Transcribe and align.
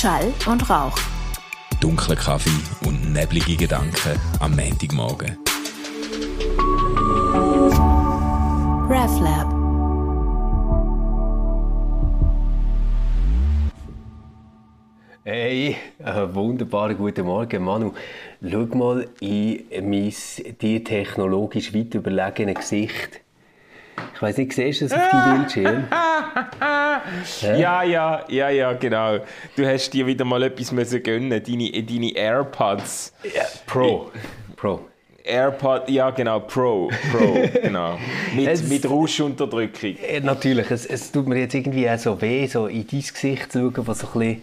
Schall 0.00 0.32
und 0.46 0.70
Rauch. 0.70 0.96
Dunkler 1.78 2.16
Kaffee 2.16 2.86
und 2.86 3.12
neblige 3.12 3.54
Gedanken 3.54 4.18
am 4.38 4.56
Montagmorgen. 4.56 5.36
RefLab. 8.88 9.52
Hey, 15.24 15.76
wunderbaren 16.32 16.96
guten 16.96 17.26
Morgen, 17.26 17.62
Manu. 17.62 17.92
Schau 18.40 18.64
mal 18.74 19.06
in 19.20 19.90
mein 19.90 20.14
dir 20.62 20.82
technologisch 20.82 21.74
weit 21.74 21.94
überlegene 21.94 22.54
Gesicht. 22.54 23.20
Ich 24.14 24.22
weiß 24.22 24.36
nicht, 24.38 24.52
siehst 24.52 24.80
du 24.82 24.88
das 24.88 24.92
auf 24.98 25.08
deinem 25.10 25.38
Bildschirm? 25.40 25.84
Ja, 27.42 27.82
ja, 27.82 28.24
ja, 28.28 28.50
ja, 28.50 28.72
genau. 28.74 29.18
Du 29.56 29.66
hast 29.66 29.90
dir 29.90 30.06
wieder 30.06 30.24
mal 30.24 30.42
etwas 30.42 30.70
müssen 30.72 31.02
gönnen, 31.02 31.30
deine, 31.30 31.70
deine 31.82 32.14
AirPods. 32.14 33.12
Ja, 33.34 33.42
Pro. 33.66 34.10
Pro. 34.56 34.80
AirPod, 35.24 35.88
ja 35.88 36.10
genau, 36.10 36.40
Pro, 36.40 36.90
Pro, 37.12 37.38
genau. 37.62 37.98
Mit, 38.34 38.46
Es- 38.48 38.66
mit 38.68 38.88
Rauschunterdrückung. 38.88 39.96
Natürlich, 40.22 40.70
es, 40.70 40.86
es 40.86 41.12
tut 41.12 41.26
mir 41.28 41.38
jetzt 41.40 41.54
irgendwie 41.54 41.88
auch 41.88 41.98
so 41.98 42.20
weh, 42.20 42.46
so 42.46 42.66
in 42.66 42.86
dein 42.86 43.00
Gesicht 43.00 43.52
zu 43.52 43.70
schauen, 43.74 43.86
was 43.86 43.98
so 44.00 44.06
ein 44.08 44.12
bisschen 44.18 44.42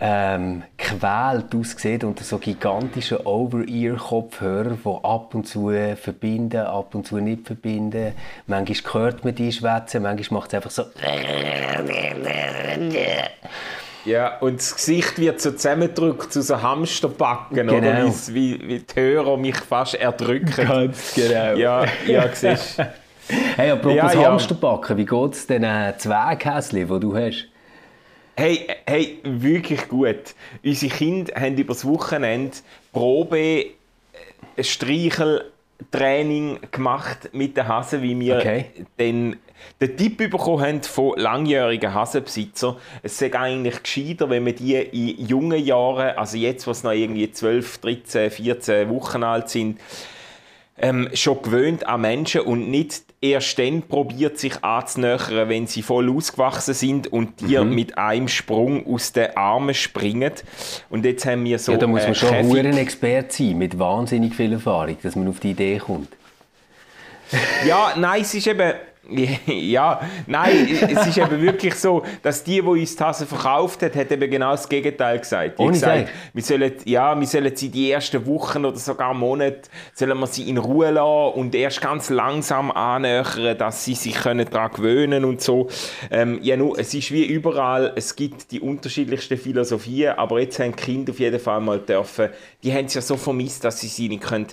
ähm, 0.00 0.62
quält 0.78 1.54
aussieht 1.54 2.04
unter 2.04 2.24
so 2.24 2.38
gigantischen 2.38 3.18
Over-Ear-Kopfhörern, 3.18 4.78
die 4.82 5.04
ab 5.04 5.34
und 5.34 5.46
zu 5.46 5.70
verbinden, 5.96 6.62
ab 6.62 6.94
und 6.94 7.06
zu 7.06 7.18
nicht 7.18 7.46
verbinden. 7.46 8.14
Manchmal 8.46 8.94
hört 8.94 9.24
man 9.24 9.34
die 9.34 9.52
schwätzen, 9.52 10.02
manchmal 10.02 10.40
macht 10.40 10.48
es 10.48 10.54
einfach 10.54 10.70
so... 10.70 10.84
Ja, 14.06 14.38
und 14.38 14.58
das 14.58 14.74
Gesicht 14.74 15.18
wird 15.18 15.42
so 15.42 15.50
zusammengedrückt 15.50 16.32
zu 16.32 16.40
so 16.40 16.62
Hamsterbacken, 16.62 17.68
oder? 17.68 17.80
Genau. 17.80 18.06
Wie's- 18.06 18.32
Wie, 18.32 18.58
wie 18.66 18.78
die 18.78 18.94
Hörer 18.98 19.36
mich 19.36 19.56
fast 19.58 19.94
erdrücken. 19.94 20.50
Ganz 20.66 21.14
genau. 21.14 21.54
Ja, 21.54 21.84
ja, 22.06 22.24
siehst. 22.32 22.78
Hey, 23.56 23.70
apropos 23.70 23.94
Ja, 23.96 24.12
ja. 24.12 24.30
Hamsterbacken, 24.30 24.96
wie 24.96 25.04
geht 25.04 25.32
es 25.34 25.46
den 25.46 25.64
äh, 25.64 25.92
Zwerghäschen, 25.98 26.78
die 26.78 27.00
du 27.00 27.14
hast? 27.14 27.46
Hey, 28.40 28.66
hey, 28.86 29.18
wirklich 29.22 29.86
gut. 29.86 30.34
Unsere 30.64 30.90
Kinder 30.90 31.38
haben 31.38 31.58
über 31.58 31.74
das 31.74 31.84
Wochenende 31.84 32.56
Probe 32.90 33.36
äh, 33.36 34.64
Streicheltraining 34.64 36.58
gemacht 36.70 37.28
mit 37.34 37.58
den 37.58 37.68
Hasen, 37.68 38.00
wie 38.00 38.18
wir 38.18 38.38
Okay. 38.38 38.64
den, 38.98 39.36
den 39.78 39.94
Tipp 39.94 40.16
bekommen 40.16 40.62
haben 40.64 40.82
von 40.82 41.18
langjährigen 41.18 41.92
Hasenbesitzern. 41.92 42.76
Es 43.02 43.18
sei 43.18 43.30
eigentlich 43.34 43.82
gescheiter, 43.82 44.30
wenn 44.30 44.44
man 44.44 44.54
die 44.54 44.74
in 44.74 45.26
jungen 45.26 45.62
Jahren, 45.62 46.16
also 46.16 46.38
jetzt, 46.38 46.66
wo 46.66 46.72
sie 46.72 46.86
noch 46.86 46.94
irgendwie 46.94 47.30
12, 47.30 47.76
13, 47.76 48.30
14 48.30 48.88
Wochen 48.88 49.22
alt 49.22 49.50
sind, 49.50 49.78
ähm, 50.80 51.08
schon 51.14 51.42
gewöhnt 51.42 51.86
an 51.86 52.00
Menschen 52.02 52.42
und 52.42 52.70
nicht 52.70 53.02
erst 53.20 53.58
dann 53.58 53.82
probiert, 53.82 54.38
sich 54.38 54.64
anzunähern, 54.64 55.48
wenn 55.48 55.66
sie 55.66 55.82
voll 55.82 56.10
ausgewachsen 56.10 56.74
sind 56.74 57.12
und 57.12 57.40
dir 57.40 57.64
Mhm. 57.64 57.74
mit 57.74 57.98
einem 57.98 58.28
Sprung 58.28 58.86
aus 58.86 59.12
den 59.12 59.36
Armen 59.36 59.74
springen. 59.74 60.32
Und 60.88 61.04
jetzt 61.04 61.26
haben 61.26 61.44
wir 61.44 61.58
so 61.58 61.72
Ja, 61.72 61.78
da 61.78 61.86
muss 61.86 62.02
man 62.02 62.12
äh, 62.12 62.14
schon 62.14 62.34
ein 62.34 62.76
Experte 62.78 63.34
sein, 63.34 63.58
mit 63.58 63.78
wahnsinnig 63.78 64.34
viel 64.34 64.52
Erfahrung, 64.52 64.96
dass 65.02 65.16
man 65.16 65.28
auf 65.28 65.40
die 65.40 65.50
Idee 65.50 65.78
kommt. 65.78 66.08
Ja, 67.66 67.94
nein, 67.96 68.22
es 68.22 68.34
ist 68.34 68.46
eben. 68.46 68.72
Ja, 69.46 70.00
nein, 70.26 70.68
es 70.70 71.06
ist 71.06 71.18
eben 71.18 71.40
wirklich 71.40 71.74
so, 71.74 72.02
dass 72.22 72.42
die, 72.44 72.60
die 72.60 72.60
uns 72.60 72.96
die 72.96 73.02
Hase 73.02 73.26
verkauft 73.26 73.82
hat, 73.82 73.94
hat 73.94 74.10
eben 74.10 74.30
genau 74.30 74.52
das 74.52 74.68
Gegenteil 74.68 75.18
gesagt. 75.18 75.58
Die 75.58 75.62
Ohne 75.62 75.72
gesagt, 75.72 76.08
wir 76.32 76.42
sollen, 76.42 76.72
ja, 76.84 77.18
wir 77.18 77.26
sollen 77.26 77.54
sie 77.54 77.68
die 77.68 77.90
ersten 77.90 78.24
Wochen 78.26 78.64
oder 78.64 78.76
sogar 78.76 79.14
Monate, 79.14 79.62
sollen 79.94 80.18
wir 80.18 80.26
sie 80.26 80.48
in 80.48 80.58
Ruhe 80.58 80.90
lassen 80.90 81.38
und 81.38 81.54
erst 81.54 81.80
ganz 81.80 82.10
langsam 82.10 82.70
annähern, 82.70 83.56
dass 83.58 83.84
sie 83.84 83.94
sich 83.94 84.14
können 84.14 84.48
daran 84.50 84.72
gewöhnen 84.72 85.24
und 85.24 85.40
so. 85.40 85.68
Ähm, 86.10 86.38
ja, 86.42 86.56
nur, 86.56 86.78
es 86.78 86.94
ist 86.94 87.10
wie 87.12 87.24
überall, 87.24 87.92
es 87.96 88.16
gibt 88.16 88.50
die 88.52 88.60
unterschiedlichsten 88.60 89.38
Philosophien, 89.38 90.14
aber 90.16 90.40
jetzt 90.40 90.58
haben 90.58 90.74
die 90.76 90.82
Kinder 90.82 91.12
auf 91.12 91.18
jeden 91.18 91.40
Fall 91.40 91.60
mal 91.60 91.78
dürfen, 91.78 92.30
die 92.62 92.72
haben 92.72 92.86
es 92.86 92.94
ja 92.94 93.00
so 93.00 93.16
vermisst, 93.16 93.64
dass 93.64 93.80
sie 93.80 93.88
sie 93.88 94.08
nicht 94.08 94.22
können 94.22 94.46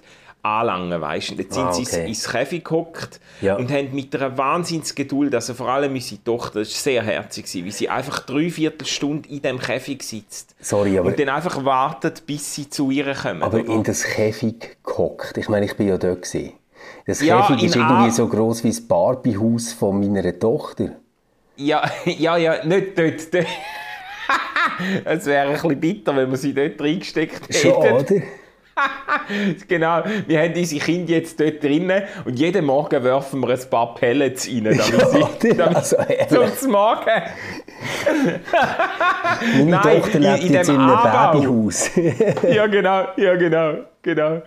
anlangen, 0.47 0.99
weißt 1.01 1.31
Jetzt 1.37 1.53
sind 1.53 1.63
Ah, 1.65 1.73
sie 1.73 1.83
okay. 1.83 2.07
ins 2.07 2.27
Käfig 2.27 2.63
gehockt 2.65 3.19
Ja. 3.41 3.55
und 3.57 3.71
haben 3.71 3.93
mit 3.93 4.15
einer 4.15 4.37
Wahnsinnsgeduld, 4.37 5.33
also 5.35 5.53
vor 5.53 5.69
allem 5.69 5.93
unsere 5.93 6.23
Tochter, 6.23 6.59
das 6.59 6.69
war 6.73 6.81
sehr 6.81 7.03
herzig, 7.03 7.45
wie 7.53 7.71
sie 7.71 7.89
einfach 7.89 8.19
drei 8.25 8.49
Viertelstunde 8.49 9.27
in 9.29 9.41
dem 9.41 9.59
Käfig 9.59 10.03
sitzt. 10.03 10.55
Sorry, 10.59 10.97
aber- 10.97 11.09
Und 11.09 11.19
dann 11.19 11.29
einfach 11.29 11.63
wartet, 11.65 12.25
bis 12.25 12.53
sie 12.55 12.69
zu 12.69 12.89
ihr 12.91 13.13
kommen. 13.13 13.43
Aber 13.43 13.59
oder? 13.59 13.73
in 13.73 13.83
das 13.83 14.03
Käfig 14.03 14.77
gehockt. 14.83 15.37
Ich 15.37 15.49
meine, 15.49 15.65
ich 15.65 15.75
bin 15.75 15.87
ja 15.87 15.97
dort. 15.97 16.23
Gewesen. 16.23 16.53
Das 17.05 17.21
Ja, 17.21 17.41
Käfig 17.41 17.63
ist 17.63 17.75
irgendwie 17.75 18.07
A- 18.07 18.11
so 18.11 18.27
groß 18.27 18.63
wie 18.63 18.69
das 18.69 18.81
Barbiehaus 18.81 19.71
von 19.73 19.99
meiner 19.99 20.37
Tochter. 20.39 20.91
ja, 21.57 21.81
ja, 22.05 22.37
ja, 22.37 22.63
nicht 22.65 22.97
dort. 22.97 23.33
dort. 23.33 23.45
Es 25.05 25.25
wäre 25.25 25.47
ein 25.47 25.53
bisschen 25.53 25.79
bitter, 25.79 26.15
wenn 26.15 26.29
wir 26.29 26.37
sie 26.37 26.53
dort 26.53 26.79
reingesteckt 26.79 27.53
Schon, 27.55 27.81
hätten. 27.81 27.93
oder? 28.15 28.23
Genau, 29.67 30.03
wir 30.27 30.39
haben 30.41 30.53
unsere 30.53 30.81
Kinder 30.83 31.11
jetzt 31.13 31.39
dort 31.39 31.63
drinnen 31.63 32.03
und 32.25 32.37
jeden 32.39 32.65
Morgen 32.65 33.03
werfen 33.03 33.41
wir 33.41 33.49
ein 33.49 33.69
paar 33.69 33.93
Pellets 33.95 34.47
rein, 34.47 34.63
damit 34.65 34.81
sie 34.83 34.93
oder? 35.51 35.53
damit, 35.55 35.75
Also, 35.75 36.55
zum 36.55 36.71
Morgen. 36.71 37.05
Meine 39.57 39.65
Nein, 39.71 39.81
Tochter 40.01 40.15
in- 40.15 40.21
lebt 40.21 40.43
in 40.43 40.53
jetzt 40.53 40.69
in 40.69 40.77
einem. 40.77 41.03
Babyhaus. 41.03 41.89
Ja, 42.49 42.67
genau, 42.67 43.07
ja, 43.17 43.35
genau, 43.35 43.73
genau. 44.01 44.41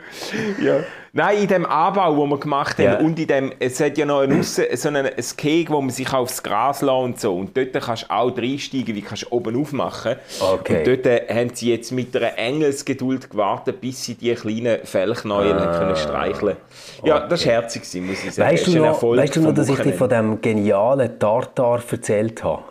Ja. 0.62 0.76
Nein, 1.12 1.38
in 1.38 1.48
dem 1.48 1.66
Anbau, 1.66 2.16
wo 2.16 2.26
wir 2.26 2.38
gemacht 2.38 2.78
haben, 2.78 2.84
Ja. 2.84 2.98
und 3.00 3.18
in 3.18 3.26
dem, 3.26 3.52
es 3.58 3.80
hat 3.80 3.98
ja 3.98 4.06
noch 4.06 4.22
Aussen, 4.22 4.64
so 4.74 4.88
einen, 4.88 5.06
ein 5.06 5.24
Keg, 5.36 5.68
wo 5.68 5.80
man 5.80 5.90
sich 5.90 6.12
aufs 6.12 6.40
Gras 6.40 6.82
lässt 6.82 6.92
und 6.92 7.20
so. 7.20 7.36
Und 7.36 7.56
dort 7.56 7.72
kannst 7.72 8.04
du 8.04 8.10
auch 8.10 8.36
reinsteigen, 8.36 8.94
wie 8.94 9.02
kannst 9.02 9.24
du 9.24 9.26
oben 9.30 9.60
aufmachen. 9.60 10.16
Okay. 10.40 10.78
Und 10.78 10.86
dort 10.86 11.06
äh, 11.06 11.26
haben 11.28 11.50
sie 11.52 11.72
jetzt 11.72 11.90
mit 11.90 12.16
einer 12.16 12.38
Engelsgeduld 12.38 13.28
gewartet, 13.28 13.80
bis 13.80 14.04
sie 14.04 14.14
die 14.14 14.32
kleinen 14.34 14.84
Fellknäuel 14.84 15.54
ah. 15.54 15.78
können 15.78 15.96
streicheln 15.96 16.56
Ja, 17.02 17.26
das 17.26 17.44
war 17.44 17.52
herzig, 17.54 17.82
muss 18.02 18.24
ich 18.24 18.32
sagen. 18.32 18.52
Weißt 18.52 18.66
du 18.68 18.78
noch, 18.78 19.02
weißt 19.02 19.36
du 19.36 19.40
noch 19.40 19.54
dass 19.54 19.68
ich 19.68 19.80
dir 19.80 19.94
von 19.94 20.08
dem 20.08 20.40
genialen 20.40 21.18
Tartar 21.18 21.82
erzählt 21.90 22.44
habe? 22.44 22.62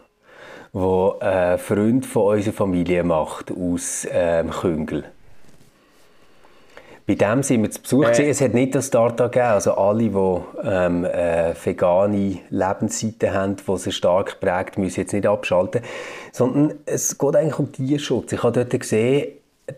Wo 0.71 1.17
ein 1.19 1.57
Freund 1.57 2.05
von 2.05 2.35
unserer 2.35 2.53
Familie 2.53 3.03
macht 3.03 3.51
aus 3.51 4.07
ähm, 4.09 4.51
Küngel. 4.51 5.03
Bei 7.09 7.15
dem 7.15 7.41
sind 7.41 7.63
wir 7.63 7.71
zu 7.71 7.81
Besuch. 7.81 8.03
Äh. 8.03 8.29
Es 8.29 8.39
hat 8.39 8.53
nicht 8.53 8.75
das 8.75 8.91
Tartar 8.91 9.29
gegeben. 9.29 9.47
Also 9.47 9.73
alle, 9.73 10.09
die 10.09 10.41
ähm, 10.63 11.05
äh, 11.05 11.55
vegane 11.55 12.37
Lebensseite 12.51 13.33
haben, 13.33 13.55
die 13.55 13.77
sie 13.77 13.91
stark 13.91 14.39
prägt, 14.39 14.77
müssen 14.77 14.99
jetzt 14.99 15.13
nicht 15.13 15.25
abschalten. 15.25 15.81
Sondern 16.31 16.75
es 16.85 17.17
geht 17.17 17.35
eigentlich 17.35 17.57
um 17.57 17.71
Tierschutz. 17.71 18.33
Ich 18.33 18.43
habe 18.43 18.63
dort 18.63 18.79
gesehen, 18.79 19.29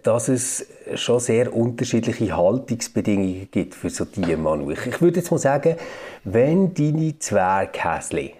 dass 0.03 0.27
es 0.27 0.67
schon 0.95 1.21
sehr 1.21 1.55
unterschiedliche 1.55 2.35
Haltungsbedingungen 2.35 3.47
gibt 3.49 3.75
für 3.75 3.89
so 3.89 4.03
Tiere, 4.03 4.35
Manu. 4.35 4.71
Ich, 4.71 4.85
ich 4.85 5.01
würde 5.01 5.21
jetzt 5.21 5.31
mal 5.31 5.37
sagen, 5.37 5.77
wenn 6.25 6.73
deine 6.73 7.17
Zwerghäsli 7.17 8.33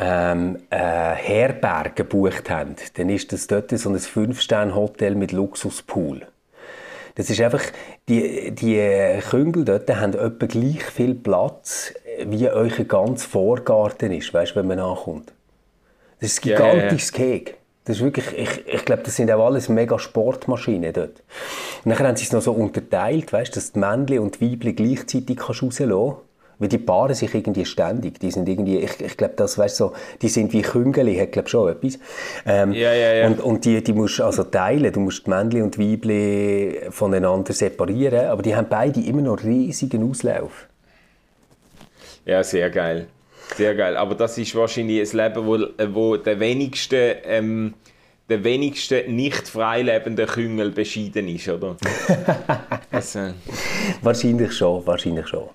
ähm, 0.00 0.58
äh, 0.70 0.76
Herberge 0.76 1.90
gebucht 1.94 2.50
haben, 2.50 2.74
dann 2.96 3.08
ist 3.08 3.32
das 3.32 3.46
dort 3.46 3.70
so 3.70 3.88
ein 3.88 3.96
5-Sterne-Hotel 3.96 5.14
mit 5.14 5.30
Luxuspool. 5.30 6.26
Das 7.18 7.28
ist 7.28 7.40
einfach, 7.40 7.62
die, 8.08 8.52
die 8.52 9.20
Küngel 9.28 9.64
dort 9.64 9.90
haben 9.90 10.14
etwa 10.14 10.46
gleich 10.46 10.84
viel 10.84 11.16
Platz, 11.16 11.92
wie 12.24 12.48
euer 12.48 12.68
ganz 12.84 13.24
Vorgarten 13.24 14.12
ist, 14.12 14.32
weißt 14.32 14.54
wenn 14.54 14.68
man 14.68 14.78
ankommt. 14.78 15.32
Das 16.20 16.30
ist 16.30 16.44
ein 16.44 16.50
Ja, 16.50 16.60
ja, 16.60 16.66
ja. 16.66 16.74
gigantisches 16.74 17.12
Keg. 17.12 17.56
Das 17.86 17.96
ist 17.96 18.02
wirklich, 18.04 18.26
ich, 18.36 18.68
ich 18.72 18.84
glaube, 18.84 19.02
das 19.02 19.16
sind 19.16 19.32
auch 19.32 19.44
alles 19.44 19.68
mega 19.68 19.98
Sportmaschinen 19.98 20.92
dort. 20.92 21.22
Und 21.84 21.90
dann 21.90 21.98
haben 21.98 22.16
sie 22.16 22.24
es 22.24 22.32
noch 22.32 22.42
so 22.42 22.52
unterteilt, 22.52 23.32
weißt, 23.32 23.56
dass 23.56 23.72
die 23.72 23.80
Männchen 23.80 24.20
und 24.20 24.40
die 24.40 24.52
Weibchen 24.52 24.76
gleichzeitig 24.76 25.38
kannst 25.38 25.62
rauslassen 25.64 25.90
kannst. 25.90 26.27
Weil 26.58 26.68
die 26.68 26.78
paaren 26.78 27.14
sich 27.14 27.32
irgendwie 27.34 27.64
ständig. 27.64 28.18
Die 28.18 28.30
sind 28.30 28.48
irgendwie, 28.48 28.78
ich, 28.78 29.00
ich 29.00 29.16
glaube, 29.16 29.34
das, 29.36 29.58
weißt, 29.58 29.76
so, 29.76 29.92
die 30.20 30.28
sind 30.28 30.52
wie 30.52 30.62
Küngeli, 30.62 31.16
hat 31.16 31.32
glaube 31.32 31.48
schon 31.48 31.70
etwas. 31.70 31.98
Ähm, 32.46 32.72
Ja, 32.72 32.92
ja, 32.92 33.14
ja. 33.14 33.26
Und, 33.26 33.40
und 33.40 33.64
die, 33.64 33.82
die 33.82 33.92
musst 33.92 34.20
also 34.20 34.42
teilen. 34.44 34.92
Du 34.92 35.00
musst 35.00 35.26
die 35.26 35.30
Männchen 35.30 35.62
und 35.62 35.76
die 35.76 35.92
Weibchen 35.92 36.92
voneinander 36.92 37.52
separieren. 37.52 38.26
Aber 38.26 38.42
die 38.42 38.56
haben 38.56 38.66
beide 38.68 39.00
immer 39.00 39.22
noch 39.22 39.42
riesigen 39.44 40.08
Auslauf. 40.10 40.66
Ja, 42.24 42.42
sehr 42.42 42.70
geil. 42.70 43.06
Sehr 43.56 43.74
geil. 43.74 43.96
Aber 43.96 44.14
das 44.14 44.36
ist 44.36 44.54
wahrscheinlich 44.54 45.10
ein 45.10 45.16
Leben, 45.16 45.46
wo, 45.46 45.58
wo 45.94 46.16
der 46.16 46.40
wenigste 46.40 47.16
ähm, 47.24 47.74
der 48.28 48.44
wenigste 48.44 49.04
nicht 49.08 49.48
freilebende 49.48 50.26
Küngel 50.26 50.70
beschieden 50.70 51.28
ist, 51.28 51.48
oder? 51.48 51.76
also. 52.90 53.30
Wahrscheinlich 54.02 54.52
schon, 54.52 54.86
wahrscheinlich 54.86 55.26
schon. 55.26 55.48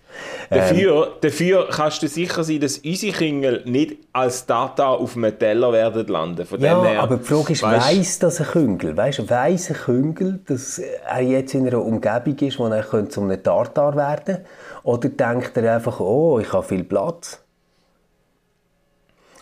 Dafür, 0.49 1.07
ähm, 1.07 1.13
dafür 1.21 1.69
kannst 1.71 2.01
du 2.01 2.07
sicher 2.07 2.43
sein, 2.43 2.59
dass 2.59 2.79
unsere 2.79 3.13
Küngel 3.13 3.61
nicht 3.65 3.97
als 4.11 4.45
Tata 4.47 4.87
auf 4.87 5.15
einem 5.15 5.37
Teller 5.37 5.71
werden 5.71 6.07
landen. 6.07 6.45
Von 6.47 6.59
ja, 6.59 6.83
her, 6.83 7.01
aber 7.01 7.17
die 7.17 7.23
Frage 7.23 7.53
ist, 7.53 7.61
weißt, 7.61 7.87
weiss 7.87 8.19
das 8.19 8.41
ein 8.41 8.47
Küngel? 8.47 8.97
Weißt, 8.97 9.29
weiss 9.29 9.69
ein 9.69 9.75
Küngel, 9.77 10.39
dass 10.47 10.79
er 10.79 11.21
jetzt 11.21 11.53
in 11.53 11.67
einer 11.67 11.79
Umgebung 11.79 12.37
ist, 12.39 12.57
wo 12.57 12.67
er 12.67 13.09
zu 13.09 13.21
einem 13.21 13.41
Tartar 13.43 13.95
werden 13.95 14.25
könnte? 14.25 14.45
Oder 14.81 15.09
denkt 15.09 15.55
er 15.57 15.75
einfach, 15.75 15.99
oh, 15.99 16.39
ich 16.39 16.51
habe 16.51 16.63
viel 16.63 16.83
Platz? 16.83 17.39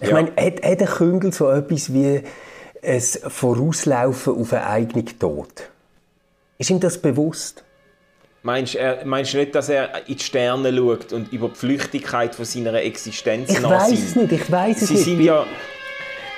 Ich 0.02 0.10
ja. 0.10 0.16
meine, 0.16 0.32
hat, 0.32 0.64
hat 0.64 0.82
ein 0.82 0.86
Küngel 0.86 1.32
so 1.32 1.50
etwas 1.50 1.94
wie 1.94 2.24
ein 2.84 3.02
Vorauslaufen 3.02 4.36
auf 4.36 4.54
einen 4.54 4.64
eigenen 4.64 5.20
Tod? 5.20 5.70
Ist 6.58 6.70
ihm 6.70 6.80
das 6.80 6.98
bewusst? 6.98 7.64
Meinst, 8.44 8.74
du 8.74 9.02
meinst 9.06 9.36
nicht, 9.36 9.54
dass 9.54 9.70
er 9.70 10.08
in 10.08 10.18
die 10.18 10.24
Sterne 10.24 10.76
schaut 10.76 11.14
und 11.14 11.32
über 11.32 11.50
die 11.50 11.56
Flüchtigkeit 11.56 12.34
von 12.34 12.46
seiner 12.46 12.74
Existenz 12.82 13.52
ich 13.52 13.62
weiß 13.62 13.92
es 13.92 14.16
nicht, 14.16 14.32
ich 14.32 14.52
weiß 14.52 14.82
es 14.82 14.88
sie 14.88 14.94
nicht. 14.96 15.04
Sind 15.06 15.22
ja, 15.22 15.46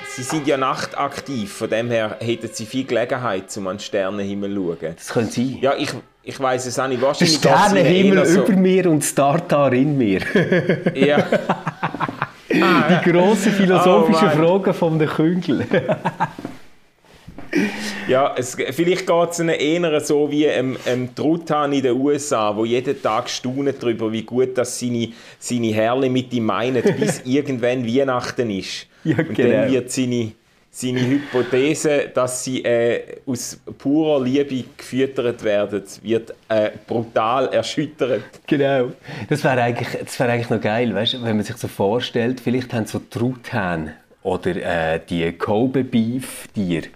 sie 0.10 0.24
sind 0.24 0.48
ja 0.48 0.57
nachtaktiv, 0.57 1.54
von 1.54 1.69
dem 1.69 1.90
her 1.90 2.18
hätten 2.19 2.50
sie 2.51 2.66
viel 2.66 2.84
Gelegenheit, 2.84 3.56
um 3.56 3.68
an 3.68 3.78
den 3.78 3.80
Sternenhimmel 3.80 4.54
zu 4.54 4.78
schauen. 4.81 4.95
Das 4.98 5.07
könnte 5.10 5.31
sein. 5.31 5.57
Ja, 5.62 5.75
ich, 5.78 5.92
ich 6.24 6.38
weiß 6.38 6.66
es 6.66 6.78
auch 6.78 6.88
nicht. 6.88 7.01
Wahrscheinlich 7.01 7.40
Der 7.40 7.50
Sternenhimmel 7.57 8.25
so 8.25 8.44
über 8.44 8.54
mir 8.57 8.90
und 8.90 9.01
Startar 9.01 9.72
in 9.72 9.98
mir. 9.98 10.22
ja. 10.94 11.25
Die 12.53 13.11
grossen 13.11 13.51
philosophischen 13.51 14.29
oh, 14.29 14.59
Fragen 14.59 14.73
von 14.73 15.00
der 15.00 15.07
Küngel. 15.07 15.65
ja, 18.07 18.33
es, 18.38 18.55
vielleicht 18.71 19.07
geht 19.07 19.29
es 19.31 19.39
ihnen 19.39 19.50
eher 19.50 20.00
so 20.01 20.29
wie 20.29 20.47
ein 20.47 20.75
ähm, 20.85 21.15
Truthahn 21.15 21.73
in 21.73 21.83
den 21.83 22.00
USA, 22.00 22.55
wo 22.55 22.65
jeden 22.65 23.01
Tag 23.01 23.29
staunet 23.29 23.81
darüber, 23.81 24.11
wie 24.11 24.23
gut 24.23 24.57
das 24.57 24.79
seine, 24.79 25.09
seine 25.39 25.73
Herle 25.73 26.09
mit 26.09 26.33
ihm 26.33 26.45
meinen, 26.45 26.83
bis 26.83 27.21
irgendwann 27.25 27.85
Weihnachten 27.85 28.50
ist. 28.50 28.88
Ja, 29.03 29.17
Und 29.17 29.33
genau. 29.33 29.49
dann 29.49 29.71
wird 29.71 29.91
seine, 29.91 30.31
seine 30.75 31.05
Hypothese, 31.07 32.09
dass 32.11 32.43
sie 32.43 32.63
äh, 32.63 33.21
aus 33.27 33.59
purer 33.77 34.19
Liebe 34.23 34.65
gefüttert 34.75 35.43
werden, 35.43 35.83
wird 36.01 36.33
äh, 36.49 36.71
brutal 36.87 37.47
erschüttert. 37.53 38.23
Genau. 38.47 38.91
Das 39.29 39.43
wäre 39.43 39.61
eigentlich, 39.61 40.19
wär 40.19 40.29
eigentlich 40.29 40.49
noch 40.49 40.61
geil, 40.61 40.93
weißt, 40.95 41.23
wenn 41.23 41.35
man 41.35 41.45
sich 41.45 41.57
so 41.57 41.67
vorstellt, 41.67 42.39
vielleicht 42.39 42.73
haben 42.73 42.87
so 42.87 42.99
Truthahn 43.07 43.93
oder 44.23 44.55
äh, 44.95 44.99
die 45.07 45.31
Kobe 45.33 45.83
Beef 45.83 46.47
Tiere 46.55 46.87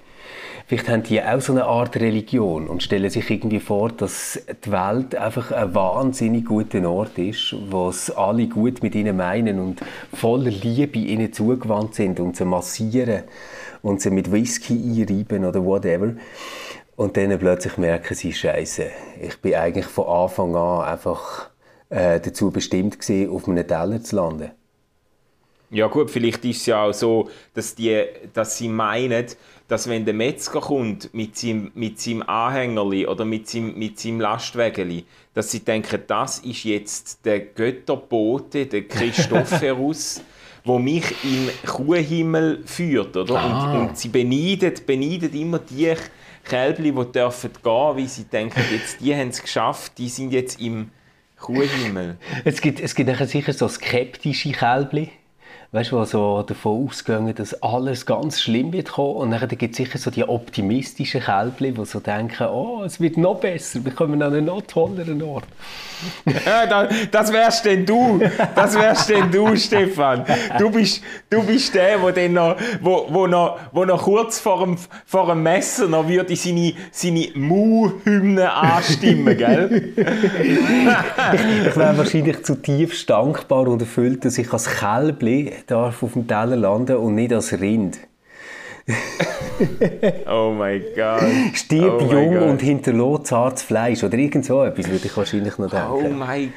Vielleicht 0.68 0.90
haben 0.90 1.04
die 1.04 1.24
auch 1.24 1.40
so 1.40 1.54
eine 1.54 1.64
Art 1.64 1.96
Religion 1.96 2.68
und 2.68 2.84
stellen 2.84 3.10
sich 3.10 3.30
irgendwie 3.30 3.62
vor, 3.62 3.90
dass 3.90 4.38
die 4.66 4.70
Welt 4.70 5.16
einfach 5.16 5.54
ein 5.54 5.74
wahnsinnig 5.74 6.44
guter 6.44 6.86
Ort 6.90 7.18
ist, 7.18 7.56
wo 7.70 7.88
es 7.88 8.12
alle 8.12 8.48
gut 8.48 8.84
mit 8.84 8.94
ihnen 8.94 9.16
meinen 9.16 9.62
und 9.62 9.80
voller 10.14 10.52
Liebe 10.52 11.00
ihnen 11.00 11.32
zugewandt 11.32 11.96
sind 11.96 12.20
und 12.20 12.36
sie 12.36 12.44
massieren 12.44 13.24
und 13.82 14.02
sie 14.02 14.10
mit 14.10 14.30
Whisky 14.30 14.74
einreiben 14.74 15.46
oder 15.46 15.64
whatever. 15.64 16.16
Und 16.98 17.16
dann 17.16 17.40
plötzlich 17.40 17.78
merken 17.78 18.14
sie, 18.14 18.34
Scheiße, 18.34 18.88
ich 19.22 19.38
bin 19.38 19.56
eigentlich 19.56 19.86
von 19.86 20.06
Anfang 20.06 20.54
an 20.54 20.82
einfach 20.82 21.50
äh, 21.90 22.20
dazu 22.20 22.52
bestimmt 22.52 23.00
gewesen, 23.00 23.34
auf 23.34 23.48
einem 23.48 23.66
Teller 23.66 24.04
zu 24.04 24.18
landen. 24.18 24.52
Ja 25.70 25.88
gut, 25.88 26.10
vielleicht 26.10 26.46
ist 26.46 26.62
es 26.62 26.66
ja 26.68 26.84
auch 26.84 26.94
so, 26.94 27.30
dass, 27.54 27.76
die, 27.76 28.02
dass 28.34 28.58
sie 28.58 28.70
meinen, 28.70 29.26
dass 29.68 29.90
wenn 29.90 30.06
der 30.06 30.14
Metzger 30.14 30.62
kommt 30.62 31.14
mit 31.14 31.38
seinem, 31.38 31.72
mit 31.76 32.00
seinem 32.00 32.24
Anhängerli 32.24 33.06
oder 33.06 33.26
mit 33.26 33.50
seinem, 33.50 33.78
mit 33.78 34.00
seinem 34.00 34.22
Lastwägeli, 34.22 35.04
dass 35.34 35.52
sie 35.52 35.60
denken, 35.60 36.04
das 36.08 36.40
ist 36.40 36.64
jetzt 36.64 37.26
der 37.26 37.42
Götterbote, 37.42 38.66
der 38.66 38.88
Christophorus, 38.88 40.22
wo 40.64 40.80
mich 40.80 41.04
in 41.26 41.50
Kuhhimmel 41.66 42.64
führt, 42.66 43.18
oder? 43.18 43.36
Ah. 43.36 43.74
Und, 43.74 43.90
und, 43.90 43.98
sie 43.98 44.08
beneiden, 44.08 44.74
beneiden 44.86 45.34
immer 45.34 45.60
die 45.60 45.94
Kälbli, 46.46 46.94
die 46.94 47.12
dürfen 47.12 47.52
gehen, 47.62 47.98
wie 47.98 48.08
sie 48.08 48.24
denken, 48.24 48.64
jetzt 48.72 49.02
die 49.02 49.14
haben 49.14 49.30
es 49.30 49.42
geschafft, 49.42 49.98
die 49.98 50.08
sind 50.08 50.32
jetzt 50.32 50.62
im 50.62 50.92
Kuhhimmel. 51.38 52.18
Es 52.46 52.62
gibt, 52.62 52.80
es 52.80 52.96
gibt 52.96 53.16
sicher 53.28 53.52
so 53.52 53.68
skeptische 53.68 54.54
Kälbli 54.54 55.12
weißt 55.72 55.92
du, 55.92 56.04
so 56.06 56.44
davon 56.44 56.88
ausgehen, 56.88 57.34
dass 57.36 57.62
alles 57.62 58.06
ganz 58.06 58.40
schlimm 58.42 58.72
wird 58.72 58.94
kommen. 58.94 59.16
Und 59.16 59.32
dann 59.32 59.48
gibt 59.50 59.72
es 59.72 59.78
sicher 59.78 59.98
so 59.98 60.10
die 60.10 60.28
optimistischen 60.28 61.22
Kälbchen, 61.22 61.76
die 61.76 61.86
so 61.86 62.00
denken, 62.00 62.48
oh, 62.48 62.84
es 62.86 63.02
wird 63.02 63.18
noch 63.18 63.40
besser, 63.40 63.84
wir 63.84 63.92
kommen 63.92 64.22
an 64.22 64.34
einen 64.34 64.46
noch 64.46 64.62
tolleren 64.62 65.22
Ort. 65.22 65.46
ja, 66.46 66.88
das 67.12 67.34
wärst 67.34 67.66
denn 67.66 67.86
du. 67.86 68.20
Das 68.56 68.76
wärst 68.76 69.10
denn 69.10 69.32
du, 69.32 69.56
Stefan. 69.58 70.26
Du 70.58 70.70
bist, 70.70 71.02
du 71.30 71.44
bist 71.44 71.74
der, 71.74 72.02
wo, 72.02 72.12
dann 72.12 72.34
noch, 72.34 72.56
wo, 72.82 73.08
wo, 73.10 73.28
noch, 73.28 73.60
wo 73.72 73.84
noch 73.84 74.04
kurz 74.04 74.40
vor 74.40 74.64
dem, 74.64 74.78
vor 75.06 75.28
dem 75.28 75.44
Messer 75.44 75.88
noch 75.88 76.08
würde 76.08 76.36
seine, 76.36 76.74
seine 76.92 77.30
Mu-Hymne 77.34 78.52
anstimmen, 78.52 79.38
gell? 79.38 79.94
ich, 79.98 81.76
wäre 81.76 81.98
wahrscheinlich 81.98 82.44
zutiefst 82.44 83.10
dankbar 83.10 83.68
und 83.68 83.82
erfüllt, 83.82 84.24
dass 84.24 84.38
ich 84.38 84.54
als 84.54 84.70
Kälbchen 84.70 85.52
darf 85.66 86.04
auf 86.04 86.14
dem 86.14 86.28
Teller 86.28 86.56
landen 86.56 86.98
und 86.98 87.16
nicht 87.16 87.34
als 87.34 87.60
Rind. 87.60 88.00
oh 90.30 90.54
mein 90.58 90.82
Gott. 90.96 91.22
Stirb 91.54 92.02
oh 92.02 92.12
jung 92.12 92.38
und 92.50 92.62
hinterlässt 92.62 93.28
zartes 93.28 93.64
Fleisch 93.64 94.04
oder 94.04 94.18
irgend 94.18 94.46
so 94.46 94.64
etwas, 94.64 94.90
würde 94.90 95.06
ich 95.06 95.18
wahrscheinlich 95.18 95.58
noch 95.58 95.70
denken. 95.70 95.92
Oh 95.92 96.10
mein 96.10 96.54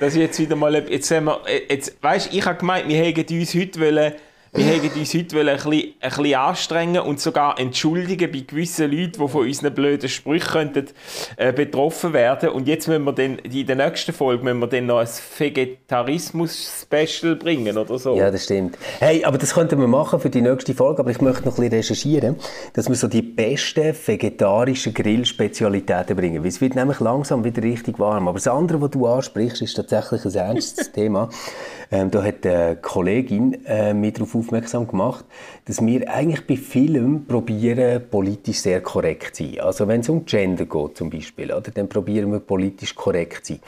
Das 0.00 0.14
ist 0.14 0.20
jetzt 0.20 0.38
wieder 0.38 0.56
mal... 0.56 0.74
Jetzt 0.74 1.10
haben 1.10 1.26
wir, 1.26 1.40
jetzt, 1.68 2.02
weißt, 2.02 2.32
ich 2.32 2.44
habe 2.46 2.58
gemeint, 2.58 2.88
wir 2.88 2.96
hätten 2.96 3.38
uns 3.38 3.54
heute 3.54 3.80
wollen 3.80 4.12
wir 4.58 4.82
wollten 4.82 4.98
uns 4.98 5.14
heute 5.14 5.38
ein 5.38 5.46
bisschen, 5.46 5.94
ein 6.00 6.10
bisschen 6.10 6.34
anstrengen 6.34 7.00
und 7.02 7.20
sogar 7.20 7.60
entschuldigen 7.60 8.32
bei 8.32 8.40
gewissen 8.40 8.90
Leuten, 8.90 9.12
die 9.12 9.28
von 9.28 9.46
unseren 9.46 9.72
blöden 9.72 10.08
Sprüchen 10.08 10.48
könnten, 10.48 10.88
äh, 11.36 11.52
betroffen 11.52 12.12
werden. 12.12 12.48
Und 12.50 12.66
jetzt 12.66 12.88
müssen 12.88 13.04
wir 13.04 13.12
dann, 13.12 13.38
in 13.38 13.66
der 13.66 13.76
nächsten 13.76 14.12
Folge 14.12 14.42
müssen 14.42 14.58
wir 14.58 14.66
dann 14.66 14.86
noch 14.86 14.98
ein 14.98 15.06
Vegetarismus-Special 15.06 17.36
bringen 17.36 17.78
oder 17.78 17.98
so. 17.98 18.16
Ja, 18.16 18.32
das 18.32 18.42
stimmt. 18.44 18.76
Hey, 18.98 19.24
aber 19.24 19.38
das 19.38 19.54
könnten 19.54 19.78
wir 19.78 19.86
machen 19.86 20.18
für 20.18 20.30
die 20.30 20.42
nächste 20.42 20.74
Folge, 20.74 20.98
aber 21.00 21.12
ich 21.12 21.20
möchte 21.20 21.44
noch 21.44 21.56
ein 21.58 21.62
bisschen 21.62 21.78
recherchieren, 21.78 22.34
dass 22.72 22.88
wir 22.88 22.96
so 22.96 23.06
die 23.06 23.22
besten 23.22 23.94
vegetarischen 23.94 24.92
Grillspezialitäten 24.92 26.16
bringen. 26.16 26.42
Weil 26.42 26.48
es 26.48 26.60
wird 26.60 26.74
nämlich 26.74 26.98
langsam 26.98 27.44
wieder 27.44 27.62
richtig 27.62 28.00
warm. 28.00 28.26
Aber 28.26 28.38
das 28.38 28.48
andere, 28.48 28.80
was 28.80 28.90
du 28.90 29.06
ansprichst, 29.06 29.62
ist 29.62 29.74
tatsächlich 29.74 30.24
ein 30.24 30.34
ernstes 30.34 30.90
Thema. 30.98 31.28
Ähm, 31.90 32.10
da 32.10 32.22
hat 32.22 32.44
eine 32.44 32.76
Kollegin 32.76 33.64
äh, 33.64 33.94
mich 33.94 34.14
darauf 34.14 34.34
aufmerksam 34.48 34.88
gemacht, 34.88 35.24
dass 35.66 35.84
wir 35.84 36.10
eigentlich 36.10 36.46
bei 36.46 36.56
Filmen 36.56 37.26
probieren, 37.26 38.02
politisch 38.10 38.60
sehr 38.60 38.80
korrekt 38.80 39.36
zu 39.36 39.44
sein. 39.44 39.60
Also 39.60 39.86
wenn 39.86 40.00
es 40.00 40.08
um 40.08 40.24
Gender 40.24 40.64
geht 40.64 40.96
zum 40.96 41.10
Beispiel, 41.10 41.52
oder, 41.52 41.70
dann 41.70 41.88
probieren 41.88 42.32
wir 42.32 42.40
politisch 42.40 42.94
korrekt 42.94 43.46
zu 43.46 43.54
sein. 43.54 43.62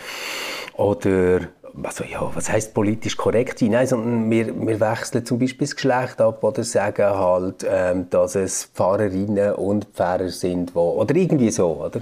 Oder 0.75 1.40
also 1.83 2.04
ja, 2.04 2.28
was 2.35 2.50
heißt 2.50 2.75
politisch 2.75 3.16
korrekt 3.16 3.59
sein? 3.59 3.71
Nein, 3.71 3.87
sondern 3.87 4.31
wir, 4.31 4.47
wir 4.66 4.81
wechseln 4.81 5.25
zum 5.25 5.38
Beispiel 5.38 5.66
das 5.66 5.76
Geschlecht 5.76 6.21
ab 6.21 6.43
oder 6.43 6.64
sagen 6.64 7.07
halt, 7.07 7.66
ähm, 7.69 8.07
dass 8.11 8.35
es 8.35 8.64
Pfarrerinnen 8.75 9.54
und 9.54 9.87
Pfarrer 9.95 10.31
sind, 10.31 10.75
wo, 10.75 10.93
oder 10.93 11.14
irgendwie 11.14 11.50
so, 11.50 11.69
oder? 11.85 12.00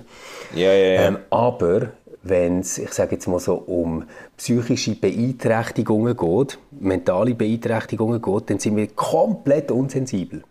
Ja, 0.54 0.72
ja, 0.72 0.86
ja. 0.86 1.02
Ähm, 1.08 1.18
aber 1.30 1.88
wenn 2.28 2.60
es, 2.60 2.78
ich 2.78 2.92
sage 2.92 3.16
jetzt 3.16 3.26
mal 3.26 3.40
so, 3.40 3.54
um 3.54 4.04
psychische 4.36 4.94
Beeinträchtigungen 4.94 6.16
geht, 6.16 6.58
mentale 6.70 7.34
Beeinträchtigungen 7.34 8.20
geht, 8.20 8.50
dann 8.50 8.58
sind 8.58 8.76
wir 8.76 8.86
komplett 8.88 9.70
unsensibel. 9.70 10.42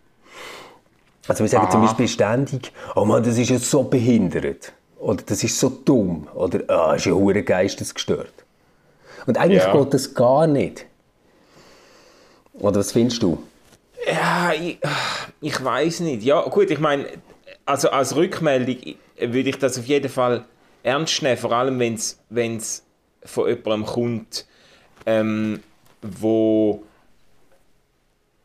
Also 1.27 1.43
wir 1.43 1.49
sagen 1.49 1.65
Aha. 1.65 1.71
zum 1.71 1.81
Beispiel 1.81 2.07
ständig, 2.07 2.71
oh 2.95 3.05
Mann, 3.05 3.23
das 3.23 3.37
ist 3.37 3.49
ja 3.49 3.59
so 3.59 3.83
behindert. 3.83 4.71
Oder 4.99 5.23
das 5.25 5.43
ist 5.43 5.59
so 5.59 5.69
dumm. 5.69 6.27
Oder, 6.33 6.61
ah, 6.69 6.95
ist 6.95 7.05
ja 7.05 7.11
hure 7.11 7.43
geistesgestört. 7.43 8.33
Und 9.25 9.37
eigentlich 9.37 9.63
ja. 9.63 9.75
geht 9.75 9.93
das 9.93 10.13
gar 10.13 10.47
nicht. 10.47 10.85
Oder 12.53 12.79
was 12.79 12.93
findest 12.93 13.21
du? 13.21 13.37
Ja, 14.05 14.51
ich, 14.53 14.79
ich 15.41 15.63
weiß 15.63 15.99
nicht. 15.99 16.23
Ja, 16.23 16.41
gut, 16.41 16.71
ich 16.71 16.79
meine, 16.79 17.05
also 17.65 17.89
als 17.89 18.15
Rückmeldung 18.15 18.77
würde 19.19 19.49
ich 19.49 19.59
das 19.59 19.77
auf 19.77 19.85
jeden 19.85 20.09
Fall 20.09 20.45
ernst 20.87 21.21
nehmen, 21.21 21.37
vor 21.37 21.51
allem 21.51 21.79
wenn 21.79 22.57
es 22.57 22.85
von 23.23 23.47
jemandem 23.49 23.85
kommt, 23.85 24.45
ähm, 25.05 25.61
wo, 26.01 26.83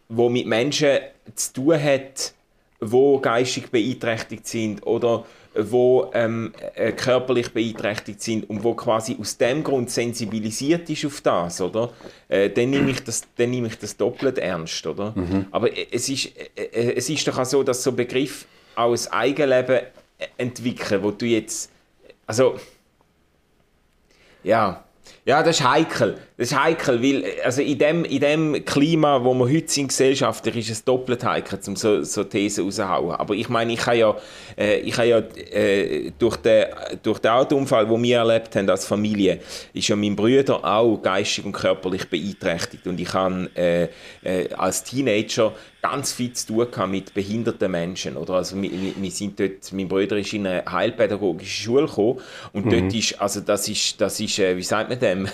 wo 0.09 0.29
mit 0.29 0.47
Menschen 0.47 0.99
zu 1.35 1.53
tun 1.53 1.83
hat, 1.83 2.35
wo 2.81 3.19
geistig 3.21 3.71
beeinträchtigt 3.71 4.47
sind 4.47 4.85
oder 4.87 5.25
wo 5.55 6.11
ähm, 6.15 6.53
äh, 6.75 6.93
körperlich 6.93 7.53
beeinträchtigt 7.53 8.23
sind 8.23 8.49
und 8.49 8.65
wo 8.65 8.75
quasi 8.75 9.17
aus 9.21 9.37
dem 9.37 9.63
Grund 9.63 9.91
sensibilisiert 9.91 10.89
ist 10.89 11.05
auf 11.05 11.21
das, 11.21 11.61
oder? 11.61 11.91
Äh, 12.29 12.51
dann 12.51 12.71
nehme 12.71 12.91
ich 12.91 13.05
das, 13.05 13.23
dann 13.37 13.51
nehme 13.51 13.69
ich 13.69 13.79
das 13.79 13.97
doppelt 13.97 14.39
ernst, 14.39 14.87
oder? 14.87 15.13
Mhm. 15.15 15.47
Aber 15.51 15.69
es 15.93 16.09
ist, 16.09 16.33
äh, 16.57 16.95
es 16.95 17.09
ist 17.11 17.29
doch 17.29 17.39
auch 17.39 17.45
so, 17.45 17.63
dass 17.63 17.83
so 17.83 17.93
Begriff 17.93 18.47
auch 18.75 18.93
ein 18.93 19.13
Eigenleben 19.13 19.81
entwickeln, 20.39 21.03
wo 21.03 21.11
du 21.11 21.27
jetzt, 21.27 21.71
also 22.27 22.59
ja, 24.43 24.85
ja, 25.25 25.43
das 25.43 25.61
ist 25.61 25.69
heikel. 25.69 26.21
Das 26.43 26.51
ist 26.51 26.59
heikel, 26.59 27.01
weil 27.01 27.25
also 27.45 27.63
in 27.63 27.79
dem, 27.79 28.05
in 28.05 28.19
dem 28.19 28.65
Klima, 28.65 29.23
wo 29.23 29.33
wir 29.33 29.45
heute 29.45 29.69
sind 29.69 29.87
gesellschaftlich, 29.87 30.57
ist 30.57 30.71
es 30.71 30.83
doppelt 30.85 31.23
heikel, 31.25 31.57
um 31.69 31.77
so, 31.77 32.03
so 32.03 32.25
Thesen 32.25 32.65
rauszuhauen. 32.65 33.15
Aber 33.15 33.35
ich 33.35 33.49
meine, 33.49 33.73
ich 33.73 33.87
habe 33.87 33.97
ja, 33.97 34.17
äh, 34.59 34.81
ich 34.81 34.99
habe 34.99 35.07
ja 35.07 35.19
äh, 35.19 36.11
durch, 36.19 36.39
den, 36.39 36.67
durch 37.01 37.21
den 37.21 37.31
Autounfall, 37.31 37.87
den 37.87 38.03
wir 38.03 38.19
erlebt 38.19 38.57
haben 38.57 38.69
als 38.69 38.85
Familie, 38.85 39.39
ist 39.73 39.87
ja 39.87 39.95
mein 39.95 40.17
Bruder 40.17 40.65
auch 40.65 41.01
geistig 41.01 41.45
und 41.45 41.53
körperlich 41.53 42.11
beeinträchtigt. 42.11 42.89
Und 42.89 42.99
ich 42.99 43.15
habe 43.15 43.49
äh, 43.55 43.85
äh, 44.25 44.53
als 44.55 44.83
Teenager 44.83 45.53
ganz 45.81 46.13
viel 46.13 46.33
zu 46.33 46.65
tun 46.65 46.91
mit 46.91 47.15
behinderten 47.15 47.71
Menschen. 47.71 48.17
Oder? 48.17 48.35
Also 48.35 48.61
wir, 48.61 48.71
wir 48.97 49.11
sind 49.13 49.39
dort, 49.39 49.73
mein 49.73 49.87
Bruder 49.87 50.19
ist 50.19 50.33
in 50.33 50.49
eine 50.49 50.65
heilpädagogische 50.69 51.63
Schule 51.63 51.87
gekommen 51.87 52.19
und 52.53 52.67
mhm. 52.67 52.71
dort 52.71 52.95
ist, 52.95 53.21
also 53.21 53.41
das 53.41 53.69
ist, 53.69 54.01
das 54.01 54.19
ist 54.19 54.41
äh, 54.41 54.57
wie 54.57 54.63
sagt 54.65 54.91
man 54.91 54.99
dem? 54.99 55.29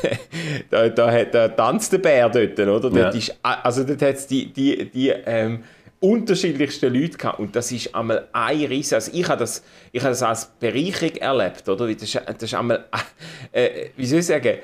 da, 0.70 0.88
da, 0.88 1.24
da 1.24 1.48
tanzt 1.48 1.92
der 1.92 1.98
Bär 1.98 2.28
dort, 2.28 2.58
oder? 2.58 2.96
Ja. 2.96 3.04
Dort 3.04 3.14
ist, 3.14 3.36
also 3.42 3.84
dort 3.84 4.02
hat 4.02 4.16
es 4.16 4.26
die, 4.26 4.52
die, 4.52 4.90
die 4.90 5.08
ähm, 5.08 5.64
unterschiedlichsten 6.00 6.92
Leute 6.92 7.16
gehabt 7.16 7.38
und 7.38 7.54
das 7.54 7.70
ist 7.70 7.94
einmal 7.94 8.28
ein 8.32 8.64
Riesen. 8.64 8.94
Also 8.94 9.12
ich 9.14 9.28
habe 9.28 9.38
das, 9.38 9.62
ich 9.92 10.02
habe 10.02 10.10
das 10.10 10.22
als 10.22 10.46
Bereicherung 10.58 11.16
erlebt, 11.16 11.68
oder? 11.68 11.86
Das 11.92 12.02
ist, 12.02 12.14
das 12.14 12.42
ist 12.42 12.54
einmal, 12.54 12.86
äh, 13.52 13.90
wie 13.96 14.06
soll 14.06 14.18
ich 14.18 14.26
sagen, 14.26 14.58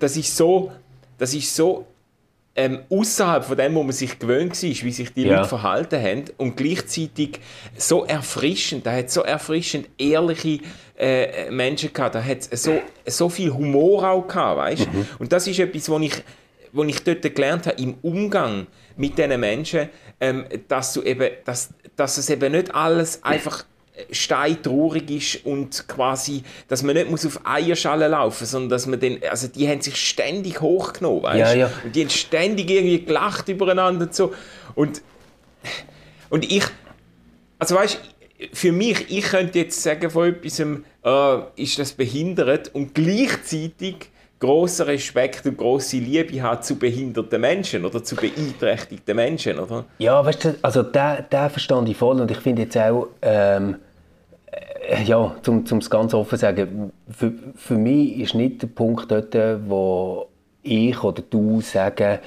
das 0.00 0.16
ist 0.16 0.36
so, 0.36 0.72
das 1.16 1.32
ist 1.32 1.54
so 1.54 1.86
ähm, 2.58 2.80
außerhalb 2.90 3.44
von 3.44 3.56
dem, 3.56 3.74
wo 3.76 3.84
man 3.84 3.92
sich 3.92 4.18
gewöhnt 4.18 4.60
war, 4.60 4.70
wie 4.70 4.92
sich 4.92 5.14
die 5.14 5.22
ja. 5.22 5.36
Leute 5.36 5.48
verhalten 5.48 6.02
haben 6.02 6.24
und 6.38 6.56
gleichzeitig 6.56 7.38
so 7.76 8.04
erfrischend, 8.04 8.84
da 8.84 8.92
hat 8.92 9.12
so 9.12 9.22
erfrischend 9.22 9.88
ehrliche 9.96 10.58
äh, 10.98 11.50
Menschen 11.50 11.92
gehabt, 11.92 12.16
da 12.16 12.22
hat 12.22 12.42
so, 12.42 12.80
so 13.06 13.28
viel 13.28 13.52
Humor 13.52 14.08
auch 14.08 14.26
gehabt, 14.26 14.58
weißt? 14.58 14.92
Mhm. 14.92 15.06
Und 15.20 15.32
das 15.32 15.46
ist 15.46 15.58
etwas, 15.60 15.88
was 15.88 16.02
ich, 16.02 16.14
was 16.72 16.86
ich 16.88 17.04
dort 17.04 17.22
gelernt 17.22 17.66
habe, 17.66 17.80
im 17.80 17.94
Umgang 18.02 18.66
mit 18.96 19.16
diesen 19.16 19.38
Menschen, 19.38 19.88
ähm, 20.20 20.44
dass, 20.66 20.92
du 20.94 21.02
eben, 21.02 21.30
dass, 21.44 21.70
dass 21.94 22.18
es 22.18 22.28
eben 22.30 22.52
nicht 22.52 22.74
alles 22.74 23.22
einfach 23.22 23.64
steintraurig 24.10 25.10
ist 25.10 25.46
und 25.46 25.86
quasi, 25.88 26.42
dass 26.68 26.82
man 26.82 26.94
nicht 26.94 27.10
muss 27.10 27.26
auf 27.26 27.40
Eierschalen 27.44 28.10
laufen 28.10 28.42
muss, 28.42 28.50
sondern 28.50 28.70
dass 28.70 28.86
man 28.86 28.98
den, 28.98 29.20
also 29.28 29.48
die 29.48 29.68
haben 29.68 29.80
sich 29.80 29.96
ständig 29.96 30.60
hochgenommen, 30.60 31.22
weißt? 31.22 31.54
Ja, 31.54 31.54
ja. 31.54 31.70
Und 31.84 31.94
die 31.94 32.02
haben 32.02 32.10
ständig 32.10 32.70
irgendwie 32.70 33.04
gelacht 33.04 33.48
übereinander 33.48 34.06
und 34.06 34.14
so. 34.14 34.32
Und, 34.74 35.02
und 36.28 36.50
ich, 36.50 36.64
also 37.58 37.74
weißt 37.74 38.00
für 38.52 38.72
mich, 38.72 39.10
ich 39.10 39.24
könnte 39.24 39.58
jetzt 39.58 39.82
sagen 39.82 40.10
von 40.10 40.28
etwas, 40.28 40.60
äh, 40.60 41.62
ist 41.62 41.78
das 41.78 41.92
behindert 41.92 42.74
und 42.74 42.94
gleichzeitig 42.94 44.10
großer 44.40 44.86
Respekt 44.86 45.46
und 45.46 45.58
große 45.58 45.96
Liebe 45.96 46.40
hat 46.42 46.64
zu 46.64 46.76
behinderten 46.76 47.40
Menschen 47.40 47.84
oder 47.84 48.04
zu 48.04 48.14
beeinträchtigten 48.14 49.16
Menschen, 49.16 49.58
oder? 49.58 49.84
Ja, 49.98 50.24
weißt 50.24 50.44
du, 50.44 50.54
also 50.62 50.82
der, 50.82 51.26
verstand 51.50 51.88
ich 51.88 51.96
voll 51.96 52.20
und 52.20 52.30
ich 52.30 52.38
finde 52.38 52.62
jetzt 52.62 52.76
auch, 52.76 53.08
ähm, 53.22 53.76
äh, 54.88 55.02
ja, 55.02 55.36
um 55.46 55.64
es 55.78 55.90
ganz 55.90 56.14
offen 56.14 56.30
zu 56.30 56.36
sagen, 56.36 56.92
für, 57.10 57.32
für 57.56 57.74
mich 57.74 58.18
ist 58.18 58.34
nicht 58.34 58.62
der 58.62 58.68
Punkt 58.68 59.10
dort, 59.10 59.34
wo 59.66 60.28
ich 60.62 61.02
oder 61.02 61.22
du 61.28 61.60
sagen, 61.60 62.20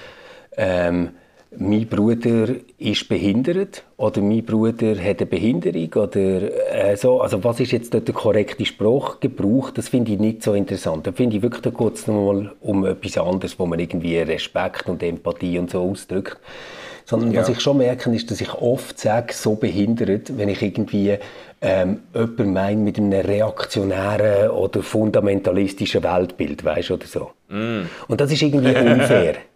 ähm, 0.58 1.12
mein 1.58 1.86
Bruder 1.86 2.48
ist 2.78 3.10
behindert 3.10 3.84
oder 3.98 4.22
mein 4.22 4.44
Bruder 4.46 4.96
hat 4.96 5.20
eine 5.20 5.26
Behinderung 5.26 5.94
oder 5.96 6.72
äh, 6.74 6.96
so. 6.96 7.20
Also 7.20 7.44
was 7.44 7.60
ist 7.60 7.74
jetzt 7.74 7.94
dort 7.94 8.08
der 8.08 8.16
korrekte 8.16 8.66
Sprachgebrauch? 8.66 9.72
Das 9.72 9.90
finde 9.90 10.14
ich 10.14 10.20
nicht 10.20 10.44
so 10.44 10.54
interessant. 10.54 11.08
Da 11.08 11.12
finde 11.12 11.36
ich 11.36 11.44
wirklich, 11.44 11.62
da 11.62 11.70
geht 11.70 11.96
es 11.96 12.08
nochmal 12.08 12.54
um 12.62 12.86
etwas 12.86 13.18
anderes, 13.18 13.60
wo 13.60 13.66
man 13.66 13.80
irgendwie 13.80 14.18
Respekt 14.18 14.88
und 14.88 15.04
Empathie 15.04 15.60
und 15.60 15.70
so 15.70 15.82
ausdrückt. 15.82 16.38
Sondern 17.06 17.34
ja. 17.34 17.42
was 17.42 17.50
ich 17.50 17.60
schon 17.60 17.78
merke, 17.78 18.10
ist, 18.16 18.32
dass 18.32 18.40
ich 18.40 18.54
oft 18.54 18.98
sage, 18.98 19.34
so 19.34 19.56
behindert, 19.56 20.38
wenn 20.38 20.48
ich 20.48 20.62
irgendwie 20.62 21.18
ähm, 21.60 22.00
jemand 22.14 22.54
meine 22.54 22.82
mit 22.82 22.98
einem 22.98 23.12
reaktionären 23.12 24.52
oder 24.52 24.82
fundamentalistischen 24.82 26.04
Weltbild, 26.04 26.64
weißt 26.64 26.92
oder 26.92 27.06
so. 27.06 27.32
Mm. 27.50 27.82
Und 28.08 28.22
das 28.22 28.32
ist 28.32 28.42
irgendwie 28.42 28.76
unfair. 28.76 29.36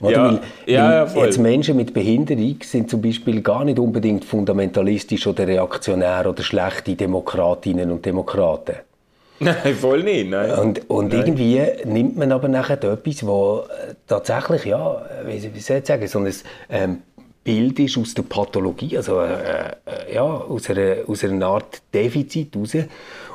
Oder? 0.00 0.40
Ja, 0.66 1.06
Weil, 1.06 1.16
ja, 1.16 1.24
jetzt 1.24 1.38
Menschen 1.38 1.76
mit 1.76 1.92
Behinderung 1.92 2.56
sind 2.62 2.88
zum 2.90 3.02
Beispiel 3.02 3.42
gar 3.42 3.64
nicht 3.64 3.78
unbedingt 3.78 4.24
fundamentalistisch 4.24 5.26
oder 5.26 5.46
reaktionär 5.46 6.26
oder 6.28 6.42
schlechte 6.42 6.94
Demokratinnen 6.94 7.90
und 7.90 8.04
Demokraten. 8.04 8.76
Nein, 9.40 9.74
voll 9.74 10.02
nicht. 10.02 10.28
Nein. 10.28 10.58
Und, 10.58 10.90
und 10.90 11.08
nein. 11.08 11.20
irgendwie 11.20 11.62
nimmt 11.84 12.16
man 12.16 12.30
aber 12.30 12.48
nachher 12.48 12.82
etwas, 12.82 13.26
wo 13.26 13.64
tatsächlich, 14.06 14.66
ja, 14.66 15.02
wie, 15.26 15.54
wie 15.54 15.60
soll 15.60 15.78
ich 15.78 15.86
sagen, 15.86 16.06
so 16.08 16.18
ein 16.18 16.34
ähm, 16.68 16.98
Bild 17.42 17.78
ist 17.78 17.96
aus 17.96 18.12
der 18.12 18.22
Pathologie, 18.22 18.98
also 18.98 19.20
äh, 19.20 19.70
äh, 19.86 20.14
ja, 20.14 20.22
aus 20.22 20.68
einer, 20.68 20.96
aus 21.06 21.24
einer 21.24 21.46
Art 21.46 21.82
Defizit 21.94 22.54
raus 22.54 22.76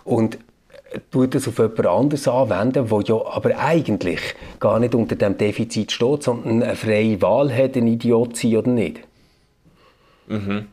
und 0.04 0.38
tut 1.12 1.36
das 1.36 1.48
auf 1.48 1.58
jemand 1.58 1.86
anderes 1.86 2.28
anwenden, 2.28 2.88
der 2.90 3.00
ja 3.06 3.26
aber 3.26 3.58
eigentlich 3.58 4.22
gar 4.60 4.80
nicht 4.80 4.96
unter 4.96 5.16
dem 5.16 5.38
Defizit 5.38 5.92
steht, 5.92 6.24
sondern 6.24 6.64
eine 6.64 6.76
freie 6.76 7.22
Wahl 7.22 7.56
hat, 7.56 7.76
ein 7.76 7.88
Idiot 7.88 8.36
zu 8.36 8.48
sein 8.48 8.58
oder 8.58 8.70
nicht. 8.70 9.00
Mhm. 10.28 10.68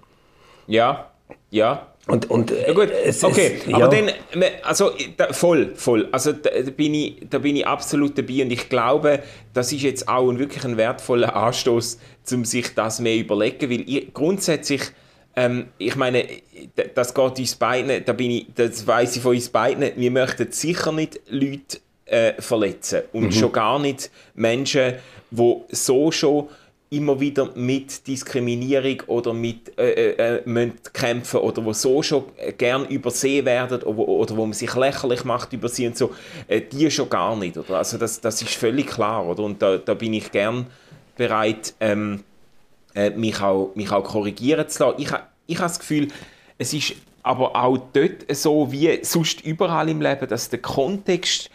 Ja, 0.66 1.10
ja, 1.50 1.92
und, 2.08 2.28
und, 2.30 2.50
ja 2.50 2.72
gut, 2.72 2.90
es, 2.90 3.22
okay, 3.22 3.58
es, 3.60 3.66
ja. 3.66 3.76
aber 3.76 3.88
dann, 3.88 4.10
also 4.64 4.90
da, 5.16 5.32
voll, 5.32 5.72
voll, 5.76 6.08
also 6.10 6.32
da, 6.32 6.50
da, 6.50 6.70
bin 6.72 6.94
ich, 6.94 7.28
da 7.30 7.38
bin 7.38 7.54
ich 7.54 7.64
absolut 7.64 8.18
dabei 8.18 8.42
und 8.42 8.50
ich 8.50 8.68
glaube, 8.68 9.20
das 9.54 9.72
ist 9.72 9.82
jetzt 9.82 10.08
auch 10.08 10.28
ein, 10.28 10.40
wirklich 10.40 10.64
ein 10.64 10.76
wertvoller 10.76 11.36
Anstoß, 11.36 12.00
um 12.32 12.44
sich 12.44 12.74
das 12.74 12.98
mehr 12.98 13.18
überlegen, 13.18 13.70
weil 13.70 13.88
ich, 13.88 14.12
grundsätzlich, 14.12 14.82
ähm, 15.36 15.68
ich 15.78 15.96
meine, 15.96 16.26
das 16.94 17.14
geht 17.14 17.38
uns 17.38 17.54
beiden, 17.54 18.04
da 18.04 18.12
bin 18.12 18.30
ich, 18.30 18.46
das 18.54 18.86
weiß 18.86 19.16
ich 19.16 19.22
von 19.22 19.34
uns 19.34 19.48
beiden, 19.48 19.90
wir 19.96 20.10
möchten 20.10 20.50
sicher 20.52 20.92
nicht 20.92 21.20
Leute 21.28 21.78
äh, 22.06 22.40
verletzen 22.40 23.02
und 23.12 23.24
mhm. 23.24 23.32
schon 23.32 23.52
gar 23.52 23.78
nicht 23.78 24.10
Menschen, 24.34 24.94
die 25.30 25.56
so 25.70 26.10
schon 26.10 26.48
immer 26.92 27.18
wieder 27.18 27.48
mit 27.54 28.06
Diskriminierung 28.06 29.02
oder 29.06 29.32
mit 29.32 29.76
äh, 29.78 30.12
äh, 30.12 30.42
äh 30.44 30.70
kämpfen 30.92 31.40
oder 31.40 31.64
wo 31.64 31.72
so 31.72 32.02
schon 32.02 32.24
gern 32.58 32.84
übersehen 32.84 33.46
werden 33.46 33.82
oder, 33.82 34.08
oder 34.08 34.36
wo 34.36 34.44
man 34.44 34.52
sich 34.52 34.74
lächerlich 34.74 35.24
macht 35.24 35.54
über 35.54 35.70
sie 35.70 35.86
und 35.86 35.96
so, 35.96 36.10
äh, 36.48 36.60
die 36.60 36.90
schon 36.90 37.08
gar 37.08 37.34
nicht. 37.34 37.56
Oder? 37.56 37.78
Also 37.78 37.96
das, 37.96 38.20
das 38.20 38.42
ist 38.42 38.54
völlig 38.54 38.88
klar. 38.88 39.26
Oder? 39.26 39.42
Und 39.42 39.62
da, 39.62 39.78
da 39.78 39.94
bin 39.94 40.12
ich 40.12 40.30
gern 40.30 40.66
bereit, 41.16 41.74
ähm, 41.80 42.24
äh, 42.94 43.10
mich, 43.10 43.40
auch, 43.40 43.72
mich 43.74 43.90
auch 43.90 44.04
korrigieren 44.04 44.68
zu 44.68 44.84
lassen. 44.84 45.00
Ich, 45.00 45.08
ich 45.46 45.56
habe 45.56 45.68
das 45.68 45.78
Gefühl, 45.78 46.08
es 46.58 46.72
ist 46.72 46.94
aber 47.22 47.54
auch 47.56 47.78
dort 47.92 48.34
so 48.34 48.70
wie 48.72 48.98
sonst 49.04 49.42
überall 49.42 49.88
im 49.88 50.00
Leben, 50.00 50.28
dass 50.28 50.48
der 50.48 50.60
Kontext 50.60 51.50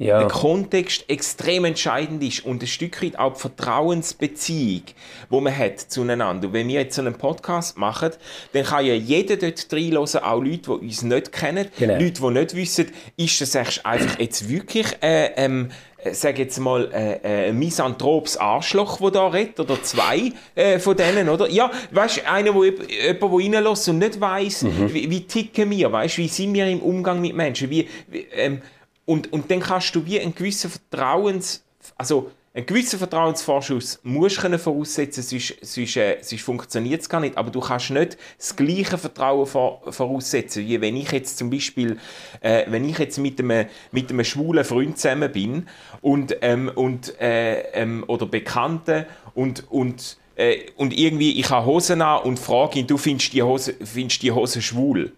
ja. 0.00 0.18
der 0.18 0.28
Kontext 0.28 1.04
extrem 1.08 1.64
entscheidend 1.66 2.22
ist 2.22 2.44
und 2.44 2.62
ein 2.62 2.66
Stück 2.66 3.02
weit 3.02 3.18
auch 3.18 3.34
die 3.34 3.40
Vertrauensbeziehung, 3.40 4.82
wo 5.28 5.40
man 5.40 5.56
hat 5.56 5.78
zueinander. 5.78 6.48
Und 6.48 6.54
wenn 6.54 6.68
wir 6.68 6.80
jetzt 6.80 6.96
so 6.96 7.02
einen 7.02 7.14
Podcast 7.14 7.76
machen, 7.76 8.10
dann 8.52 8.64
kann 8.64 8.86
ja 8.86 8.94
jeder 8.94 9.36
dort 9.36 9.66
reinhören, 9.70 10.22
auch 10.22 10.40
Leute, 10.40 10.62
die 10.62 10.86
uns 10.86 11.02
nicht 11.02 11.32
kennen, 11.32 11.68
genau. 11.78 11.94
Leute, 11.94 12.22
die 12.22 12.30
nicht 12.30 12.56
wissen, 12.56 12.86
ist 13.16 13.40
das 13.40 13.56
einfach 13.56 14.18
jetzt 14.18 14.48
wirklich 14.48 14.86
äh, 15.02 15.32
ähm, 15.36 15.70
äh, 16.02 16.14
sag 16.14 16.38
jetzt 16.38 16.58
mal, 16.58 16.90
äh, 16.94 17.46
äh, 17.46 17.48
ein 17.50 17.58
misanthropes 17.58 18.38
Arschloch, 18.38 18.98
der 19.00 19.10
da 19.10 19.26
redet, 19.28 19.60
oder 19.60 19.82
zwei 19.82 20.32
äh, 20.54 20.78
von 20.78 20.96
denen, 20.96 21.28
oder? 21.28 21.48
Ja, 21.50 21.70
weißt 21.90 22.18
du, 22.18 22.30
einer, 22.30 22.54
wo 22.54 22.64
jemand, 22.64 22.90
der 22.90 23.16
reinlässt 23.20 23.88
und 23.90 23.98
nicht 23.98 24.18
weiss, 24.18 24.62
mhm. 24.62 24.94
wie, 24.94 25.10
wie 25.10 25.26
ticken 25.26 25.70
wir, 25.70 25.92
weißt 25.92 26.16
wie 26.16 26.28
sind 26.28 26.54
wir 26.54 26.66
im 26.66 26.80
Umgang 26.80 27.20
mit 27.20 27.34
Menschen, 27.34 27.68
wie, 27.68 27.86
wie 28.08 28.26
ähm, 28.32 28.62
und, 29.10 29.32
und 29.32 29.50
dann 29.50 29.58
kannst 29.58 29.92
du 29.96 30.06
wie 30.06 30.20
einen 30.20 30.36
gewissen 30.36 30.70
Vertrauens, 30.70 31.64
also 31.96 32.30
einen 32.54 32.64
gewissen 32.64 32.96
Vertrauensvorschuss 32.96 33.98
musst 34.04 34.40
du 34.40 34.56
voraussetzen, 34.56 35.24
sonst, 35.24 35.56
sonst, 35.62 35.96
äh, 35.96 36.18
sonst 36.20 36.42
funktioniert 36.42 37.00
es 37.00 37.08
gar 37.08 37.18
nicht. 37.18 37.36
Aber 37.36 37.50
du 37.50 37.58
kannst 37.58 37.90
nicht 37.90 38.16
das 38.38 38.54
gleiche 38.54 38.98
Vertrauen 38.98 39.46
vor, 39.46 39.82
voraussetzen, 39.88 40.64
wie 40.64 40.80
wenn 40.80 40.94
ich 40.94 41.10
jetzt 41.10 41.38
zum 41.38 41.50
Beispiel, 41.50 41.98
äh, 42.40 42.66
wenn 42.68 42.88
ich 42.88 42.98
jetzt 42.98 43.18
mit 43.18 43.40
einem, 43.40 43.66
mit 43.90 44.10
einem 44.10 44.22
schwulen 44.22 44.64
Freund 44.64 44.96
zusammen 44.96 45.32
bin 45.32 45.66
und, 46.02 46.36
ähm, 46.40 46.70
und, 46.72 47.20
äh, 47.20 47.62
ähm, 47.72 48.04
oder 48.06 48.26
Bekannten 48.26 49.06
und, 49.34 49.68
und 49.72 50.18
äh, 50.36 50.70
und 50.76 50.96
irgendwie, 50.96 51.40
ich 51.40 51.50
habe 51.50 51.66
Hosen 51.66 52.00
an 52.00 52.22
und 52.22 52.38
frage 52.38 52.78
ihn, 52.78 52.86
du 52.86 52.96
findest 52.96 53.32
die 53.32 53.42
Hose, 53.42 53.74
findest 53.74 54.22
die 54.22 54.30
Hose 54.30 54.62
schwul? 54.62 55.12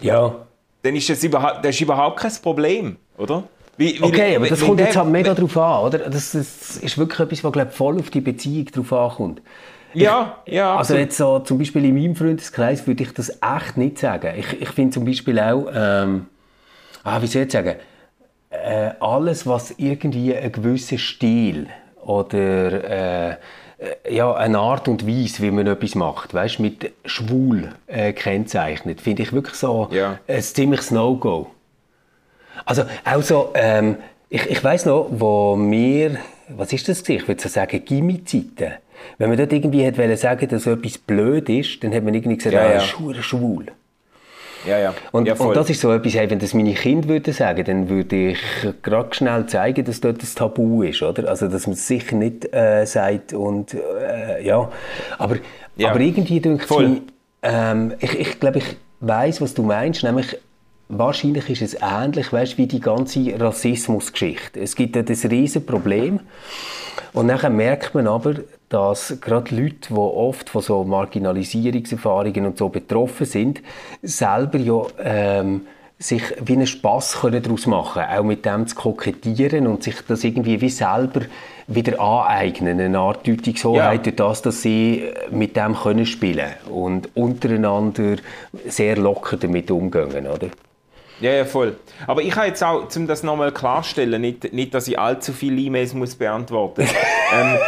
Ja. 0.00 0.46
Dann 0.82 0.94
ist 0.94 1.08
das 1.08 1.24
überhaupt, 1.24 1.64
das 1.64 1.74
ist 1.74 1.80
überhaupt 1.80 2.20
kein 2.20 2.32
Problem, 2.40 2.96
oder? 3.22 3.44
Wie, 3.76 3.98
wie, 3.98 4.02
okay, 4.02 4.36
aber 4.36 4.48
das 4.48 4.60
kommt 4.60 4.80
jetzt 4.80 4.96
halt 4.96 5.08
mega 5.08 5.32
drauf 5.32 5.56
an, 5.56 5.84
oder? 5.86 5.98
Das, 5.98 6.32
das 6.32 6.76
ist 6.76 6.98
wirklich 6.98 7.20
etwas, 7.20 7.42
was 7.42 7.52
glaub, 7.52 7.72
voll 7.72 7.98
auf 7.98 8.10
die 8.10 8.20
Beziehung 8.20 8.66
drauf 8.66 8.92
ankommt. 8.92 9.40
Ja, 9.94 10.38
ich, 10.44 10.54
ja. 10.54 10.76
Also 10.76 10.94
jetzt 10.94 11.16
so, 11.16 11.38
zum 11.40 11.58
Beispiel 11.58 11.84
in 11.84 11.94
meinem 11.94 12.16
Freundeskreis 12.16 12.86
würde 12.86 13.02
ich 13.02 13.12
das 13.12 13.30
echt 13.30 13.76
nicht 13.76 13.98
sagen. 13.98 14.34
Ich, 14.38 14.60
ich 14.60 14.68
finde 14.70 14.92
zum 14.92 15.04
Beispiel 15.04 15.38
auch, 15.38 15.66
ähm, 15.74 16.26
ah, 17.04 17.20
wie 17.22 17.26
soll 17.26 17.42
ich 17.42 17.52
sagen, 17.52 17.76
äh, 18.50 18.90
alles, 19.00 19.46
was 19.46 19.72
irgendwie 19.78 20.34
einen 20.36 20.52
gewissen 20.52 20.98
Stil 20.98 21.68
oder 22.04 23.30
äh, 23.30 23.36
ja, 24.08 24.32
eine 24.34 24.58
Art 24.58 24.88
und 24.88 25.06
Weise, 25.06 25.42
wie 25.42 25.50
man 25.50 25.66
etwas 25.66 25.94
macht, 25.94 26.34
weißt, 26.34 26.60
mit 26.60 26.92
schwul 27.04 27.72
äh, 27.86 28.12
kennzeichnet, 28.12 29.00
finde 29.00 29.22
ich 29.22 29.32
wirklich 29.32 29.56
so 29.56 29.88
ja. 29.90 30.18
ein 30.28 30.42
ziemliches 30.42 30.90
No-Go. 30.90 31.50
Also 32.64 32.84
auch 33.04 33.22
so, 33.22 33.50
ähm, 33.54 33.96
ich, 34.28 34.46
ich 34.46 34.62
weiß 34.62 34.86
noch, 34.86 35.08
wo 35.10 35.56
wir, 35.58 36.16
was 36.48 36.72
ist 36.72 36.88
das 36.88 37.06
Ich 37.08 37.28
würde 37.28 37.42
so 37.42 37.48
sagen, 37.48 37.84
Gimmi-Zeiten. 37.84 38.72
Wenn 39.18 39.28
man 39.28 39.38
dort 39.38 39.52
irgendwie 39.52 39.82
hätte 39.82 40.16
sagen 40.16 40.48
dass 40.48 40.66
etwas 40.66 40.98
blöd 40.98 41.48
ist, 41.48 41.82
dann 41.82 41.92
hat 41.92 42.04
man 42.04 42.14
irgendwie 42.14 42.36
gesagt, 42.36 42.54
ja, 42.54 42.62
ah, 42.62 42.72
ja. 42.74 42.80
schwul, 42.80 43.20
schwul. 43.22 43.66
Ja, 44.66 44.78
ja. 44.78 44.94
Und, 45.10 45.26
ja, 45.26 45.34
und 45.34 45.56
das 45.56 45.70
ist 45.70 45.80
so 45.80 45.92
etwas, 45.92 46.14
hey, 46.14 46.30
wenn 46.30 46.38
das 46.38 46.54
meine 46.54 46.74
Kinder 46.74 47.08
würden 47.08 47.34
sagen, 47.34 47.64
dann 47.64 47.88
würde 47.88 48.30
ich 48.30 48.38
gerade 48.82 49.12
schnell 49.14 49.46
zeigen, 49.46 49.84
dass 49.84 50.00
dort 50.00 50.22
das 50.22 50.34
Tabu 50.34 50.82
ist, 50.82 51.02
oder? 51.02 51.28
Also, 51.28 51.48
dass 51.48 51.66
man 51.66 51.74
es 51.74 51.86
sicher 51.86 52.14
nicht 52.14 52.54
äh, 52.54 52.84
sagt 52.84 53.32
und, 53.32 53.74
äh, 53.74 54.44
ja. 54.44 54.70
Aber, 55.18 55.36
ja. 55.76 55.90
aber 55.90 56.00
irgendwie 56.00 56.40
denke 56.40 56.64
ich, 56.64 57.02
ähm, 57.42 57.94
ich, 57.98 58.18
ich 58.18 58.40
glaube, 58.40 58.58
ich 58.58 58.76
weiß, 59.00 59.40
was 59.40 59.54
du 59.54 59.62
meinst, 59.64 60.04
nämlich, 60.04 60.36
wahrscheinlich 60.88 61.48
ist 61.50 61.62
es 61.62 61.76
ähnlich, 61.80 62.32
weißt, 62.32 62.58
wie 62.58 62.66
die 62.66 62.80
ganze 62.80 63.38
Rassismusgeschichte. 63.38 64.60
Es 64.60 64.76
gibt 64.76 64.96
ja 64.96 65.02
das 65.02 65.24
riesen 65.24 65.64
Problem 65.64 66.20
und 67.12 67.28
dann 67.28 67.56
merkt 67.56 67.94
man 67.94 68.06
aber, 68.06 68.34
dass 68.68 69.18
gerade 69.20 69.54
Leute, 69.54 69.88
die 69.90 69.94
oft 69.94 70.48
von 70.48 70.62
so 70.62 70.82
Marginalisierungserfahrungen 70.84 72.46
und 72.46 72.58
so 72.58 72.68
betroffen 72.70 73.26
sind, 73.26 73.62
selber 74.02 74.58
ja 74.58 74.82
ähm, 74.98 75.62
sich 75.98 76.22
wie 76.44 76.54
einen 76.54 76.66
Spass 76.66 77.18
daraus 77.22 77.66
machen 77.66 78.02
können, 78.02 78.18
auch 78.18 78.24
mit 78.24 78.44
dem 78.44 78.66
zu 78.66 78.74
kokettieren 78.74 79.66
und 79.66 79.82
sich 79.82 79.96
das 80.08 80.24
irgendwie 80.24 80.60
wie 80.60 80.70
selber 80.70 81.22
wieder 81.66 82.00
aneignen, 82.00 82.80
eine 82.80 82.98
Art 82.98 83.26
Deutungshoheit 83.26 84.06
ja. 84.06 84.12
durch 84.12 84.16
das, 84.16 84.42
dass 84.42 84.62
sie 84.62 85.04
mit 85.30 85.56
dem 85.56 85.76
können 85.76 86.06
spielen 86.06 86.50
und 86.70 87.10
untereinander 87.14 88.16
sehr 88.66 88.96
locker 88.96 89.36
damit 89.36 89.70
umgehen, 89.70 90.26
oder? 90.26 90.48
Ja, 91.22 91.32
ja, 91.32 91.44
voll. 91.44 91.76
Aber 92.06 92.20
ich 92.20 92.34
habe 92.34 92.48
jetzt 92.48 92.62
auch, 92.64 92.88
um 92.96 93.06
das 93.06 93.22
nochmal 93.22 93.52
klarstellen, 93.52 94.20
nicht, 94.20 94.52
nicht, 94.52 94.74
dass 94.74 94.88
ich 94.88 94.98
allzu 94.98 95.32
viele 95.32 95.60
E-Mails 95.60 95.94
muss 95.94 96.16
beantworten 96.16 96.82
muss. 96.82 96.90
ähm, 97.32 97.58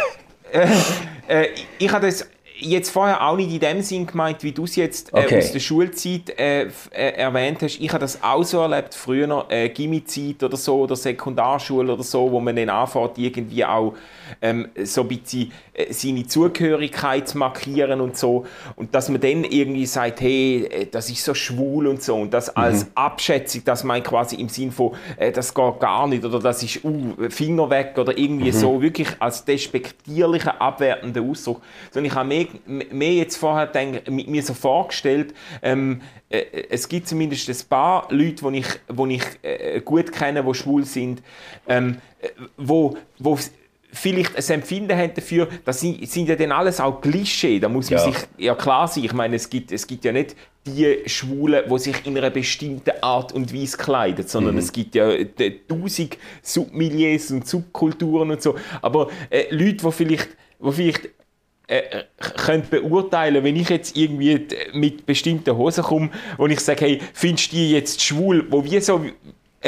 äh, 0.51 1.43
äh, 1.43 1.47
ich 1.79 1.91
habe 1.91 2.05
das 2.05 2.27
jetzt 2.57 2.89
vorher 2.89 3.25
auch 3.25 3.35
nicht 3.35 3.51
in 3.51 3.59
dem 3.59 3.81
Sinn 3.81 4.05
gemeint, 4.05 4.43
wie 4.43 4.51
du 4.51 4.63
es 4.63 4.75
jetzt 4.75 5.13
äh, 5.13 5.19
okay. 5.19 5.37
aus 5.39 5.51
der 5.51 5.59
Schulzeit 5.59 6.37
äh, 6.37 6.63
äh, 6.63 6.69
erwähnt 6.91 7.61
hast. 7.61 7.79
Ich 7.79 7.89
habe 7.89 7.99
das 7.99 8.21
auch 8.21 8.43
so 8.43 8.61
erlebt, 8.61 8.93
früher, 8.93 9.45
äh, 9.49 9.69
Gimmi-Zeit 9.69 10.43
oder 10.43 10.57
so, 10.57 10.81
oder 10.81 10.95
Sekundarschule 10.95 11.93
oder 11.93 12.03
so, 12.03 12.31
wo 12.31 12.39
man 12.39 12.55
dann 12.55 12.69
anfängt, 12.69 13.17
irgendwie 13.17 13.63
auch 13.65 13.93
ähm, 14.41 14.69
so 14.83 15.01
ein 15.01 15.07
bisschen 15.07 15.51
äh, 15.73 15.91
seine 15.91 16.25
Zugehörigkeit 16.27 17.27
zu 17.27 17.37
markieren 17.37 18.01
und 18.01 18.17
so. 18.17 18.45
Und 18.75 18.93
dass 18.95 19.09
man 19.09 19.21
dann 19.21 19.43
irgendwie 19.43 19.85
sagt, 19.85 20.21
hey, 20.21 20.65
äh, 20.65 20.85
das 20.85 21.09
ist 21.09 21.23
so 21.23 21.33
schwul 21.33 21.87
und 21.87 22.01
so. 22.01 22.15
Und 22.15 22.33
das 22.33 22.47
mhm. 22.47 22.61
als 22.61 22.87
Abschätzung, 22.95 23.63
dass 23.65 23.83
man 23.83 24.01
quasi 24.03 24.35
im 24.35 24.49
Sinn 24.49 24.71
von, 24.71 24.93
äh, 25.17 25.31
das 25.31 25.53
geht 25.53 25.79
gar 25.79 26.07
nicht 26.07 26.23
oder 26.23 26.39
das 26.39 26.63
ist 26.63 26.83
uh, 26.83 27.15
Finger 27.29 27.69
weg 27.69 27.95
oder 27.97 28.17
irgendwie 28.17 28.51
mhm. 28.51 28.55
so, 28.55 28.81
wirklich 28.81 29.09
als 29.19 29.45
despektierlicher, 29.45 30.61
abwertender 30.61 31.21
Ausdruck. 31.21 31.61
Sondern 31.91 32.11
ich 32.11 32.15
habe 32.15 32.27
mehr, 32.27 32.47
mehr 32.65 33.13
jetzt 33.13 33.37
vorher 33.37 33.67
denk, 33.67 34.09
mir 34.09 34.43
so 34.43 34.53
vorgestellt, 34.53 35.33
ähm, 35.61 36.01
äh, 36.29 36.67
es 36.69 36.87
gibt 36.87 37.07
zumindest 37.07 37.49
ein 37.49 37.69
paar 37.69 38.07
Leute, 38.09 38.51
die 38.51 38.59
ich, 38.59 38.67
wo 38.87 39.05
ich 39.05 39.23
äh, 39.41 39.81
gut 39.81 40.11
kenne, 40.11 40.43
die 40.43 40.53
schwul 40.53 40.85
sind, 40.85 41.21
ähm, 41.67 41.97
wo, 42.57 42.97
wo 43.19 43.37
vielleicht 43.95 44.35
ein 44.35 44.55
Empfinden 44.55 44.97
haben 44.97 45.13
dafür, 45.13 45.47
das 45.63 45.79
sind, 45.79 46.07
sind 46.09 46.29
ja 46.29 46.35
dann 46.35 46.51
alles 46.51 46.79
auch 46.79 47.01
Klischee, 47.01 47.59
da 47.59 47.69
muss 47.69 47.89
man 47.89 47.99
ja. 47.99 48.05
sich 48.05 48.15
ja 48.37 48.55
klar 48.55 48.87
sein, 48.87 49.03
ich 49.03 49.13
meine, 49.13 49.35
es 49.35 49.49
gibt, 49.49 49.71
es 49.71 49.87
gibt 49.87 50.05
ja 50.05 50.11
nicht 50.11 50.35
die 50.67 50.97
Schwulen, 51.05 51.63
die 51.69 51.79
sich 51.79 52.05
in 52.05 52.17
einer 52.17 52.29
bestimmten 52.29 52.91
Art 53.01 53.31
und 53.33 53.53
Weise 53.53 53.77
kleiden, 53.77 54.27
sondern 54.27 54.55
mhm. 54.55 54.59
es 54.59 54.71
gibt 54.71 54.95
ja 54.95 55.11
tausend 55.67 56.17
Submilieus 56.41 57.31
und 57.31 57.47
Subkulturen 57.47 58.31
und 58.31 58.41
so, 58.41 58.55
aber 58.81 59.09
äh, 59.29 59.45
Leute, 59.49 59.85
die 59.85 59.91
vielleicht, 59.91 60.29
die 60.59 60.71
vielleicht 60.71 61.09
äh, 61.67 62.03
könnt 62.19 62.69
beurteilen, 62.69 63.43
wenn 63.43 63.55
ich 63.55 63.69
jetzt 63.69 63.95
irgendwie 63.97 64.47
mit 64.73 65.05
bestimmten 65.05 65.55
Hosen 65.55 65.83
komme 65.83 66.11
und 66.37 66.51
ich 66.51 66.59
sage, 66.59 66.85
hey, 66.85 67.01
findest 67.13 67.51
du 67.51 67.55
die 67.55 67.71
jetzt 67.71 68.01
schwul, 68.01 68.45
wo 68.49 68.63
wir 68.63 68.81
so 68.81 69.03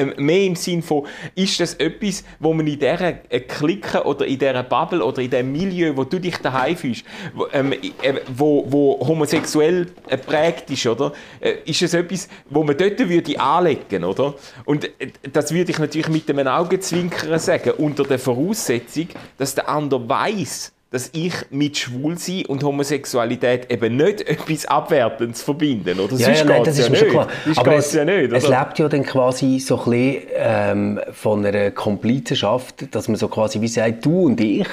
mehr 0.05 0.43
im 0.43 0.55
Sinn 0.55 0.81
von, 0.81 1.05
ist 1.35 1.59
das 1.59 1.75
etwas, 1.75 2.23
wo 2.39 2.53
man 2.53 2.67
in 2.67 2.79
dieser 2.79 3.15
äh, 3.29 3.39
Clique 3.41 4.03
oder 4.03 4.25
in 4.25 4.39
dieser 4.39 4.63
Bubble 4.63 5.03
oder 5.03 5.21
in 5.21 5.29
dem 5.29 5.51
Milieu, 5.51 5.95
wo 5.95 6.03
du 6.03 6.19
dich 6.19 6.37
daheim 6.37 6.75
fühlst, 6.75 7.03
wo, 7.33 7.47
ähm, 7.53 7.73
äh, 7.73 8.13
wo, 8.35 8.99
homosexuell 9.05 9.87
äh, 10.07 10.17
prägt 10.17 10.69
ist, 10.69 10.85
oder? 10.87 11.13
Äh, 11.39 11.55
ist 11.65 11.81
es 11.81 11.93
etwas, 11.93 12.27
wo 12.49 12.63
man 12.63 12.77
dort 12.77 12.99
würde 13.07 13.39
anlegen, 13.39 14.03
oder? 14.03 14.35
Und 14.65 14.85
äh, 14.99 15.11
das 15.31 15.53
würde 15.53 15.71
ich 15.71 15.79
natürlich 15.79 16.09
mit 16.09 16.29
einem 16.29 16.47
Augenzwinkern 16.47 17.39
sagen, 17.39 17.71
unter 17.71 18.03
der 18.03 18.19
Voraussetzung, 18.19 19.07
dass 19.37 19.55
der 19.55 19.69
andere 19.69 20.07
weiß, 20.07 20.73
dass 20.89 21.09
ich 21.13 21.33
mit 21.49 21.77
Schwulsein 21.77 22.45
und 22.45 22.63
Homosexualität 22.63 23.69
eben 23.71 23.97
nicht 23.97 24.21
etwas 24.27 24.65
Abwertendes 24.65 25.41
verbinden, 25.41 25.99
oder? 25.99 26.15
Ja, 26.15 26.31
ja, 26.31 26.43
nein, 26.45 26.63
das 26.63 26.79
ist 26.79 26.89
ja 26.89 26.95
schon 26.95 27.09
klar. 27.09 27.27
Aber 27.57 27.75
es, 27.75 27.93
ja 27.93 28.05
nicht, 28.05 28.31
es 28.31 28.47
lebt 28.47 28.79
ja 28.79 28.87
dann 28.87 29.03
quasi 29.03 29.59
so 29.59 29.77
ein 29.79 29.91
bisschen 29.91 30.21
ähm, 30.35 30.99
von 31.11 31.45
einer 31.45 31.71
Komplizenschaft, 31.71 32.95
dass 32.95 33.07
man 33.07 33.17
so 33.17 33.27
quasi 33.27 33.59
wie 33.59 33.67
sagt, 33.67 34.05
du 34.05 34.27
und 34.27 34.39
ich, 34.39 34.67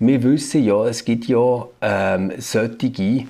wir 0.00 0.22
wissen 0.22 0.64
ja, 0.64 0.86
es 0.86 1.04
gibt 1.04 1.26
ja 1.26 1.68
ähm, 1.80 2.32
solche, 2.38 3.26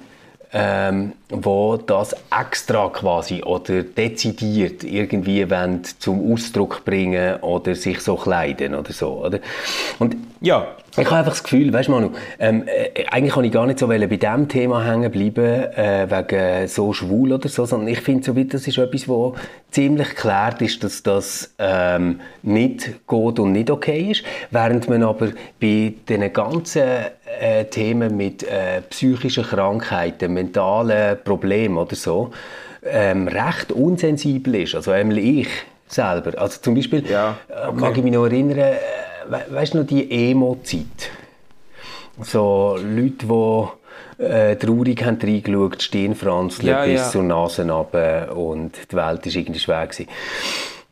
ähm, 0.52 1.12
wo 1.42 1.76
das 1.76 2.14
extra 2.30 2.88
quasi 2.88 3.42
oder 3.42 3.82
dezidiert 3.82 4.84
irgendwie 4.84 5.46
zum 5.98 6.32
Ausdruck 6.32 6.84
bringen 6.84 7.36
oder 7.40 7.74
sich 7.74 8.00
so 8.00 8.16
kleiden 8.16 8.74
oder 8.74 8.92
so, 8.92 9.24
oder? 9.24 9.40
Und 9.98 10.16
ja, 10.40 10.68
ich 10.96 11.06
habe 11.06 11.16
einfach 11.16 11.32
das 11.32 11.42
Gefühl, 11.42 11.72
weißt 11.72 11.88
du 11.88 11.92
Manu, 11.92 12.10
ähm, 12.38 12.64
äh, 12.66 13.04
eigentlich 13.10 13.34
kann 13.34 13.44
ich 13.44 13.50
gar 13.50 13.66
nicht 13.66 13.80
so 13.80 13.88
bei 13.88 13.98
diesem 13.98 14.48
Thema 14.48 14.84
hängen 14.84 15.10
bleiben, 15.10 15.44
äh, 15.74 16.06
wegen 16.08 16.68
so 16.68 16.92
schwul 16.92 17.32
oder 17.32 17.48
so, 17.48 17.64
sondern 17.64 17.88
ich 17.88 18.00
finde, 18.00 18.24
so 18.24 18.32
das 18.32 18.66
ist 18.68 18.78
etwas, 18.78 19.08
wo 19.08 19.34
ziemlich 19.70 20.14
klar 20.14 20.60
ist, 20.60 20.84
dass 20.84 21.02
das 21.02 21.52
ähm, 21.58 22.20
nicht 22.42 23.06
gut 23.06 23.40
und 23.40 23.52
nicht 23.52 23.70
okay 23.70 24.12
ist, 24.12 24.22
während 24.52 24.88
man 24.88 25.02
aber 25.02 25.30
bei 25.60 25.94
den 26.08 26.32
ganzen 26.32 26.82
äh, 27.40 27.64
Themen 27.64 28.16
mit 28.16 28.44
äh, 28.44 28.82
psychischen 28.82 29.44
Krankheiten, 29.44 30.32
mentalen 30.32 31.18
Problemen 31.24 31.78
oder 31.78 31.96
so, 31.96 32.30
ähm, 32.84 33.28
recht 33.28 33.72
unsensibel 33.72 34.56
ist. 34.56 34.74
Also 34.74 34.90
einmal 34.90 35.18
ich 35.18 35.48
selber. 35.88 36.38
Also 36.38 36.60
zum 36.60 36.74
Beispiel 36.74 37.04
ja, 37.08 37.36
äh, 37.48 37.68
okay. 37.68 37.80
mag 37.80 37.96
ich 37.96 38.02
mich 38.02 38.12
noch 38.12 38.26
erinnern, 38.26 38.58
äh, 38.58 38.74
we 39.28 39.44
weißt 39.48 39.74
du 39.74 39.78
noch 39.78 39.86
die 39.86 40.30
Emo-Zeit? 40.30 41.10
So 42.20 42.78
Leute, 42.78 43.26
die 43.26 44.22
äh, 44.22 44.56
traurig 44.56 45.04
haben 45.04 45.18
reingeschaut, 45.20 45.82
Stirnfranzle 45.82 46.70
ja, 46.70 46.84
bis 46.84 47.00
ja. 47.00 47.10
zur 47.10 47.22
Nase 47.22 47.68
runter 47.68 48.36
und 48.36 48.72
die 48.90 48.96
Welt 48.96 49.26
war 49.26 49.34
irgendwie 49.34 49.58
schwer. 49.58 49.86
Gewesen. 49.86 50.08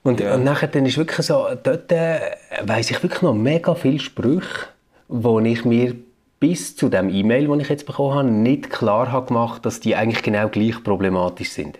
Und, 0.02 0.20
ja. 0.20 0.34
und 0.34 0.44
nachher 0.44 0.68
dann 0.68 0.86
ist 0.86 0.98
wirklich 0.98 1.24
so, 1.24 1.46
dort 1.62 1.92
äh, 1.92 2.18
weiss 2.64 2.90
ich 2.90 3.02
wirklich 3.02 3.22
noch 3.22 3.34
mega 3.34 3.74
viele 3.74 4.00
Sprüche, 4.00 4.66
wo 5.08 5.38
ich 5.40 5.64
mir 5.64 5.94
bis 6.42 6.74
zu 6.74 6.88
dem 6.88 7.09
E-Mail, 7.09 7.46
das 7.46 7.59
ich 7.61 7.68
jetzt 7.68 7.87
bekommen 7.87 8.14
habe, 8.16 8.28
nicht 8.28 8.68
klar 8.68 9.12
habe 9.12 9.28
gemacht, 9.28 9.64
dass 9.64 9.78
die 9.78 9.94
eigentlich 9.94 10.24
genau 10.24 10.48
gleich 10.48 10.83
problematisch 10.83 11.50
sind. 11.50 11.78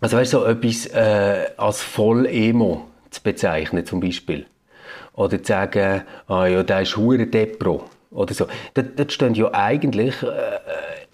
Also 0.00 0.18
du, 0.18 0.24
so 0.24 0.44
etwas 0.44 0.86
äh, 0.86 1.46
als 1.56 1.82
Voll-Emo 1.82 2.86
zu 3.10 3.20
bezeichnen 3.20 3.84
zum 3.84 3.98
Beispiel. 3.98 4.46
Oder 5.14 5.42
zu 5.42 5.48
sagen, 5.48 6.04
ah 6.28 6.46
ja, 6.46 6.62
der 6.62 6.82
ist 6.82 6.96
hure 6.96 7.26
Depro. 7.26 7.82
Oder 8.12 8.32
so. 8.32 8.46
Dort 8.74 9.10
stehen 9.10 9.34
ja 9.34 9.52
eigentlich 9.52 10.14
äh, 10.22 10.28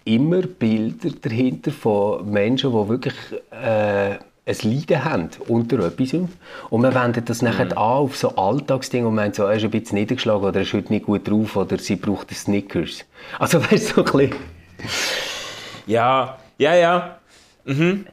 immer 0.04 0.42
Bilder 0.42 1.08
dahinter 1.18 1.70
von 1.70 2.30
Menschen, 2.30 2.72
die 2.72 2.88
wirklich 2.90 3.14
äh, 3.52 4.18
ein 4.50 4.70
Leiden 4.70 5.04
haben 5.04 5.30
unter 5.48 5.78
etwas 5.80 6.14
und 6.14 6.80
man 6.82 6.94
wendet 6.94 7.30
das 7.30 7.42
nachher 7.42 7.66
mhm. 7.66 7.72
an 7.72 7.78
auf 7.78 8.16
so 8.16 8.36
Alltagsdinge 8.36 9.06
und 9.06 9.14
meint 9.14 9.34
so, 9.34 9.44
er 9.44 9.56
ist 9.56 9.64
ein 9.64 9.70
bisschen 9.70 9.98
niedergeschlagen 9.98 10.44
oder 10.44 10.56
er 10.56 10.62
ist 10.62 10.72
heute 10.72 10.92
nicht 10.92 11.06
gut 11.06 11.28
drauf 11.28 11.56
oder 11.56 11.78
sie 11.78 11.96
braucht 11.96 12.30
Snickers. 12.30 13.04
Also 13.38 13.62
weißt 13.70 13.90
du, 13.90 13.94
so 13.94 14.04
ein 14.04 14.30
bisschen... 14.30 14.34
Ja, 15.86 16.38
ja, 16.58 16.74
ja. 16.74 17.18
Mhm. 17.64 18.06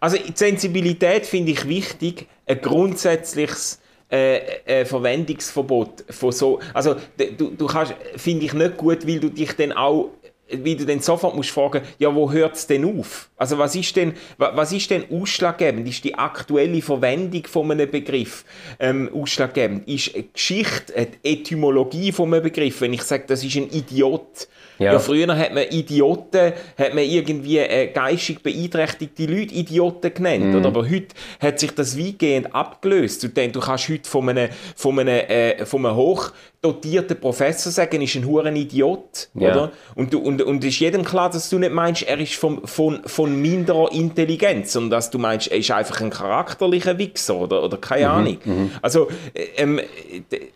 Also 0.00 0.16
die 0.18 0.32
Sensibilität 0.34 1.26
finde 1.26 1.52
ich 1.52 1.66
wichtig, 1.68 2.26
ein 2.46 2.60
grundsätzliches 2.60 3.80
äh, 4.10 4.36
äh, 4.64 4.84
Verwendungsverbot 4.84 6.04
von 6.10 6.30
so, 6.30 6.60
also 6.72 6.96
du, 7.36 7.50
du 7.50 7.66
kannst, 7.66 7.94
finde 8.16 8.44
ich 8.44 8.52
nicht 8.52 8.76
gut, 8.76 9.06
weil 9.06 9.18
du 9.18 9.30
dich 9.30 9.56
dann 9.56 9.72
auch 9.72 10.10
wie 10.48 10.76
du 10.76 10.86
dann 10.86 11.00
sofort 11.00 11.34
musst 11.34 11.50
fragen, 11.50 11.82
ja, 11.98 12.14
wo 12.14 12.30
hört 12.30 12.54
es 12.54 12.66
denn 12.66 12.84
auf? 12.84 13.30
Also 13.36 13.58
was 13.58 13.74
ist 13.74 13.96
denn, 13.96 14.14
was 14.38 14.72
ist 14.72 14.90
denn 14.90 15.04
ausschlaggebend? 15.10 15.88
Ist 15.88 16.04
die 16.04 16.14
aktuelle 16.14 16.80
Verwendung 16.82 17.44
von 17.46 17.70
einem 17.70 17.90
Begriff 17.90 18.44
ähm, 18.78 19.10
ausschlaggebend? 19.12 19.88
Ist 19.88 20.14
eine 20.14 20.24
Geschichte, 20.24 20.94
eine 20.94 21.08
Etymologie 21.24 22.12
von 22.12 22.32
einem 22.32 22.44
Begriff? 22.44 22.80
Wenn 22.80 22.92
ich 22.92 23.02
sage, 23.02 23.24
das 23.26 23.42
ist 23.42 23.56
ein 23.56 23.70
Idiot, 23.70 24.48
ja. 24.78 24.92
ja. 24.92 24.98
früher 24.98 25.36
hat 25.36 25.54
man 25.54 25.64
Idioten, 25.64 26.52
hat 26.78 26.94
man 26.94 27.04
irgendwie 27.04 27.58
äh, 27.58 27.88
geistig 27.88 28.42
beeinträchtigte 28.42 29.26
Leute 29.26 29.54
Idioten 29.54 30.12
genannt. 30.12 30.46
Mhm. 30.46 30.56
Oder? 30.56 30.66
Aber 30.68 30.88
heute 30.88 31.14
hat 31.40 31.58
sich 31.60 31.72
das 31.72 31.98
weitgehend 31.98 32.54
abgelöst. 32.54 33.22
Du, 33.22 33.28
denkst, 33.28 33.54
du 33.54 33.60
kannst 33.60 33.88
heute 33.88 34.08
von 34.08 34.28
einem, 34.28 34.48
von 34.74 34.98
einem, 34.98 35.08
äh, 35.08 35.64
von 35.64 35.84
einem 35.84 35.96
hochdotierten 35.96 37.18
Professor 37.20 37.72
sagen, 37.72 38.02
ist 38.02 38.14
ein 38.16 38.26
huren 38.26 38.56
Idiot. 38.56 39.28
Ja. 39.34 39.50
Oder? 39.50 39.72
Und, 39.94 40.12
du, 40.12 40.18
und, 40.18 40.42
und 40.42 40.64
ist 40.64 40.78
jedem 40.78 41.04
klar, 41.04 41.30
dass 41.30 41.48
du 41.48 41.58
nicht 41.58 41.72
meinst, 41.72 42.02
er 42.02 42.18
ist 42.18 42.34
vom, 42.34 42.66
von, 42.66 43.00
von 43.06 43.40
minderer 43.40 43.92
Intelligenz, 43.92 44.72
sondern 44.72 44.98
dass 44.98 45.10
du 45.10 45.18
meinst, 45.18 45.48
er 45.48 45.58
ist 45.58 45.70
einfach 45.70 46.00
ein 46.00 46.10
charakterlicher 46.10 46.98
Wichser 46.98 47.36
oder, 47.36 47.62
oder 47.62 47.76
keine 47.76 48.06
mhm. 48.06 48.12
Ahnung. 48.12 48.38
Mhm. 48.44 48.70
Also, 48.82 49.08
äh, 49.34 49.46
ähm, 49.56 49.80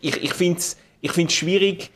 ich, 0.01 0.23
ich 0.23 0.33
finde 0.33 0.59
es 0.59 0.77
ich 1.01 1.11
find's 1.11 1.33
schwierig. 1.33 1.89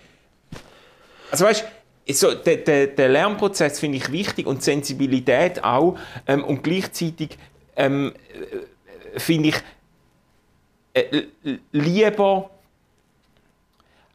Also 1.31 1.45
weißt 1.45 1.65
so, 2.13 2.34
der, 2.34 2.58
der, 2.58 2.88
der 2.88 3.10
Lernprozess 3.10 3.80
finde 3.80 3.98
ich 3.98 4.12
wichtig 4.12 4.46
und 4.46 4.62
Sensibilität 4.62 5.63
auch. 5.63 5.98
Ähm, 6.28 6.44
und 6.44 6.63
gleichzeitig 6.63 7.38
ähm, 7.76 8.13
äh, 9.13 9.20
finde 9.20 9.50
ich 9.50 9.56
äh, 10.94 11.24
lieber. 11.72 12.50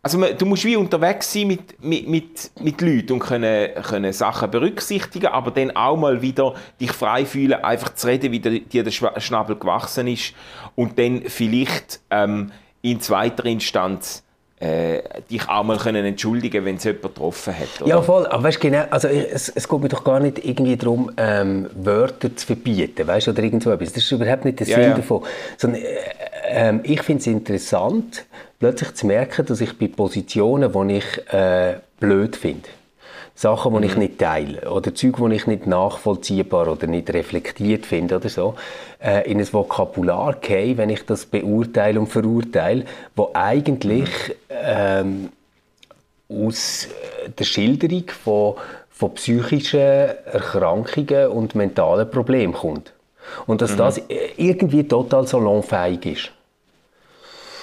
Also 0.03 0.17
man, 0.17 0.39
du 0.39 0.47
musst 0.47 0.65
wie 0.65 0.77
unterwegs 0.77 1.31
sein 1.31 1.49
mit, 1.49 1.83
mit, 1.85 2.09
mit, 2.09 2.51
mit 2.59 2.81
Leuten 2.81 3.15
und 3.15 3.19
können, 3.19 3.75
können 3.83 4.13
Sachen 4.15 4.51
berücksichtigen, 4.51 5.27
aber 5.27 5.51
dann 5.51 5.77
auch 5.77 5.97
mal 5.97 6.23
wieder 6.23 6.55
dich 6.81 6.93
frei 6.93 7.27
fühlen, 7.27 7.63
einfach 7.63 7.95
zu 7.95 8.07
reden, 8.07 8.33
wie 8.33 8.41
dir 8.41 8.83
der 8.83 8.91
Schnabel 8.91 9.57
gewachsen 9.57 10.07
ist 10.07 10.33
und 10.75 10.99
dann 10.99 11.25
vielleicht 11.27 12.01
ähm, 12.09 12.51
in 12.81 13.01
zweiter 13.01 13.45
Instanz 13.45 14.23
äh, 14.61 15.03
dich 15.31 15.49
auch 15.49 15.65
mal 15.65 15.79
können 15.79 16.05
entschuldigen 16.05 16.65
wenn 16.65 16.77
es 16.77 16.85
jemand 16.85 17.03
getroffen 17.03 17.59
hat. 17.59 17.81
Oder? 17.81 17.89
Ja, 17.89 18.03
voll. 18.03 18.27
Aber 18.27 18.43
weißt, 18.45 18.61
genau, 18.61 18.85
also 18.91 19.09
es, 19.09 19.49
es 19.49 19.67
geht 19.67 19.81
mir 19.81 19.89
doch 19.89 20.05
gar 20.05 20.21
nicht 20.21 20.45
irgendwie 20.45 20.77
darum, 20.77 21.11
ähm, 21.17 21.69
Wörter 21.75 22.35
zu 22.37 22.47
verbieten, 22.47 23.07
weißt, 23.07 23.29
oder 23.29 23.43
irgend 23.43 23.63
so 23.63 23.73
etwas. 23.73 23.93
Das 23.95 24.05
ist 24.05 24.13
überhaupt 24.13 24.45
nicht 24.45 24.61
der 24.61 24.67
Sinn 24.67 24.81
ja. 24.81 24.95
davon. 24.95 25.23
Sondern, 25.57 25.81
äh, 25.81 26.71
äh, 26.71 26.79
ich 26.83 27.03
finde 27.03 27.21
es 27.21 27.27
interessant, 27.27 28.27
plötzlich 28.59 28.95
zu 28.95 29.07
merken, 29.07 29.47
dass 29.47 29.63
ich 29.63 29.79
bei 29.79 29.89
Positionen, 29.89 30.71
die 30.71 30.97
ich 30.97 31.33
äh, 31.33 31.77
blöd 31.99 32.37
finde, 32.37 32.69
Sachen, 33.35 33.73
die 33.73 33.79
mhm. 33.79 33.85
ich 33.85 33.97
nicht 33.97 34.19
teile 34.19 34.71
oder 34.71 34.95
Zeug, 34.95 35.17
die 35.17 35.35
ich 35.35 35.47
nicht 35.47 35.67
nachvollziehbar 35.67 36.69
oder 36.69 36.87
nicht 36.87 37.13
reflektiert 37.13 37.87
finde 37.87 38.17
oder 38.17 38.29
so, 38.29 38.55
äh, 39.03 39.31
in 39.31 39.39
ein 39.39 39.53
Vokabular 39.53 40.35
gehe, 40.41 40.77
wenn 40.77 40.91
ich 40.91 41.07
das 41.07 41.27
beurteile 41.27 42.01
und 42.01 42.09
verurteile, 42.09 42.85
wo 43.17 43.31
eigentlich 43.33 44.11
ähm, 44.51 45.31
aus 46.29 46.89
der 47.39 47.45
Schilderung 47.45 48.05
von, 48.09 48.55
von 48.91 49.15
psychischen 49.15 49.81
Erkrankungen 49.81 51.29
und 51.29 51.55
mentalen 51.55 52.11
Problemen 52.11 52.53
kommt. 52.53 52.93
Und 53.47 53.63
dass 53.63 53.73
mhm. 53.73 53.79
das 53.79 54.01
irgendwie 54.37 54.85
total 54.85 55.27
salonfähig 55.27 56.07
ist. 56.07 56.33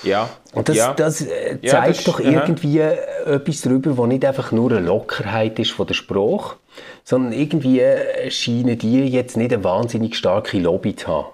Ja. 0.04 0.30
Und 0.54 0.70
das, 0.70 0.78
ja. 0.78 0.94
das 0.94 1.22
äh, 1.22 1.60
zeigt 1.62 1.64
ja, 1.64 1.88
das, 1.88 2.04
doch 2.04 2.20
irgendwie 2.20 2.82
aha. 2.82 2.94
etwas 3.26 3.62
darüber, 3.62 3.98
was 3.98 4.08
nicht 4.08 4.26
einfach 4.26 4.52
nur 4.52 4.72
eine 4.72 4.80
Lockerheit 4.82 5.60
ist 5.60 5.72
von 5.72 5.88
der 5.88 5.94
Sprache, 5.94 6.58
sondern 7.04 7.34
irgendwie 7.34 7.80
äh, 7.80 8.30
scheinen 8.32 8.78
die 8.78 9.06
jetzt 9.08 9.38
nicht 9.38 9.54
eine 9.54 9.64
wahnsinnig 9.64 10.16
starke 10.16 10.60
Lobby 10.60 10.96
zu 10.96 11.08
haben. 11.08 11.28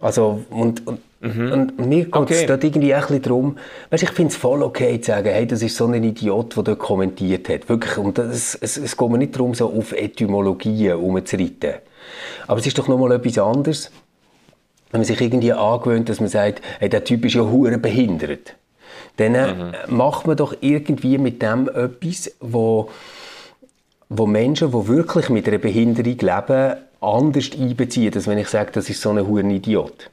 Also, 0.00 0.44
und, 0.50 0.86
und, 0.86 1.00
mhm. 1.20 1.52
und 1.52 1.78
mir 1.78 2.04
geht 2.04 2.30
es 2.30 2.38
okay. 2.38 2.46
dort 2.46 2.62
irgendwie 2.62 2.94
auch 2.94 3.08
ein 3.08 3.22
darum, 3.22 3.56
weißt, 3.88 4.02
ich 4.02 4.10
finde 4.10 4.32
es 4.32 4.36
voll 4.36 4.62
okay 4.62 5.00
zu 5.00 5.12
sagen, 5.12 5.30
hey, 5.30 5.46
das 5.46 5.62
ist 5.62 5.76
so 5.76 5.86
ein 5.86 6.04
Idiot, 6.04 6.56
der 6.56 6.62
dort 6.62 6.78
kommentiert 6.78 7.48
hat. 7.48 7.68
Wirklich, 7.70 7.96
und 7.96 8.18
das, 8.18 8.54
es, 8.54 8.76
es 8.76 8.96
geht 8.96 9.08
mir 9.08 9.18
nicht 9.18 9.34
darum, 9.34 9.54
so 9.54 9.72
auf 9.72 9.92
Etymologien 9.92 10.96
umzureiten. 10.96 11.76
Aber 12.46 12.60
es 12.60 12.66
ist 12.66 12.76
doch 12.76 12.86
nochmal 12.86 13.12
etwas 13.12 13.38
anderes, 13.38 13.90
wenn 14.94 15.00
man 15.00 15.06
sich 15.06 15.20
irgendwie 15.20 15.52
angewöhnt, 15.52 16.08
dass 16.08 16.20
man 16.20 16.28
sagt, 16.28 16.62
hey, 16.78 16.88
der 16.88 17.02
Typ 17.02 17.24
ist 17.24 17.34
ja 17.34 17.42
hure 17.42 17.78
behindert, 17.78 18.54
dann 19.16 19.34
äh, 19.34 19.52
mhm. 19.52 19.72
macht 19.88 20.24
man 20.24 20.36
doch 20.36 20.54
irgendwie 20.60 21.18
mit 21.18 21.42
dem 21.42 21.68
etwas, 21.68 22.30
wo, 22.38 22.88
wo 24.08 24.26
Menschen, 24.26 24.70
die 24.70 24.86
wirklich 24.86 25.30
mit 25.30 25.48
einer 25.48 25.58
Behinderung 25.58 26.16
leben, 26.16 26.76
anders 27.00 27.50
einbeziehen, 27.58 28.14
als 28.14 28.28
wenn 28.28 28.38
ich 28.38 28.46
sage, 28.46 28.70
das 28.70 28.88
ist 28.88 29.00
so 29.00 29.10
ein 29.10 29.26
huren 29.26 29.50
Idiot. 29.50 30.10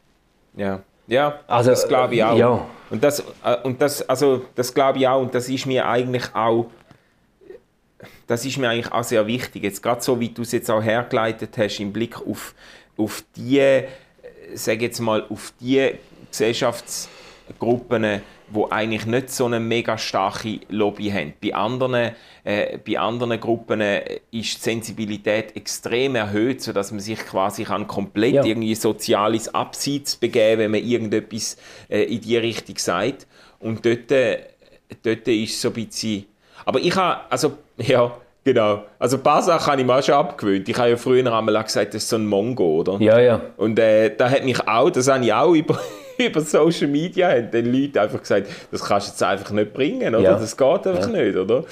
Ja, 0.57 0.79
ja, 1.05 1.39
also, 1.45 1.69
das 1.69 1.87
glaube 1.87 2.15
ich 2.15 2.23
auch. 2.23 2.35
Ja. 2.35 2.65
Und 2.89 3.03
das, 3.03 3.19
äh, 3.45 3.57
und 3.61 3.83
das, 3.83 4.09
also, 4.09 4.45
das 4.55 4.73
glaube 4.73 4.97
ich 4.97 5.07
auch 5.07 5.21
und 5.21 5.35
das 5.35 5.47
ist 5.47 5.67
mir 5.67 5.87
eigentlich 5.87 6.33
auch 6.33 6.71
das 8.25 8.45
ist 8.45 8.57
mir 8.57 8.69
eigentlich 8.69 8.91
auch 8.91 9.03
sehr 9.03 9.27
wichtig. 9.27 9.61
Jetzt 9.61 9.83
gerade 9.83 10.01
so, 10.01 10.19
wie 10.19 10.29
du 10.29 10.41
es 10.41 10.51
jetzt 10.53 10.71
auch 10.71 10.81
hergeleitet 10.81 11.55
hast, 11.59 11.79
im 11.79 11.93
Blick 11.93 12.17
auf, 12.17 12.55
auf 12.97 13.23
die 13.35 13.83
sage 14.55 14.85
jetzt 14.85 14.99
mal, 14.99 15.25
auf 15.29 15.53
die 15.59 15.91
Gesellschaftsgruppen, 16.29 18.21
wo 18.53 18.69
eigentlich 18.69 19.05
nicht 19.05 19.29
so 19.29 19.45
eine 19.45 19.59
mega 19.59 19.97
starke 19.97 20.59
Lobby 20.69 21.09
haben. 21.09 21.33
Bei 21.41 21.53
anderen, 21.55 22.11
äh, 22.43 22.77
bei 22.77 22.99
anderen 22.99 23.39
Gruppen 23.39 23.81
äh, 23.81 24.19
ist 24.31 24.57
die 24.57 24.61
Sensibilität 24.61 25.55
extrem 25.55 26.15
erhöht, 26.15 26.61
sodass 26.61 26.91
man 26.91 26.99
sich 26.99 27.19
quasi 27.19 27.63
kann 27.63 27.87
komplett 27.87 28.33
ja. 28.33 28.43
irgendwie 28.43 28.75
soziales 28.75 29.53
Abseits 29.53 30.15
begeben, 30.15 30.59
wenn 30.59 30.71
man 30.71 30.83
irgendetwas 30.83 31.57
äh, 31.89 32.03
in 32.03 32.21
die 32.21 32.37
Richtung 32.37 32.77
sagt. 32.77 33.27
Und 33.59 33.85
dort, 33.85 34.11
äh, 34.11 34.39
dort 35.01 35.27
ist 35.27 35.61
so 35.61 35.69
ein 35.69 35.73
bisschen... 35.73 36.25
Aber 36.65 36.79
ich 36.79 36.95
habe, 36.95 37.21
also, 37.31 37.57
ja, 37.77 38.15
Genau. 38.43 38.83
Also 38.97 39.17
ein 39.17 39.23
paar 39.23 39.43
Sachen 39.43 39.71
habe 39.71 39.81
ich 39.81 39.87
mir 39.87 40.01
schon 40.01 40.15
abgewöhnt. 40.15 40.67
Ich 40.67 40.77
habe 40.77 40.89
ja 40.89 40.97
früher 40.97 41.31
einmal 41.31 41.63
gesagt, 41.63 41.93
das 41.93 42.03
ist 42.03 42.09
so 42.09 42.15
ein 42.15 42.25
Mongo, 42.25 42.79
oder? 42.79 42.97
Ja, 42.99 43.19
ja. 43.19 43.41
Und 43.57 43.77
äh, 43.77 44.15
da 44.15 44.29
hat 44.29 44.43
mich 44.43 44.67
auch, 44.67 44.89
das 44.89 45.07
habe 45.07 45.23
ich 45.23 45.31
auch 45.31 45.53
über, 45.53 45.79
über 46.17 46.41
Social 46.41 46.87
Media, 46.87 47.29
haben 47.29 47.51
den 47.51 47.71
Leuten 47.71 47.99
einfach 47.99 48.19
gesagt, 48.19 48.47
das 48.71 48.83
kannst 48.83 49.07
du 49.07 49.11
jetzt 49.11 49.23
einfach 49.23 49.51
nicht 49.51 49.73
bringen, 49.73 50.15
oder? 50.15 50.23
Ja. 50.23 50.39
Das 50.39 50.57
geht 50.57 50.87
einfach 50.87 51.13
ja. 51.13 51.23
nicht, 51.23 51.37
oder? 51.37 51.65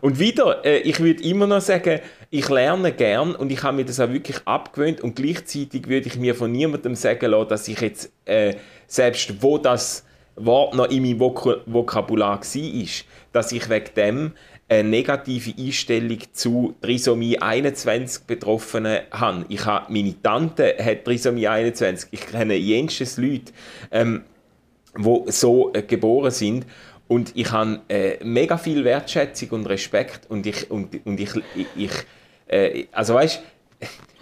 Und 0.00 0.20
wieder, 0.20 0.64
äh, 0.64 0.78
ich 0.78 1.00
würde 1.00 1.24
immer 1.24 1.48
noch 1.48 1.60
sagen, 1.60 1.98
ich 2.30 2.48
lerne 2.48 2.92
gern 2.92 3.34
und 3.34 3.50
ich 3.50 3.62
habe 3.64 3.76
mir 3.76 3.84
das 3.84 3.98
auch 3.98 4.10
wirklich 4.10 4.38
abgewöhnt 4.44 5.00
und 5.00 5.16
gleichzeitig 5.16 5.88
würde 5.88 6.06
ich 6.06 6.16
mir 6.18 6.36
von 6.36 6.52
niemandem 6.52 6.94
sagen 6.94 7.32
lassen, 7.32 7.48
dass 7.48 7.66
ich 7.66 7.80
jetzt, 7.80 8.12
äh, 8.26 8.54
selbst 8.86 9.42
wo 9.42 9.58
das 9.58 10.04
Wort 10.36 10.74
noch 10.74 10.88
in 10.88 11.02
meinem 11.02 11.20
Vok 11.20 11.62
Vokabular 11.66 12.40
war, 12.40 12.88
dass 13.32 13.52
ich 13.52 13.68
wegen 13.68 13.94
dem 13.96 14.32
eine 14.72 14.88
negative 14.88 15.54
Einstellung 15.58 16.18
zu 16.32 16.74
Trisomie 16.80 17.38
21 17.38 18.24
Betroffenen 18.24 19.00
habe. 19.10 19.44
Ich 19.48 19.64
habe, 19.64 19.92
meine 19.92 20.14
Tante 20.22 20.74
hat 20.82 21.04
Trisomie 21.04 21.48
21. 21.48 22.08
Ich 22.12 22.26
kenne 22.26 22.54
jenstes 22.54 23.16
Leute, 23.16 23.52
ähm, 23.90 24.22
die 24.96 25.22
so 25.26 25.72
äh, 25.72 25.82
geboren 25.82 26.30
sind. 26.30 26.66
Und 27.08 27.32
ich 27.34 27.50
habe 27.52 27.80
äh, 27.88 28.24
mega 28.24 28.56
viel 28.56 28.84
Wertschätzung 28.84 29.50
und 29.50 29.66
Respekt. 29.66 30.30
Und 30.30 30.46
ich, 30.46 30.70
und, 30.70 31.04
und 31.04 31.20
ich, 31.20 31.30
ich 31.76 31.92
äh, 32.46 32.86
also 32.92 33.14
weißt 33.14 33.42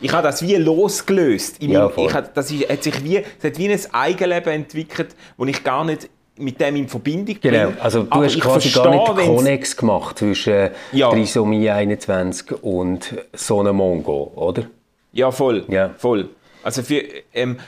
ich 0.00 0.12
habe 0.12 0.22
das 0.22 0.40
wie 0.40 0.54
losgelöst. 0.56 1.62
Ja, 1.62 1.90
ich, 1.94 2.04
ich, 2.04 2.12
das 2.12 2.50
ist, 2.50 2.68
hat 2.68 2.82
sich 2.82 3.04
wie, 3.04 3.22
das 3.40 3.50
hat 3.50 3.58
wie 3.58 3.70
ein 3.70 3.80
Eigenleben 3.92 4.52
entwickelt, 4.52 5.14
wo 5.36 5.44
ich 5.44 5.62
gar 5.62 5.84
nicht 5.84 6.08
mit 6.40 6.60
dem 6.60 6.76
in 6.76 6.88
Verbindung 6.88 7.36
genau. 7.40 7.68
bin. 7.68 7.80
also 7.80 8.02
du 8.02 8.10
Aber 8.10 8.24
hast 8.24 8.40
quasi 8.40 8.68
verstehe, 8.68 8.82
gar 8.82 9.14
nicht 9.14 9.26
Connex 9.26 9.76
gemacht 9.76 10.18
zwischen 10.18 10.70
ja. 10.92 11.10
Trisomie 11.10 11.70
21 11.70 12.62
und 12.62 13.14
so 13.32 13.60
einem 13.60 13.76
Mongo, 13.76 14.32
oder? 14.34 14.64
Ja, 15.12 15.30
voll. 15.30 15.64
Ja. 15.68 15.90
voll. 15.96 16.28
Also 16.62 16.82
für, 16.82 17.02
ähm, 17.34 17.58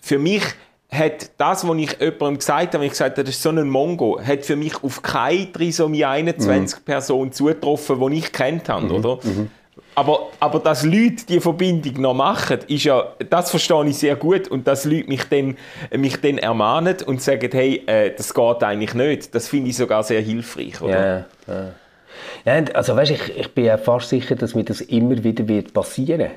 für 0.00 0.18
mich 0.18 0.42
hat 0.90 1.30
das, 1.38 1.66
was 1.66 1.76
ich 1.76 2.00
jemandem 2.00 2.38
gesagt 2.38 2.74
habe, 2.74 2.84
ich 2.84 2.92
gesagt 2.92 3.16
habe, 3.16 3.24
das 3.24 3.34
ist 3.34 3.42
so 3.42 3.50
ein 3.50 3.68
Mongo, 3.68 4.20
hat 4.20 4.44
für 4.44 4.56
mich 4.56 4.82
auf 4.82 5.02
keine 5.02 5.50
Trisomie 5.50 6.04
21 6.04 6.78
mhm. 6.78 6.84
Person 6.84 7.32
zugetroffen, 7.32 8.10
die 8.10 8.18
ich 8.18 8.32
kennt 8.32 8.68
habe, 8.68 8.86
mhm. 8.86 8.92
oder? 8.92 9.18
Mhm. 9.22 9.50
Aber, 9.94 10.30
aber 10.40 10.58
dass 10.58 10.84
Leute 10.84 11.24
die 11.28 11.40
Verbindung 11.40 12.00
noch 12.00 12.14
machen, 12.14 12.58
ist 12.66 12.84
ja, 12.84 13.12
das 13.30 13.50
verstehe 13.50 13.86
ich 13.86 13.98
sehr 13.98 14.16
gut. 14.16 14.48
Und 14.48 14.66
dass 14.66 14.84
Leute 14.84 15.08
mich 15.08 15.24
dann, 15.24 15.56
mich 15.96 16.20
dann 16.20 16.38
ermahnen 16.38 16.96
und 17.06 17.22
sagen, 17.22 17.50
hey, 17.52 17.82
äh, 17.86 18.12
das 18.14 18.34
geht 18.34 18.62
eigentlich 18.62 18.94
nicht, 18.94 19.34
das 19.34 19.48
finde 19.48 19.70
ich 19.70 19.76
sogar 19.76 20.02
sehr 20.02 20.20
hilfreich. 20.20 20.80
Oder? 20.82 21.26
Ja, 21.46 21.54
ja. 21.54 21.72
ja 22.44 22.64
also 22.74 22.96
weißt, 22.96 23.12
ich, 23.12 23.38
ich 23.38 23.54
bin 23.54 23.66
ja 23.66 23.78
fast 23.78 24.08
sicher, 24.08 24.34
dass 24.34 24.54
mir 24.54 24.64
das 24.64 24.80
immer 24.80 25.22
wieder 25.22 25.46
wird 25.46 25.72
passieren 25.72 26.30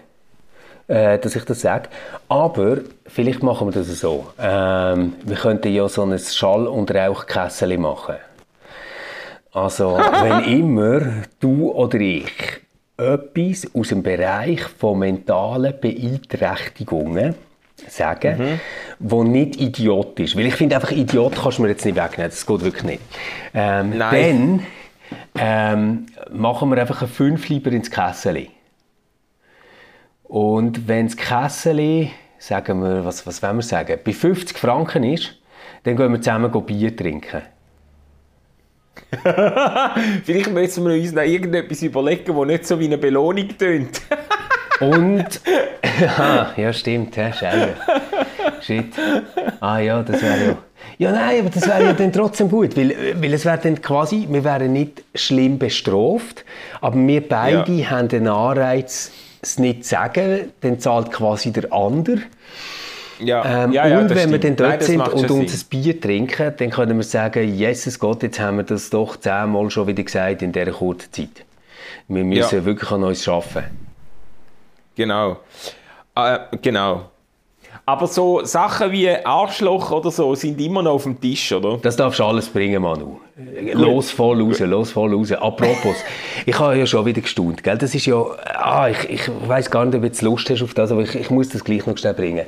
äh, 0.88 1.20
dass 1.20 1.36
ich 1.36 1.43
das 1.43 1.62
sage. 1.62 1.89
Aber 2.30 2.78
vielleicht 3.06 3.43
machen 3.43 3.67
wir 3.67 3.74
das 3.74 3.88
so. 4.00 4.28
Ähm, 4.39 5.15
wir 5.24 5.36
könnten 5.36 5.74
ja 5.74 5.88
so 5.88 6.04
ein 6.04 6.17
Schall- 6.17 6.67
und 6.67 6.93
Rauchkessel 6.93 7.78
machen. 7.78 8.15
Also, 9.52 9.98
wenn 10.22 10.43
immer 10.46 11.02
du 11.39 11.72
oder 11.72 12.00
ich 12.00 12.57
etwas 12.98 13.70
aus 13.74 13.90
dem 13.90 14.04
Bereich 14.04 14.62
von 14.62 15.00
mentalen 15.00 15.74
Beeinträchtigungen 15.80 17.36
sagen, 17.88 18.38
mhm. 18.40 18.60
wo 19.00 19.24
nicht 19.24 19.62
Idiot 19.62 20.20
ist. 20.20 20.36
Weil 20.36 20.48
ich 20.48 20.56
finde 20.56 20.76
einfach, 20.76 20.92
Idiot 20.92 21.36
kannst 21.36 21.60
du 21.60 21.62
mir 21.62 21.70
jetzt 21.70 21.86
nicht 21.86 21.96
wegnehmen, 21.96 22.32
das 22.32 22.46
geht 22.46 22.62
wirklich 22.64 22.84
nicht. 22.84 23.02
Ähm, 23.54 23.98
Dann 24.00 24.66
ähm, 25.38 26.06
machen 26.32 26.70
wir 26.70 26.80
einfach 26.80 27.02
ein 27.04 27.08
5 27.08 27.50
lieber 27.50 27.72
ins 27.72 27.92
Kessel. 27.92 28.48
Und 30.24 30.88
wenn 30.88 31.08
das 31.08 31.16
Kessel, 31.16 32.10
sagen 32.40 32.82
wir, 32.82 33.06
was, 33.06 33.26
was 33.26 33.42
wollen 33.42 33.58
wir 33.58 33.64
sagen, 33.64 34.00
bei 34.04 34.12
50 34.12 34.58
Franken 34.58 35.04
ist, 35.04 35.36
dann 35.84 35.96
gehen 35.96 36.12
wir 36.12 36.22
zusammen 36.22 36.52
Bier 36.66 36.96
trinken. 36.96 37.44
Vielleicht 40.26 40.52
müssen 40.52 40.86
wir 40.86 40.94
uns 40.94 41.12
noch 41.14 41.24
irgendetwas 41.24 41.82
überlegen, 41.82 42.36
das 42.36 42.46
nicht 42.48 42.68
so 42.68 42.80
wie 42.80 42.86
eine 42.86 42.98
Belohnung 42.98 43.58
tönt. 43.58 44.02
Und. 44.80 45.42
ah, 46.18 46.48
ja, 46.56 46.74
stimmt, 46.74 47.16
ja, 47.16 47.34
Scheiße. 47.34 47.74
Shit. 48.62 48.94
Ah 49.60 49.80
ja, 49.80 50.04
das 50.04 50.22
wäre 50.22 50.46
ja. 50.46 50.58
Ja, 51.00 51.12
nein, 51.12 51.42
aber 51.42 51.50
das 51.52 51.68
wäre 51.68 51.84
ja 51.84 51.94
dann 51.94 52.12
trotzdem 52.12 52.50
gut, 52.50 52.76
weil, 52.76 52.96
weil 53.22 53.34
es 53.34 53.46
wäre 53.46 53.60
dann 53.60 53.80
quasi, 53.82 54.28
wir 54.30 54.44
wären 54.44 54.74
nicht 54.74 55.04
schlimm 55.14 55.60
bestraft, 55.60 56.44
aber 56.82 56.96
wir 56.98 57.28
beide 57.28 57.72
ja. 57.72 57.90
haben 57.92 58.08
den 58.08 58.28
Anreiz, 58.28 59.12
es 59.42 59.60
nicht 59.60 59.84
zu 59.84 59.92
sagen, 59.92 60.52
dann 60.62 60.80
zahlt 60.80 61.12
quasi 61.12 61.52
der 61.52 61.72
andere. 61.72 62.22
Ja, 63.20 63.64
ähm, 63.64 63.72
ja, 63.72 63.88
ja, 63.88 64.00
und 64.00 64.10
wenn 64.14 64.32
wir 64.32 64.40
dann 64.40 64.56
dort 64.56 64.70
Nein, 64.70 64.82
sind 64.82 65.08
und 65.08 65.32
uns 65.32 65.64
ein 65.64 65.68
Bier 65.70 66.00
trinken, 66.00 66.54
dann 66.58 66.70
können 66.70 66.98
wir 66.98 67.04
sagen, 67.04 67.52
Jesus 67.54 67.98
Gott, 67.98 68.22
jetzt 68.24 68.40
haben 68.40 68.58
wir 68.58 68.64
das 68.64 68.90
doch 68.90 69.18
zehnmal 69.18 69.70
schon 69.70 69.88
wieder 69.88 70.04
gesagt 70.04 70.42
in 70.42 70.52
dieser 70.52 70.72
kurzen 70.72 71.12
Zeit. 71.12 71.46
Wir 72.08 72.24
müssen 72.24 72.58
ja. 72.60 72.66
wirklich 72.66 72.92
an 72.92 73.04
uns 73.04 73.28
arbeiten. 73.28 73.88
Genau. 74.96 75.38
Äh, 76.16 76.40
genau. 76.62 77.10
Aber 77.86 78.08
so 78.08 78.44
Sachen 78.44 78.92
wie 78.92 79.10
Arschloch 79.10 79.92
oder 79.92 80.12
so 80.12 80.36
sind 80.36 80.60
immer 80.60 80.82
noch 80.84 80.94
auf 80.94 81.04
dem 81.04 81.22
Tisch, 81.22 81.54
oder? 81.54 81.78
Das 81.78 81.96
darfst 81.96 82.20
du 82.20 82.26
alles 82.26 82.50
bringen, 82.50 82.82
Manu. 82.82 83.20
Los 83.74 84.12
voll 84.12 84.42
raus, 84.42 84.60
los 84.60 84.92
voll 84.92 85.14
raus. 85.14 85.32
Apropos, 85.32 85.96
ich 86.46 86.60
habe 86.60 86.78
ja 86.78 86.86
schon 86.86 87.06
wieder 87.06 87.22
gestaunt, 87.22 87.64
gell? 87.64 87.78
Das 87.78 87.96
ist 87.96 88.06
ja, 88.06 88.22
ah, 88.56 88.90
ich, 88.90 89.10
ich 89.10 89.32
weiß 89.48 89.72
gar 89.72 89.86
nicht, 89.86 89.96
ob 89.96 90.02
du 90.02 90.08
jetzt 90.08 90.22
Lust 90.22 90.50
hast 90.50 90.64
auf 90.64 90.74
das, 90.74 90.92
aber 90.92 91.04
ich, 91.04 91.16
ich 91.16 91.30
muss 91.30 91.50
das 91.50 91.64
gleich 91.64 91.86
noch 91.86 91.98
schnell 91.98 92.14
bringen. 92.14 92.46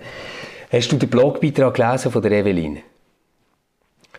Hast 0.71 0.91
du 0.91 0.97
den 0.97 1.09
Blogbeitrag 1.09 1.73
gelesen 1.73 2.11
von 2.11 2.21
der 2.21 2.31
Evelyn? 2.31 2.79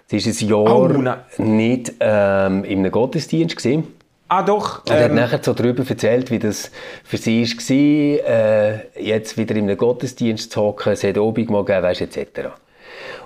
Sie 0.07 0.19
war 0.19 0.33
ein 0.33 0.49
Jahr 0.49 1.17
oh, 1.39 1.43
nicht 1.43 1.93
ähm, 2.01 2.65
in 2.65 2.81
einem 2.81 2.91
Gottesdienst. 2.91 3.57
Gewesen. 3.57 3.87
Ah, 4.27 4.43
doch. 4.43 4.81
Und 4.81 4.91
ähm, 4.91 5.03
hat 5.03 5.13
nachher 5.13 5.41
so 5.43 5.53
darüber 5.53 5.89
erzählt, 5.89 6.33
wie 6.33 6.41
das 6.41 6.73
für 7.05 7.19
sie 7.19 7.45
war, 7.45 8.29
äh, 8.29 8.79
jetzt 9.01 9.39
wieder 9.39 9.55
in 9.55 9.65
einem 9.65 9.77
Gottesdienst 9.77 10.51
zu 10.51 10.61
hocken, 10.61 10.93
es 10.93 11.05
hat 11.05 11.19
Obig 11.19 11.51
mal 11.51 11.65
gegeben, 11.65 11.85
weißt, 11.85 12.01
etc. 12.01 12.49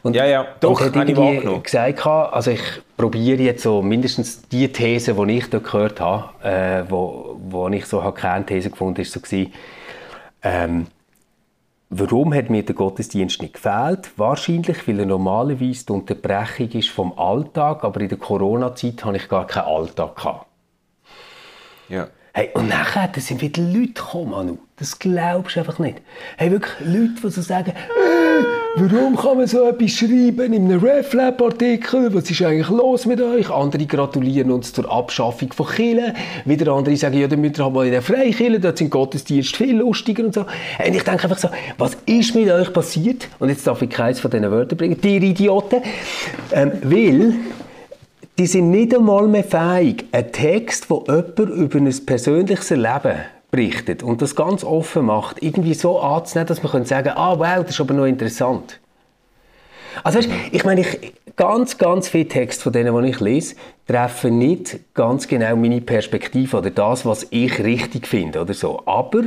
Und, 0.03 0.17
ja, 0.17 0.27
ja, 0.27 0.47
doch, 0.61 0.79
und 0.81 0.97
hat 0.97 1.09
irgendwie 1.09 1.61
gesagt, 1.63 2.07
also 2.07 2.51
ich 2.51 2.61
probiere 2.99 3.43
jetzt 3.43 3.63
so 3.63 3.81
mindestens 3.81 4.43
die 4.49 4.71
These, 4.71 5.15
die 5.15 5.33
ich 5.33 5.49
da 5.49 5.59
gehört 5.61 5.99
habe, 6.01 6.29
äh, 6.47 6.85
wo, 6.91 7.41
wo 7.49 7.69
ich 7.69 7.87
so 7.87 8.03
habe 8.03 8.19
keine 8.19 8.45
These 8.45 8.69
gefunden, 8.69 9.01
ist 9.01 9.13
so 9.13 9.21
gewesen, 9.21 9.53
ähm, 10.43 10.87
Warum 11.91 12.35
hat 12.35 12.51
mir 12.51 12.65
der 12.65 12.75
Gottesdienst 12.75 13.41
nicht 13.41 13.55
gefehlt? 13.55 14.11
Wahrscheinlich, 14.17 14.89
weil 14.89 15.01
er 15.01 15.07
normalerweise 15.07 15.87
die 15.87 15.93
Unterbrechung 15.93 16.71
ist 16.71 16.89
vom 16.89 17.17
Alltag, 17.19 17.85
aber 17.85 18.01
in 18.01 18.09
der 18.09 18.19
Corona-Zeit 18.19 19.05
hatte 19.05 19.17
ich 19.17 19.29
gar 19.29 19.47
keinen 19.47 19.67
Alltag. 19.67 20.17
Gehabt. 20.17 20.47
Ja. 21.89 22.09
Hey, 22.33 22.51
und 22.55 22.69
nachher 22.69 23.11
sind 23.21 23.41
wieder 23.43 23.63
Leute 23.63 23.93
gekommen, 23.93 24.31
Manu. 24.31 24.59
Das 24.77 24.99
glaubst 24.99 25.55
du 25.55 25.61
einfach 25.61 25.79
nicht. 25.79 26.03
Hey, 26.37 26.51
wirklich 26.51 26.75
Leute, 26.81 27.15
die 27.23 27.31
so 27.31 27.43
sagen, 27.43 27.71
äh, 27.71 28.64
warum 28.77 29.17
kann 29.17 29.39
man 29.39 29.47
so 29.47 29.69
etwas 29.69 29.93
schreiben 29.93 30.53
in 30.53 30.65
einem 30.65 30.83
RefLab-Artikel? 30.83 32.15
Was 32.15 32.31
ist 32.31 32.43
eigentlich 32.43 32.69
los 32.69 33.07
mit 33.07 33.21
euch? 33.21 33.51
Andere 33.51 33.87
gratulieren 33.87 34.51
uns 34.51 34.73
zur 34.73 34.91
Abschaffung 34.91 35.53
von 35.53 35.67
Killen. 35.67 36.15
Wieder 36.45 36.73
andere 36.73 36.97
sagen, 36.97 37.19
ja, 37.19 37.29
dann 37.29 37.41
müsst 37.41 37.59
ihr 37.59 37.65
halt 37.65 37.75
mal 37.75 37.87
in 37.87 37.93
der 37.93 38.03
Freikirche, 38.03 38.61
dort 38.61 38.79
sind 38.79 38.91
Gottesdienste 38.91 39.57
viel 39.57 39.77
lustiger 39.77 40.25
und 40.25 40.35
so. 40.35 40.41
Und 40.41 40.95
ich 40.95 41.03
denke 41.03 41.25
einfach 41.25 41.39
so, 41.39 41.49
was 41.79 41.97
ist 42.07 42.35
mit 42.35 42.51
euch 42.51 42.73
passiert? 42.73 43.29
Und 43.39 43.49
jetzt 43.49 43.67
darf 43.67 43.81
ich 43.83 43.91
keins 43.91 44.21
von 44.21 44.31
diesen 44.31 44.51
Wörtern 44.51 44.77
bringen. 44.77 45.01
Die 45.01 45.17
Idioten. 45.17 45.83
Ähm, 46.53 46.73
weil 46.83 47.35
die 48.39 48.47
sind 48.47 48.71
nicht 48.71 48.95
einmal 48.95 49.29
mehr 49.29 49.45
fähig, 49.45 50.07
einen 50.11 50.33
Text, 50.33 50.91
wo 50.91 51.05
jemand 51.07 51.39
über 51.39 51.79
ein 51.79 52.07
persönliches 52.07 52.71
Leben 52.71 53.15
berichtet 53.55 54.03
und 54.03 54.21
das 54.21 54.35
ganz 54.35 54.65
offen 54.65 55.07
macht, 55.07 55.41
irgendwie 55.43 55.75
so 55.75 56.01
anzunehmen, 56.01 56.49
dass 56.49 56.63
man 56.63 56.85
sagen 56.85 57.09
kann, 57.09 57.17
ah 57.17 57.39
wow, 57.39 57.63
das 57.65 57.71
ist 57.71 57.81
aber 57.81 57.95
noch 57.95 58.07
interessant. 58.07 58.81
Also 60.03 60.19
weißt, 60.19 60.29
ich 60.51 60.65
meine, 60.65 60.81
ich, 60.81 61.13
ganz, 61.37 61.79
ganz 61.79 62.09
viele 62.09 62.27
Texte 62.27 62.65
von 62.65 62.73
denen, 62.73 63.01
die 63.03 63.11
ich 63.11 63.21
lese, 63.21 63.55
treffen 63.87 64.39
nicht 64.39 64.81
ganz 64.95 65.29
genau 65.29 65.55
meine 65.55 65.81
Perspektive 65.81 66.59
oder 66.59 66.71
das, 66.71 67.07
was 67.07 67.29
ich 67.31 67.61
richtig 67.61 68.09
finde 68.09 68.41
oder 68.41 68.55
so. 68.55 68.83
Aber 68.87 69.23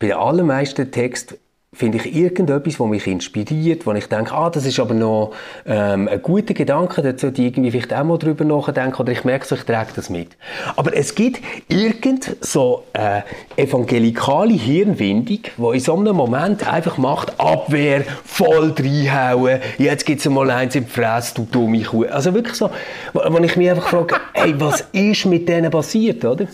bei 0.00 0.08
den 0.08 0.16
allermeisten 0.16 0.90
Texten 0.90 1.36
finde 1.74 1.96
ich 1.96 2.14
irgendetwas, 2.14 2.78
was 2.78 2.86
mich 2.86 3.06
inspiriert, 3.06 3.86
wo 3.86 3.92
ich 3.92 4.06
denke, 4.06 4.34
ah, 4.34 4.50
das 4.50 4.66
ist 4.66 4.78
aber 4.78 4.92
noch 4.92 5.32
ähm, 5.64 6.06
ein 6.06 6.20
guter 6.20 6.52
Gedanke, 6.52 7.00
da 7.00 7.16
sollte 7.16 7.40
ich 7.40 7.48
irgendwie 7.48 7.70
vielleicht 7.70 7.94
auch 7.94 8.04
mal 8.04 8.18
drüber 8.18 8.44
nachdenken 8.44 9.00
oder 9.00 9.10
ich 9.10 9.24
merke 9.24 9.46
so, 9.46 9.54
ich 9.54 9.62
trage 9.62 9.90
das 9.96 10.10
mit. 10.10 10.36
Aber 10.76 10.94
es 10.94 11.14
gibt 11.14 11.40
irgend 11.68 12.36
so 12.42 12.84
äh, 12.92 13.22
evangelikale 13.56 14.52
Hirnwindung, 14.52 15.38
die 15.56 15.72
in 15.72 15.80
so 15.80 15.96
einem 15.96 16.14
Moment 16.14 16.70
einfach 16.70 16.98
macht, 16.98 17.40
Abwehr, 17.40 18.04
voll 18.22 18.74
reinhauen, 18.78 19.60
jetzt 19.78 20.04
gibt 20.04 20.20
es 20.20 20.28
mal 20.28 20.50
eins 20.50 20.74
im 20.74 20.86
Fress, 20.86 21.32
du 21.32 21.48
dumme 21.50 21.82
Kuh. 21.84 22.04
Also 22.04 22.34
wirklich 22.34 22.54
so, 22.54 22.68
wo, 23.14 23.20
wo 23.20 23.38
ich 23.38 23.56
mich 23.56 23.70
einfach 23.70 23.88
frage, 23.88 24.16
hey, 24.34 24.54
was 24.58 24.84
ist 24.92 25.24
mit 25.24 25.48
denen 25.48 25.70
passiert, 25.70 26.22
oder? 26.22 26.46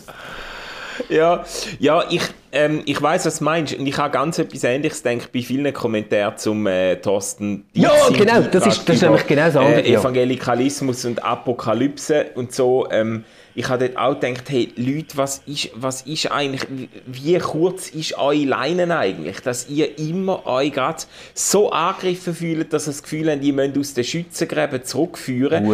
Ja, 1.08 1.44
ja, 1.78 2.04
ich, 2.10 2.22
ähm, 2.52 2.82
ich 2.84 3.00
weiß, 3.00 3.26
was 3.26 3.38
du 3.38 3.44
meinst. 3.44 3.74
Und 3.74 3.86
ich 3.86 3.96
habe 3.96 4.10
ganz 4.10 4.38
etwas 4.38 4.64
Ähnliches 4.64 5.02
denke 5.02 5.28
bei 5.32 5.40
vielen 5.40 5.72
Kommentaren 5.72 6.36
zum 6.36 6.66
äh, 6.66 6.96
Thorsten 6.96 7.66
Ja, 7.74 7.90
genau, 8.16 8.40
das 8.42 8.66
ist, 8.66 8.88
das 8.88 8.96
ist 8.96 9.02
nämlich 9.02 9.26
genau 9.26 9.46
das 9.46 9.56
andere. 9.56 9.82
Äh, 9.82 9.94
Evangelikalismus 9.94 11.04
und 11.04 11.22
Apokalypse 11.22 12.26
und 12.34 12.54
so. 12.54 12.88
Ähm, 12.90 13.24
ich 13.58 13.68
habe 13.68 13.88
dort 13.88 13.98
auch 13.98 14.20
gedacht, 14.20 14.44
hey, 14.50 14.72
Leute, 14.76 15.16
was 15.16 15.42
ist, 15.44 15.70
was 15.74 16.02
ist 16.02 16.30
eigentlich, 16.30 16.88
wie 17.06 17.36
kurz 17.38 17.88
ist 17.88 18.16
eure 18.16 18.44
Leinen 18.44 18.92
eigentlich, 18.92 19.40
dass 19.40 19.68
ihr 19.68 19.98
immer 19.98 20.46
euch 20.46 20.72
gerade 20.72 21.02
so 21.34 21.72
angegriffen 21.72 22.36
fühlt, 22.36 22.72
dass 22.72 22.86
ihr 22.86 22.92
das 22.92 23.02
Gefühl 23.02 23.28
habt, 23.32 23.42
ihr 23.42 23.52
müsst 23.52 23.76
aus 23.76 23.94
den 23.94 24.04
Schützengräben 24.04 24.84
zurückführen. 24.84 25.64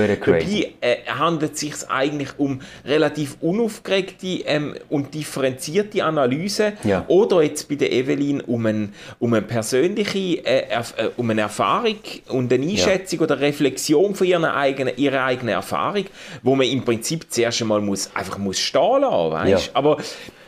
Dabei 0.40 0.72
äh, 0.80 0.96
handelt 1.06 1.52
es 1.52 1.60
sich 1.60 1.74
eigentlich 1.90 2.30
um 2.38 2.62
relativ 2.86 3.36
unaufgeregte 3.42 4.46
ähm, 4.46 4.76
und 4.88 5.12
differenzierte 5.12 6.04
Analyse 6.04 6.72
ja. 6.84 7.04
oder 7.08 7.42
jetzt 7.42 7.68
bei 7.68 7.74
der 7.74 7.92
Evelyn 7.92 8.40
um, 8.40 8.64
ein, 8.64 8.94
um 9.18 9.34
eine 9.34 9.42
persönliche 9.42 10.42
äh, 10.46 10.70
äh, 10.70 11.10
um 11.18 11.28
eine 11.28 11.42
Erfahrung 11.42 11.98
und 12.28 12.50
eine 12.50 12.64
Einschätzung 12.64 13.18
ja. 13.18 13.24
oder 13.24 13.40
Reflexion 13.40 14.14
von 14.14 14.26
ihrer 14.26 14.56
eigenen, 14.56 14.96
ihrer 14.96 15.24
eigenen 15.24 15.52
Erfahrung, 15.54 16.06
wo 16.42 16.56
man 16.56 16.66
im 16.66 16.82
Prinzip 16.82 17.30
zuerst 17.30 17.60
einmal 17.60 17.73
muss, 17.80 18.14
einfach 18.14 18.38
muss 18.38 18.58
stehen 18.58 19.00
lassen, 19.00 19.32
weißt? 19.32 19.66
Ja. 19.66 19.70
Aber 19.74 19.98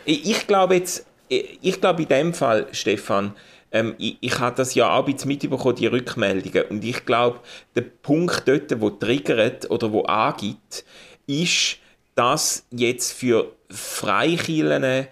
ich, 0.04 0.46
glaube 0.46 0.76
jetzt, 0.76 1.06
ich 1.28 1.80
glaube 1.80 2.02
in 2.02 2.08
dem 2.08 2.34
Fall, 2.34 2.66
Stefan, 2.72 3.34
ähm, 3.72 3.94
ich, 3.98 4.16
ich 4.20 4.38
habe 4.38 4.56
das 4.56 4.74
ja 4.74 4.94
auch 4.94 5.06
ein 5.06 5.12
bisschen 5.12 5.28
mitbekommen, 5.28 5.76
die 5.76 5.86
Rückmeldungen. 5.86 6.64
Und 6.70 6.84
ich 6.84 7.04
glaube, 7.04 7.40
der 7.74 7.82
Punkt 7.82 8.42
dort, 8.46 8.80
wo 8.80 8.90
triggert 8.90 9.70
oder 9.70 9.92
wo 9.92 10.02
angibt, 10.02 10.84
ist, 11.26 11.78
dass 12.14 12.64
jetzt 12.70 13.12
für 13.12 13.52
Freikirchen 13.68 15.08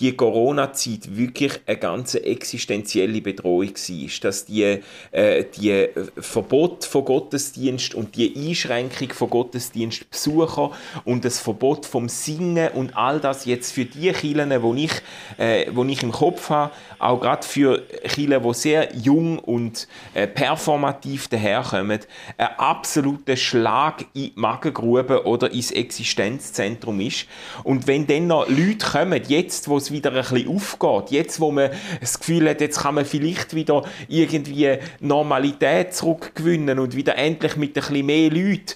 die 0.00 0.12
Corona-Zeit 0.16 1.16
wirklich 1.16 1.60
eine 1.66 1.76
ganz 1.76 2.14
existenzielle 2.14 3.20
Bedrohung 3.20 3.74
war. 3.74 4.08
Dass 4.22 4.44
die, 4.44 4.78
äh, 5.10 5.44
die 5.56 5.88
Verbot 6.16 6.84
von 6.84 7.04
Gottesdienst 7.04 7.94
und 7.94 8.14
die 8.14 8.32
Einschränkung 8.36 9.12
von 9.12 9.30
Gottesdienstbesucher 9.30 10.70
und 11.04 11.24
das 11.24 11.40
Verbot 11.40 11.84
vom 11.84 12.08
Singen 12.08 12.70
und 12.74 12.96
all 12.96 13.18
das 13.18 13.44
jetzt 13.44 13.72
für 13.72 13.84
die 13.84 14.12
Kirchen, 14.12 14.62
wo 14.62 14.74
ich, 14.74 14.92
äh, 15.36 15.66
wo 15.72 15.84
ich 15.84 16.02
im 16.02 16.12
Kopf 16.12 16.50
habe, 16.50 16.72
auch 17.00 17.20
gerade 17.20 17.46
für 17.46 17.82
Kirchen, 18.04 18.42
die 18.42 18.54
sehr 18.54 18.94
jung 18.96 19.38
und 19.40 19.88
äh, 20.14 20.28
performativ 20.28 21.28
daherkommen, 21.28 22.00
ein 22.36 22.48
absoluter 22.58 23.36
Schlag 23.36 24.02
in 24.14 24.22
die 24.22 24.32
Magengrube 24.36 25.26
oder 25.26 25.50
ins 25.50 25.72
Existenzzentrum 25.72 27.00
ist. 27.00 27.26
Und 27.64 27.86
wenn 27.86 28.06
dann 28.06 28.28
noch 28.28 28.48
Leute 28.48 28.86
kommen, 28.86 29.22
jetzt, 29.26 29.68
wo 29.68 29.76
es 29.76 29.87
wieder 29.92 30.10
ein 30.10 30.22
bisschen 30.22 30.48
aufgeht, 30.48 31.10
jetzt, 31.10 31.40
wo 31.40 31.50
man 31.50 31.70
das 32.00 32.18
Gefühl 32.18 32.48
hat, 32.48 32.60
jetzt 32.60 32.80
kann 32.80 32.94
man 32.94 33.04
vielleicht 33.04 33.54
wieder 33.54 33.84
irgendwie 34.08 34.78
Normalität 35.00 35.94
zurückgewinnen 35.94 36.78
und 36.78 36.94
wieder 36.94 37.16
endlich 37.16 37.56
mit 37.56 37.70
ein 37.70 37.74
bisschen 37.74 38.06
mehr 38.06 38.30
Leuten 38.30 38.74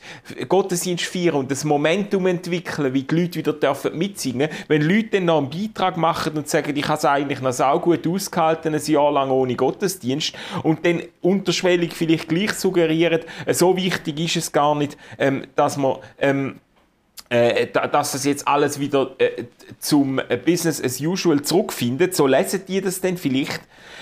Gottesdienst 0.49 1.05
feiern 1.05 1.37
und 1.37 1.51
das 1.51 1.65
Momentum 1.65 2.27
entwickeln, 2.27 2.95
wie 2.95 3.03
die 3.03 3.15
Leute 3.15 3.39
wieder 3.39 3.53
dürfen 3.53 3.97
mitsingen. 3.97 4.49
Wenn 4.69 4.83
Leute 4.83 5.09
dann 5.13 5.27
noch 5.27 5.39
einen 5.39 5.51
Beitrag 5.51 5.97
machen 5.97 6.37
und 6.37 6.49
sagen, 6.49 6.77
ich 6.77 6.89
habe 6.89 6.99
es 6.99 7.05
eigentlich 7.05 7.41
noch 7.41 7.53
sau 7.53 7.79
gut 7.79 8.07
ausgehalten, 8.07 8.75
ein 8.75 8.85
Jahr 8.85 9.13
lang 9.13 9.31
ohne 9.31 9.55
Gottesdienst 9.55 10.35
und 10.63 10.85
dann 10.87 11.03
unterschwellig 11.21 11.93
vielleicht 11.95 12.29
gleich 12.29 12.53
suggerieren, 12.53 13.21
so 13.49 13.77
wichtig 13.77 14.21
ist 14.21 14.37
es 14.37 14.53
gar 14.53 14.75
nicht, 14.75 14.97
ähm, 15.19 15.45
dass 15.57 15.77
man 15.77 15.97
ähm, 16.19 16.61
äh, 17.33 17.67
dass 17.67 18.13
das 18.13 18.25
jetzt 18.25 18.47
alles 18.47 18.79
wieder 18.79 19.13
äh, 19.17 19.45
zum 19.79 20.21
Business 20.45 20.83
as 20.83 21.01
usual 21.01 21.41
zurückfindet, 21.41 22.15
so 22.15 22.27
lesen 22.27 22.63
die 22.69 22.81
das 22.83 23.01
dann 23.01 23.17
vielleicht. 23.17 23.61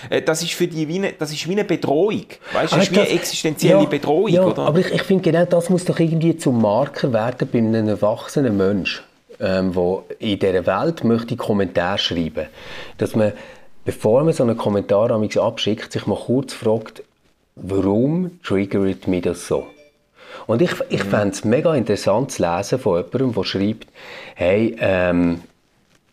Äh, 0.09 0.23
das 0.23 0.43
ist 0.43 0.53
für 0.53 0.67
die 0.67 0.89
wie 0.89 0.97
eine, 0.97 1.13
das 1.13 1.31
ist 1.31 1.47
wie 1.49 1.53
eine 1.53 1.65
Bedrohung. 1.65 2.25
Weißt, 2.53 2.73
das 2.73 2.83
ist 2.83 2.93
wie 2.93 2.99
eine 2.99 3.09
existenzielle 3.09 3.83
ja, 3.83 3.89
Bedrohung. 3.89 4.29
Ja, 4.29 4.43
oder? 4.43 4.63
aber 4.63 4.81
ich, 4.81 4.93
ich 4.93 5.03
finde 5.03 5.23
genau 5.31 5.45
das 5.45 5.71
muss 5.71 5.85
doch 5.85 6.01
irgendwie 6.01 6.37
zum 6.37 6.61
Marker 6.61 7.13
werden 7.13 7.49
bei 7.53 7.59
einem 7.59 7.87
erwachsenen 7.87 8.57
Mensch, 8.57 9.05
ähm, 9.39 9.77
wo 9.77 10.05
in 10.19 10.39
dieser 10.39 10.67
Welt 10.67 11.05
möchte 11.05 11.37
Kommentar 11.37 11.99
schreiben, 11.99 12.47
dass 12.99 13.15
man 13.15 13.33
bevor 13.85 14.25
man 14.25 14.33
so 14.33 14.43
einen 14.43 14.57
Kommentar 14.57 15.11
abschickt, 15.11 15.93
sich 15.93 16.07
mal 16.07 16.19
kurz 16.19 16.53
fragt, 16.53 17.05
warum 17.55 18.41
triggert 18.43 19.07
mich 19.07 19.23
das 19.23 19.47
so? 19.47 19.69
Und 20.47 20.63
ich, 20.63 20.73
ich 20.89 21.05
fände 21.05 21.35
es 21.35 21.45
mega 21.45 21.75
interessant 21.75 22.33
zu 22.33 22.43
lesen 22.43 22.79
von 22.79 22.97
jemandem, 22.97 23.33
der 23.35 23.45
schreibt, 23.45 23.87
hey, 24.35 24.77
ähm, 24.79 25.43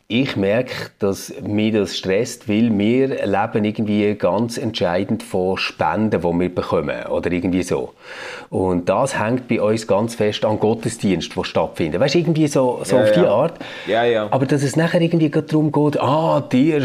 ich 0.10 0.38
merke, 0.38 0.74
dass 1.00 1.34
mich 1.41 1.74
das 1.74 1.98
stresst, 1.98 2.48
weil 2.48 2.72
wir 2.78 3.10
leben 3.26 3.65
irgendwie 3.65 4.15
ganz 4.15 4.58
entscheidend 4.58 5.22
von 5.22 5.58
Spenden, 5.58 6.22
die 6.22 6.39
wir 6.39 6.56
bekommen 6.56 7.08
oder 7.08 7.30
irgendwie 7.30 7.62
so. 7.62 7.91
Und 8.50 8.88
das 8.88 9.20
hängt 9.20 9.50
bei 9.50 9.62
uns 9.62 9.86
ganz 9.86 10.15
fest 10.15 10.46
an 10.46 10.62
Gottesdienst, 10.62 11.36
die 11.36 11.43
stattfinden. 11.43 12.00
Weißt 12.00 12.15
du, 12.15 12.20
irgendwie 12.20 12.48
so, 12.48 12.80
so 12.84 12.96
ja, 12.96 13.04
auf 13.04 13.12
die 13.12 13.20
ja. 13.20 13.30
Art. 13.30 13.60
Ja, 13.86 14.06
ja. 14.06 14.28
Aber 14.32 14.46
dass 14.46 14.63
es 14.63 14.78
nachher 14.78 15.02
irgendwie 15.02 15.30
darum 15.30 15.74
geht, 15.74 16.00
ah, 16.00 16.39
die 16.39 16.80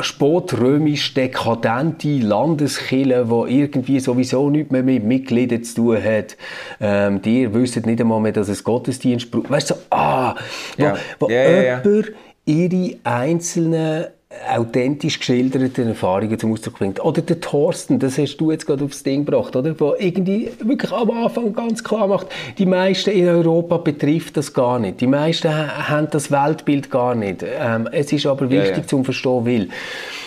spätrömisch 0.00 1.12
dekadente 1.12 2.18
Landeskille, 2.20 3.26
die 3.26 3.60
irgendwie 3.60 4.00
sowieso 4.00 4.48
nichts 4.48 4.72
mehr 4.72 4.82
mit 4.82 5.04
Mitgliedern 5.04 5.62
zu 5.62 5.74
tun 5.74 6.02
hat, 6.02 6.38
ähm, 6.80 7.20
die 7.20 7.52
wissen 7.52 7.82
nicht 7.84 8.00
einmal 8.00 8.20
mehr, 8.20 8.32
dass 8.32 8.48
es 8.48 8.64
Gottesdienst 8.64 9.30
braucht. 9.30 9.50
Weißt 9.50 9.68
du, 9.68 9.74
so, 9.74 9.80
ah, 9.90 10.34
wo, 10.78 10.86
wo 11.18 11.28
Ja, 11.28 11.42
ja, 11.42 11.57
ja. 11.64 11.82
jemand 11.84 12.12
ihre 12.44 12.96
einzelnen 13.04 14.06
authentisch 14.54 15.18
geschilderten 15.18 15.88
Erfahrungen 15.88 16.38
zum 16.38 16.52
Ausdruck 16.52 16.78
bringt. 16.78 17.02
Oder 17.02 17.22
der 17.22 17.40
Thorsten, 17.40 17.98
das 17.98 18.18
hast 18.18 18.36
du 18.36 18.50
jetzt 18.52 18.66
gerade 18.66 18.84
aufs 18.84 19.02
Ding 19.02 19.24
gebracht, 19.24 19.56
oder? 19.56 19.78
Wo 19.80 19.94
irgendwie 19.98 20.50
wirklich 20.62 20.92
am 20.92 21.10
Anfang 21.10 21.54
ganz 21.54 21.82
klar 21.82 22.06
macht, 22.06 22.26
die 22.58 22.66
meisten 22.66 23.10
in 23.10 23.26
Europa 23.26 23.78
betrifft 23.78 24.36
das 24.36 24.52
gar 24.52 24.78
nicht. 24.78 25.00
Die 25.00 25.06
meisten 25.06 25.48
ha- 25.48 25.88
haben 25.88 26.08
das 26.10 26.30
Weltbild 26.30 26.90
gar 26.90 27.14
nicht. 27.14 27.42
Ähm, 27.42 27.88
es 27.90 28.12
ist 28.12 28.26
aber 28.26 28.44
Ja, 28.46 28.62
wichtig 28.62 28.76
ja. 28.76 28.86
zum 28.86 29.04
Verstehen 29.04 29.46
will. 29.46 29.68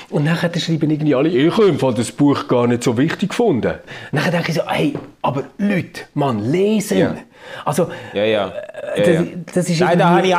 Und 0.10 0.26
nachher 0.26 0.52
schreiben 0.60 0.90
irgendwie 0.90 1.16
alle, 1.16 1.30
ich 1.30 1.56
habe 1.56 1.94
das 1.96 2.12
Buch 2.12 2.48
gar 2.48 2.66
nicht 2.68 2.84
so 2.84 2.98
wichtig 2.98 3.30
gefunden. 3.30 3.76
Und 4.12 4.22
dann 4.26 4.32
denke 4.32 4.50
ich 4.50 4.56
so, 4.56 4.64
hey, 4.68 4.94
aber 5.22 5.44
Leute, 5.60 6.02
man, 6.16 6.52
lesen. 6.52 6.98
Ja. 6.98 7.16
Also, 7.66 7.88
Ja, 8.14 8.24
ja. 8.26 8.52
äh, 8.96 9.00
ja, 9.00 9.06
das, 9.06 9.08
ja. 9.14 9.24
das 9.54 9.70
ist 9.70 9.80
Nein, 9.80 10.00
da 10.00 10.10
habe 10.10 10.28
ich 10.28 10.36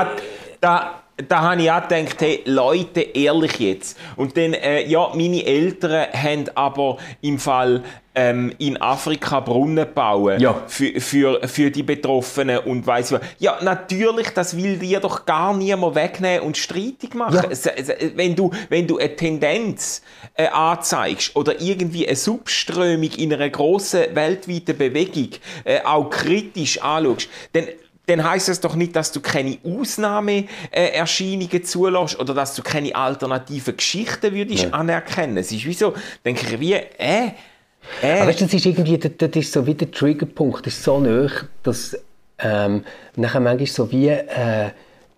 da, 0.62 1.02
da 1.28 1.40
habe 1.42 1.62
ich 1.62 1.70
auch 1.70 1.86
gedacht, 1.88 2.20
hey, 2.20 2.42
Leute, 2.46 3.00
ehrlich 3.00 3.58
jetzt. 3.58 3.98
Und 4.16 4.36
dann, 4.36 4.54
äh, 4.54 4.86
ja, 4.86 5.10
meine 5.14 5.44
Eltern 5.44 6.06
haben 6.12 6.44
aber 6.54 6.96
im 7.20 7.38
Fall 7.38 7.82
ähm, 8.14 8.52
in 8.58 8.80
Afrika 8.80 9.40
Brunnen 9.40 9.86
bauen 9.92 10.38
Ja. 10.38 10.62
für, 10.66 11.00
für, 11.00 11.48
für 11.48 11.70
die 11.70 11.82
Betroffenen 11.82 12.58
und 12.60 12.86
weiss 12.86 13.10
was. 13.10 13.20
Ja, 13.38 13.58
natürlich, 13.62 14.28
das 14.30 14.56
will 14.56 14.78
dir 14.78 15.00
doch 15.00 15.26
gar 15.26 15.54
niemand 15.56 15.96
wegnehmen 15.96 16.46
und 16.46 16.56
streitig 16.56 17.14
machen. 17.14 17.50
Ja. 17.50 17.72
Wenn, 18.14 18.36
du, 18.36 18.50
wenn 18.68 18.86
du 18.86 18.98
eine 18.98 19.16
Tendenz 19.16 20.02
äh, 20.34 20.46
anzeigst 20.48 21.34
oder 21.34 21.60
irgendwie 21.60 22.06
eine 22.06 22.16
Subströmung 22.16 23.10
in 23.16 23.32
einer 23.32 23.50
grossen 23.50 24.14
weltweiten 24.14 24.76
Bewegung 24.78 25.30
äh, 25.64 25.80
auch 25.84 26.08
kritisch 26.10 26.80
anschaust, 26.82 27.28
dann 27.52 27.64
dann 28.16 28.28
heißt 28.28 28.48
das 28.48 28.60
doch 28.60 28.74
nicht, 28.74 28.96
dass 28.96 29.12
du 29.12 29.20
keine 29.20 29.58
Ausnahmeerscheinungen 29.64 31.64
zulässt 31.64 32.18
oder 32.18 32.34
dass 32.34 32.54
du 32.54 32.62
keine 32.62 32.94
alternativen 32.94 33.76
Geschichten 33.76 34.34
würdest 34.34 34.72
anerkennen. 34.72 35.36
Es 35.36 35.52
ist 35.52 35.64
wie 35.64 35.72
so, 35.72 35.94
denke 36.24 36.46
ich, 36.46 36.60
wie, 36.60 36.74
äh, 36.74 36.86
äh. 36.98 37.30
Aber 38.02 38.28
weißt, 38.28 38.40
du, 38.40 38.44
das 38.44 38.54
ist 38.54 38.66
irgendwie, 38.66 38.98
das, 38.98 39.12
das 39.18 39.30
ist 39.30 39.52
so 39.52 39.66
wie 39.66 39.74
der 39.74 39.90
Triggerpunkt, 39.90 40.66
das 40.66 40.74
ist 40.74 40.84
so 40.84 41.00
nahe, 41.00 41.30
dass 41.62 41.96
ähm, 42.38 42.84
nachher 43.16 43.40
manchmal 43.40 43.66
so 43.66 43.90
wie 43.90 44.08
äh, 44.08 44.70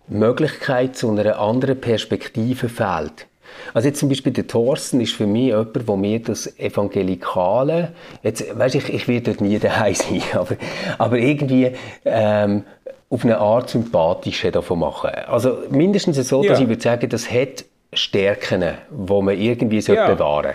Möglichkeit 0.07 0.95
zu 0.95 1.11
einer 1.11 1.39
anderen 1.39 1.79
Perspektive 1.79 2.69
fehlt. 2.69 3.27
Also 3.73 3.87
jetzt 3.87 3.99
zum 3.99 4.09
Beispiel 4.09 4.31
der 4.33 4.47
Thorsten 4.47 5.01
ist 5.01 5.13
für 5.13 5.27
mich 5.27 5.47
jemand, 5.47 5.87
wo 5.87 5.95
mir 5.95 6.19
das 6.19 6.47
Evangelikale, 6.59 7.91
jetzt, 8.23 8.57
weißt, 8.57 8.75
ich, 8.75 8.93
ich 8.93 9.07
werde 9.07 9.31
dort 9.31 9.41
nie 9.41 9.59
daheim 9.59 9.93
sein, 9.95 10.21
aber, 10.33 10.55
aber 10.97 11.17
irgendwie 11.17 11.71
ähm, 12.05 12.63
auf 13.09 13.23
eine 13.23 13.37
Art 13.37 13.69
sympathisch 13.69 14.45
davon 14.51 14.79
machen. 14.79 15.11
Also 15.27 15.57
mindestens 15.69 16.17
so, 16.27 16.41
dass 16.43 16.57
Ja. 16.59 16.63
ich 16.63 16.69
würde 16.69 16.81
sagen, 16.81 17.09
das 17.09 17.29
hat 17.31 17.65
Stärken, 17.93 18.63
die 18.89 19.21
man 19.21 19.39
irgendwie 19.39 19.79
Ja. 19.79 20.07
bewahren 20.13 20.53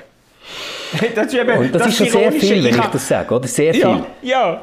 sollte. 0.93 1.15
das 1.15 1.27
ist, 1.29 1.35
eben, 1.35 1.59
Und 1.59 1.75
das, 1.75 1.87
ist 1.87 1.97
schon 1.99 2.09
sehr 2.09 2.33
viel, 2.33 2.65
wenn 2.65 2.75
ich 2.75 2.87
das 2.87 3.07
sage, 3.07 3.35
oder? 3.35 3.47
Sehr 3.47 3.73
viel. 3.73 4.03
Ja, 4.23 4.63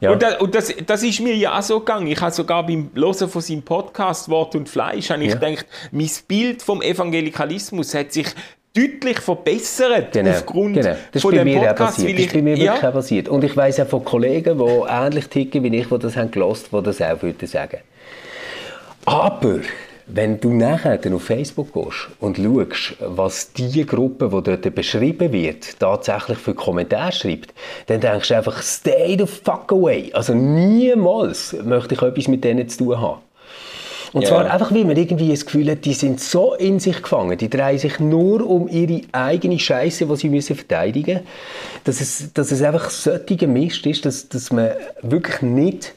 ja. 0.00 0.10
Und, 0.12 0.22
das, 0.22 0.40
und 0.40 0.54
das, 0.54 0.74
das 0.86 1.02
ist 1.02 1.20
mir 1.20 1.34
ja 1.36 1.58
auch 1.58 1.62
so 1.62 1.78
gegangen. 1.80 2.06
Ich 2.08 2.20
habe 2.20 2.32
sogar 2.32 2.64
beim 2.66 2.90
Hören 2.94 3.28
von 3.28 3.42
seinem 3.42 3.62
Podcast 3.62 4.28
Wort 4.28 4.54
und 4.54 4.68
Fleisch 4.68 5.10
habe 5.10 5.22
ich 5.24 5.30
Ja. 5.30 5.36
gedacht, 5.36 5.66
mein 5.92 6.10
Bild 6.26 6.62
vom 6.62 6.82
Evangelikalismus 6.82 7.94
hat 7.94 8.12
sich 8.12 8.26
deutlich 8.74 9.18
verbessert 9.18 10.12
Genau, 10.12 10.30
aufgrund 10.30 10.74
genau. 10.74 10.90
Das 10.90 10.98
ist 11.14 11.22
von 11.22 11.32
bei 11.32 11.38
dem 11.38 11.44
mir 11.48 11.60
auch 11.60 11.66
Podcast. 11.68 11.96
passiert. 11.96 12.18
Das 12.18 12.26
ist 12.26 12.32
bei 12.32 12.42
mir 12.42 12.56
ja, 12.56 12.72
wirklich 12.72 12.88
auch 12.88 12.92
passiert. 12.92 13.28
Und 13.28 13.44
ich 13.44 13.56
weiss 13.56 13.80
auch 13.80 13.88
von 13.88 14.04
Kollegen, 14.04 14.58
die 14.58 14.82
ähnlich 14.88 15.26
ticken 15.28 15.64
wie 15.64 15.76
ich, 15.76 15.88
die 15.88 15.98
das 15.98 16.16
haben 16.16 16.30
gelost, 16.30 16.68
die 16.72 16.82
das 16.82 17.00
auch 17.02 17.22
würden 17.22 17.48
sagen. 17.48 17.78
Aber 19.06 19.60
wenn 20.12 20.40
du 20.40 20.52
nachher 20.52 20.98
dann 20.98 21.14
auf 21.14 21.22
Facebook 21.24 21.72
gehst 21.72 22.08
und 22.20 22.36
schaust, 22.36 22.96
was 23.00 23.52
die 23.52 23.86
Gruppe, 23.86 24.28
die 24.28 24.42
dort 24.42 24.74
beschrieben 24.74 25.32
wird, 25.32 25.78
tatsächlich 25.78 26.38
für 26.38 26.54
Kommentare 26.54 27.12
schreibt, 27.12 27.52
dann 27.86 28.00
denkst 28.00 28.28
du 28.28 28.36
einfach, 28.36 28.62
stay 28.62 29.16
the 29.18 29.26
fuck 29.26 29.72
away. 29.72 30.10
Also 30.12 30.34
niemals 30.34 31.54
möchte 31.64 31.94
ich 31.94 32.02
etwas 32.02 32.28
mit 32.28 32.44
denen 32.44 32.68
zu 32.68 32.78
tun 32.84 33.00
haben. 33.00 33.20
Und 34.12 34.22
Ja. 34.22 34.28
zwar 34.30 34.50
einfach, 34.50 34.72
weil 34.72 34.84
man 34.84 34.96
irgendwie 34.96 35.28
das 35.28 35.44
Gefühl 35.46 35.70
hat, 35.70 35.84
die 35.84 35.94
sind 35.94 36.20
so 36.20 36.54
in 36.54 36.80
sich 36.80 37.00
gefangen, 37.00 37.38
die 37.38 37.48
drehen 37.48 37.78
sich 37.78 38.00
nur 38.00 38.44
um 38.44 38.66
ihre 38.66 39.02
eigene 39.12 39.58
Scheiße, 39.58 40.06
die 40.06 40.16
sie 40.16 40.28
müssen 40.28 40.56
verteidigen 40.56 41.14
müssen, 41.20 41.26
dass 41.84 42.00
es, 42.00 42.32
dass 42.34 42.50
es 42.50 42.60
einfach 42.62 42.90
solcher 42.90 43.46
Mist 43.46 43.86
ist, 43.86 44.04
dass, 44.04 44.28
dass 44.28 44.50
man 44.50 44.70
wirklich 45.02 45.42
nicht 45.42 45.94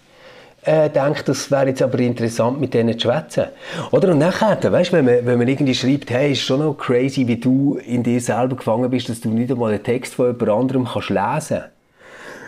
äh, 0.65 0.89
denkt, 0.89 1.27
das 1.27 1.49
wäre 1.51 1.67
jetzt 1.67 1.81
aber 1.81 1.99
interessant, 1.99 2.59
mit 2.59 2.73
denen 2.73 2.97
zu 2.97 3.07
schwätzen. 3.07 3.45
Oder? 3.91 4.11
Und 4.11 4.19
nachher, 4.19 4.59
weißt, 4.71 4.93
wenn, 4.93 5.05
man, 5.05 5.25
wenn 5.25 5.37
man 5.37 5.47
irgendwie 5.47 5.75
schreibt, 5.75 6.09
hey, 6.09 6.31
ist 6.31 6.41
schon 6.41 6.59
noch 6.59 6.73
crazy, 6.73 7.27
wie 7.27 7.37
du 7.37 7.79
in 7.85 8.03
dir 8.03 8.19
selber 8.19 8.55
gefangen 8.55 8.89
bist, 8.89 9.09
dass 9.09 9.21
du 9.21 9.29
nicht 9.29 9.51
einmal 9.51 9.71
einen 9.71 9.83
Text 9.83 10.15
von 10.15 10.27
jemand 10.27 10.49
anderem 10.49 10.87
kannst 10.91 11.09
lesen 11.09 11.63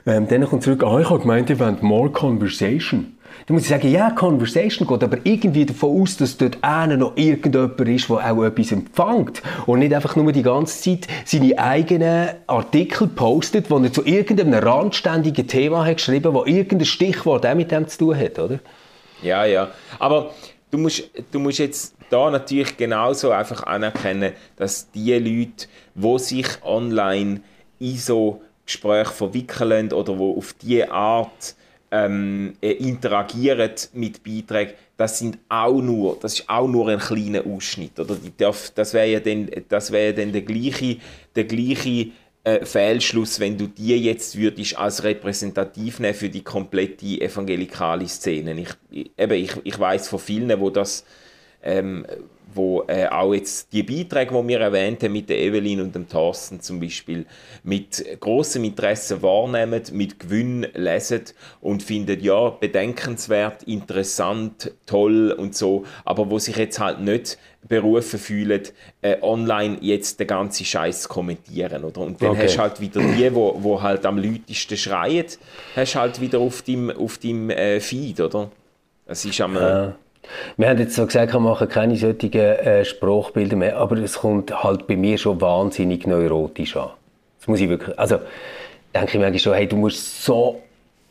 ähm, 0.08 0.28
dann 0.28 0.46
kommt 0.46 0.64
zurück, 0.64 0.84
ah, 0.84 1.00
ich 1.00 1.10
habe 1.10 1.20
gemeint, 1.20 1.50
ihr 1.50 1.60
wollt 1.60 1.82
more 1.82 2.12
conversation. 2.12 3.18
Dann 3.46 3.56
muss 3.56 3.64
ich 3.64 3.70
sagen, 3.70 3.92
ja, 3.92 4.10
Conversation 4.12 4.88
geht 4.88 5.04
aber 5.04 5.18
irgendwie 5.24 5.66
davon 5.66 6.02
aus, 6.02 6.18
dass 6.18 6.38
dort 6.38 6.58
einer 6.62 6.98
noch 6.98 7.16
irgendjemand 7.16 7.80
ist, 7.82 8.10
der 8.10 8.32
auch 8.32 8.44
etwas 8.44 8.72
empfängt. 8.72 9.42
Und 9.66 9.80
nicht 9.80 9.94
einfach 9.94 10.16
nur 10.16 10.32
die 10.32 10.44
ganze 10.44 10.82
Zeit 10.82 11.08
seine 11.26 11.58
eigenen 11.60 12.30
Artikel 12.48 13.08
postet, 13.08 13.70
die 13.70 13.74
er 13.74 13.94
zu 13.94 14.06
irgendeinem 14.06 14.54
randständigen 14.54 15.48
Thema 15.48 15.86
hat 15.86 15.98
geschrieben, 15.98 16.34
wo 16.34 16.46
irgendein 16.46 16.86
Stichwort 16.86 17.46
auch 17.46 17.56
mit 17.56 17.72
dem 17.72 17.88
zu 17.88 17.98
tun 18.00 18.18
hat, 18.18 18.40
oder? 18.40 18.60
ja, 19.22 19.46
ja. 19.46 19.72
Aber 20.00 20.32
du 20.72 20.78
musst, 20.78 21.10
du 21.32 21.40
musst 21.40 21.60
jetzt 21.60 21.96
da 22.10 22.30
natürlich 22.30 22.78
genauso 22.78 23.32
einfach 23.32 23.64
anerkennen, 23.64 24.34
dass 24.58 24.92
die 24.92 25.14
Leute, 25.14 25.68
die 25.96 26.20
sich 26.20 26.48
online 26.64 27.42
in 27.80 27.98
so 27.98 28.42
Gespräche 28.66 29.12
verwickeln 29.12 29.92
oder 29.92 30.18
wo 30.18 30.38
auf 30.38 30.54
diese 30.54 30.92
Art 30.92 31.56
ähm, 31.96 32.54
äh, 32.62 32.72
interagieren 32.72 33.72
mit 33.94 34.22
Beiträgen, 34.24 34.74
das 34.98 35.20
sind 35.20 35.38
auch 35.48 35.82
nur, 35.82 36.18
das 36.22 36.40
ist 36.40 36.50
auch 36.50 36.68
nur 36.68 36.90
ein 36.90 37.00
kleiner 37.00 37.46
Ausschnitt, 37.46 38.00
oder? 38.00 38.18
Das 38.38 38.94
wäre 38.94 39.08
ja 39.08 39.20
dann, 39.20 39.50
das 39.70 39.92
wäre 39.92 40.14
dann 40.14 40.32
der 40.32 40.42
gleiche, 40.42 40.98
der 41.36 41.46
gleiche 41.46 42.12
äh, 42.44 42.66
Fehlschluss, 42.66 43.40
wenn 43.40 43.58
du 43.58 43.68
die 43.68 43.96
jetzt 43.98 44.38
würdest 44.38 44.78
als 44.78 45.04
repräsentativ 45.04 46.00
nehmen 46.00 46.14
für 46.14 46.30
die 46.30 46.44
komplette 46.44 47.22
evangelikale 47.22 48.08
Szene. 48.08 48.60
Ich, 48.60 49.10
eben, 49.18 49.34
ich, 49.34 49.52
ich 49.64 49.80
weiß 49.80 50.10
von 50.10 50.20
vielen, 50.20 50.60
wo 50.60 50.70
das 50.70 51.06
ähm, 51.64 52.06
wo 52.56 52.84
äh, 52.88 53.08
auch 53.08 53.34
jetzt 53.34 53.72
die 53.74 53.84
Beiträge, 53.84 54.34
die 54.34 54.48
wir 54.48 54.60
erwähnt 54.60 55.04
haben, 55.04 55.14
mit 55.14 55.30
der 55.30 55.40
Evelyn 55.40 55.82
und 55.82 55.94
dem 55.94 56.08
Thorsten 56.08 56.62
zum 56.62 56.80
Beispiel, 56.80 57.26
mit 57.64 58.06
großem 58.20 58.64
Interesse 58.64 59.22
wahrnehmen, 59.22 59.82
mit 59.92 60.20
Gewinn 60.20 60.66
lesen 60.74 61.22
und 61.62 61.84
finden, 61.84 62.20
ja, 62.22 62.50
bedenkenswert, 62.50 63.64
interessant, 63.64 64.72
toll 64.86 65.32
und 65.32 65.56
so, 65.56 65.86
aber 66.06 66.30
wo 66.30 66.40
sich 66.40 66.56
jetzt 66.56 66.80
halt 66.80 67.02
nicht 67.02 67.38
berufen 67.68 68.20
fühlen, 68.20 68.62
äh, 69.02 69.18
online 69.22 69.78
jetzt 69.82 70.20
den 70.20 70.28
ganzen 70.28 70.66
Scheiß 70.66 71.04
zu 71.04 71.10
kommentieren, 71.10 71.84
oder? 71.84 72.02
Und 72.02 72.22
dann 72.22 72.32
okay. 72.32 72.44
hast 72.44 72.56
du 72.56 72.60
halt 72.60 72.80
wieder 72.80 73.02
die, 73.02 73.34
wo, 73.34 73.56
wo 73.58 73.82
halt 73.82 74.06
am 74.06 74.18
lautesten 74.18 74.78
schreien, 74.78 75.26
hast 75.76 75.96
halt 75.96 76.22
wieder 76.22 76.40
auf 76.40 76.62
deinem, 76.62 76.92
auf 76.92 77.20
äh, 77.24 77.80
Feed, 77.80 78.22
oder? 78.22 78.52
Das 79.06 79.26
ist 79.26 79.42
am... 79.42 79.56
Ja 79.56 79.96
wir 80.58 80.70
haben 80.70 80.80
jetzt 80.80 80.96
so 80.96 81.06
gesagt, 81.06 81.34
wir 81.34 81.40
machen 81.40 81.68
keine 81.70 81.96
solchen 81.96 82.34
äh, 82.34 82.86
Sprachbilder 82.86 83.56
mehr, 83.56 83.78
aber 83.78 83.98
es 83.98 84.20
kommt 84.20 84.64
halt 84.64 84.88
bei 84.88 84.96
mir 84.96 85.18
schon 85.18 85.42
wahnsinnig 85.42 86.08
neurotisch 86.08 86.76
an. 86.78 86.90
Das 87.40 87.48
muss 87.48 87.60
ich 87.60 87.70
wirklich, 87.70 87.98
also 87.98 88.20
denke 88.94 89.18
ich 89.18 89.20
mir 89.20 89.40
schon, 89.40 89.54
hey, 89.54 89.68
du 89.68 89.76
musst 89.76 90.24
so 90.24 90.62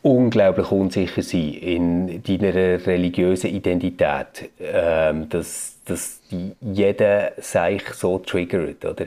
unglaublich 0.02 0.70
unsicher 0.70 1.22
sein 1.22 1.54
in 1.54 2.22
deiner 2.22 2.54
religiösen 2.86 3.50
Identität, 3.50 4.50
ähm, 4.60 5.28
dass, 5.28 5.73
dass 5.84 6.20
jeder 6.60 7.32
sich 7.38 7.82
so 7.94 8.18
triggert, 8.18 8.84
oder? 8.84 9.06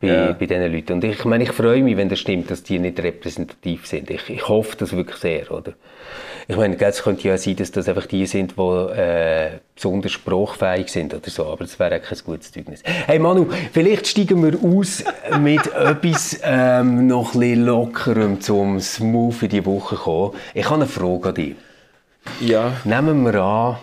Bei, 0.00 0.08
ja. 0.08 0.32
bei 0.32 0.46
diesen 0.46 0.72
Leuten. 0.72 0.92
Und 0.94 1.04
ich 1.04 1.24
meine, 1.24 1.44
ich 1.44 1.52
freue 1.52 1.82
mich, 1.82 1.96
wenn 1.96 2.08
das 2.08 2.20
stimmt, 2.20 2.50
dass 2.50 2.62
die 2.62 2.78
nicht 2.78 3.00
repräsentativ 3.00 3.86
sind. 3.86 4.10
Ich, 4.10 4.28
ich 4.28 4.46
hoffe 4.46 4.76
das 4.76 4.94
wirklich 4.94 5.16
sehr, 5.16 5.50
oder? 5.50 5.72
Ich 6.48 6.56
meine, 6.56 6.78
es 6.80 7.02
könnte 7.02 7.26
ja 7.26 7.36
sein, 7.38 7.56
dass 7.56 7.72
das 7.72 7.88
einfach 7.88 8.06
die 8.06 8.24
sind, 8.26 8.54
die 8.56 8.62
äh, 8.62 9.50
besonders 9.74 10.12
spruchfähig 10.12 10.88
sind 10.88 11.12
oder 11.12 11.28
so, 11.28 11.46
aber 11.46 11.64
das 11.64 11.78
wäre 11.80 11.98
kein 11.98 12.18
gutes 12.24 12.52
Zeugnis. 12.52 12.82
Hey 12.84 13.18
Manu, 13.18 13.48
vielleicht 13.72 14.06
steigen 14.06 14.44
wir 14.44 14.56
aus 14.62 15.02
mit 15.40 15.66
etwas 15.74 16.38
ähm, 16.44 17.08
noch 17.08 17.34
ein 17.34 17.40
bisschen 17.40 17.64
lockerem, 17.64 18.40
zum 18.40 18.78
smooth 18.78 19.42
in 19.42 19.48
die 19.48 19.66
Woche 19.66 19.96
kommen. 19.96 20.34
Ich 20.54 20.66
habe 20.66 20.76
eine 20.76 20.86
Frage 20.86 21.30
an 21.30 21.34
dich. 21.34 21.56
Ja. 22.40 22.76
Nehmen 22.84 23.24
wir 23.24 23.42
an, 23.42 23.76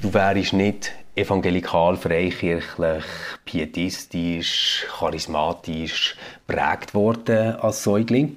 du 0.00 0.14
wärst 0.14 0.54
nicht 0.54 0.92
evangelikal, 1.16 1.96
freikirchlich, 1.96 3.04
pietistisch, 3.44 4.86
charismatisch 4.98 6.16
prägt 6.46 6.94
worden 6.94 7.56
als 7.56 7.82
Säugling, 7.82 8.36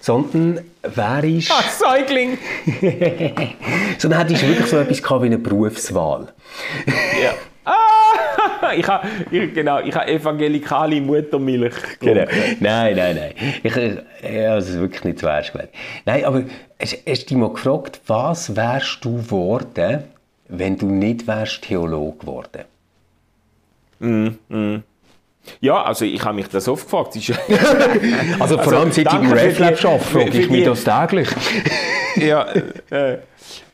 sondern 0.00 0.60
wärst... 0.82 1.52
Als 1.52 1.78
Säugling! 1.78 2.38
sondern 3.98 4.20
hättest 4.20 4.42
du 4.42 4.48
wirklich 4.48 4.66
so 4.66 4.78
etwas 4.78 5.02
gehabt 5.02 5.22
wie 5.22 5.26
eine 5.26 5.38
Berufswahl. 5.38 6.32
ja. 7.22 7.34
Ah, 7.64 8.72
ich 8.76 8.86
habe 8.86 9.06
genau, 9.30 9.80
ich 9.80 9.94
habe 9.94 10.10
evangelikale 10.10 11.00
Muttermilch. 11.00 11.74
Genau. 12.00 12.24
Nein, 12.60 12.96
nein, 12.96 13.16
nein. 13.16 13.32
Ich, 13.62 13.74
ja, 13.76 14.54
das 14.54 14.68
ist 14.70 14.78
wirklich 14.78 15.04
nicht 15.04 15.18
so 15.18 15.26
ernst 15.26 15.52
gemeint. 15.52 15.70
Nein, 16.06 16.24
aber 16.24 16.44
hast, 16.80 16.96
hast 17.06 17.22
du 17.24 17.26
dich 17.26 17.36
mal 17.36 17.50
gefragt, 17.50 18.00
was 18.06 18.56
wärst 18.56 19.04
du 19.04 19.16
geworden, 19.16 20.04
wenn 20.48 20.76
du 20.76 20.86
nicht 20.86 21.26
wärst 21.26 21.62
Theologe 21.62 22.18
geworden? 22.18 22.64
Mm, 24.00 24.28
mm. 24.48 24.82
Ja, 25.60 25.82
also 25.82 26.04
ich 26.04 26.22
habe 26.24 26.36
mich 26.36 26.48
das 26.48 26.68
oft 26.68 26.84
gefragt. 26.84 27.16
also 28.38 28.58
vor 28.58 28.72
allem 28.74 28.92
seit 28.92 29.06
ich 29.06 29.20
im 29.20 29.32
RefLab 29.32 29.84
arbeite, 29.84 30.04
frage 30.04 30.38
ich 30.38 30.50
mich 30.50 30.64
das 30.64 30.84
täglich. 30.84 31.28
ja, 32.16 32.46
äh, 32.90 33.18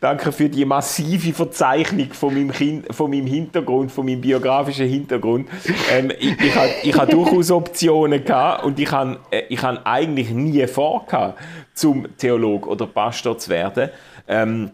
danke 0.01 0.33
für 0.33 0.49
die 0.49 0.65
massive 0.65 1.33
Verzeichnung 1.33 2.13
von 2.13 2.35
meinem, 2.35 2.53
kind, 2.53 2.95
von 2.95 3.11
meinem 3.11 3.27
Hintergrund, 3.27 3.91
von 3.91 4.07
meinem 4.07 4.21
biografischen 4.21 4.89
Hintergrund. 4.89 5.49
Ähm, 5.93 6.13
ich, 6.19 6.41
ich, 6.41 6.55
hatte, 6.55 6.75
ich 6.83 6.97
hatte 6.97 7.13
durchaus 7.13 7.51
Optionen 7.51 8.25
gehabt 8.25 8.65
und 8.65 8.79
ich 8.79 8.91
habe, 8.91 9.19
äh, 9.31 9.43
ich 9.49 9.63
eigentlich 9.65 10.31
nie 10.31 10.67
vor, 10.67 11.07
zum 11.75 12.17
Theolog 12.17 12.67
oder 12.67 12.87
Pastor 12.87 13.37
zu 13.37 13.51
werden. 13.51 13.91
Ähm, 14.29 14.71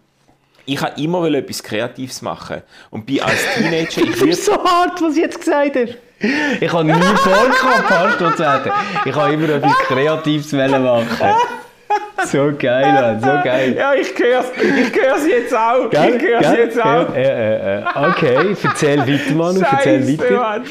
ich 0.67 0.81
habe 0.81 1.01
immer 1.01 1.27
etwas 1.33 1.63
Kreatives 1.63 2.23
machen 2.23 2.63
und 2.91 3.07
bin 3.07 3.21
als 3.21 3.45
Teenager... 3.55 4.03
Ich 4.11 4.21
würde 4.21 4.35
so 4.35 4.53
hart, 4.53 5.01
was 5.01 5.15
du 5.15 5.21
jetzt 5.21 5.39
gesagt 5.39 5.77
hast. 5.77 5.99
Ich 6.61 6.73
habe 6.73 6.85
nie 6.85 6.93
vor, 6.93 7.47
Pastor 7.89 8.33
zu 8.33 8.43
werden. 8.43 8.73
Ich 9.05 9.15
habe 9.15 9.33
immer 9.33 9.49
etwas 9.49 9.73
Kreatives 9.87 10.53
machen. 10.53 11.35
So 12.27 12.53
geil, 12.59 12.93
Mann, 12.93 13.21
so 13.21 13.27
geil. 13.43 13.75
Ja, 13.77 13.95
ich 13.95 14.17
höre 14.19 14.45
ich 14.59 14.95
hör's 14.95 15.27
jetzt 15.27 15.55
auch. 15.55 15.89
Gell? 15.89 16.17
Ich 16.17 16.23
höre 16.23 16.59
jetzt 16.59 16.81
auch. 16.81 17.15
Ja, 17.15 17.21
ja, 17.21 17.81
ja, 17.81 18.09
okay, 18.11 18.57
erzähl 18.63 18.99
weiter, 19.01 19.35
Manu, 19.35 19.61
erzähl 19.61 20.07
weiter. 20.07 20.35
Mann. 20.35 20.65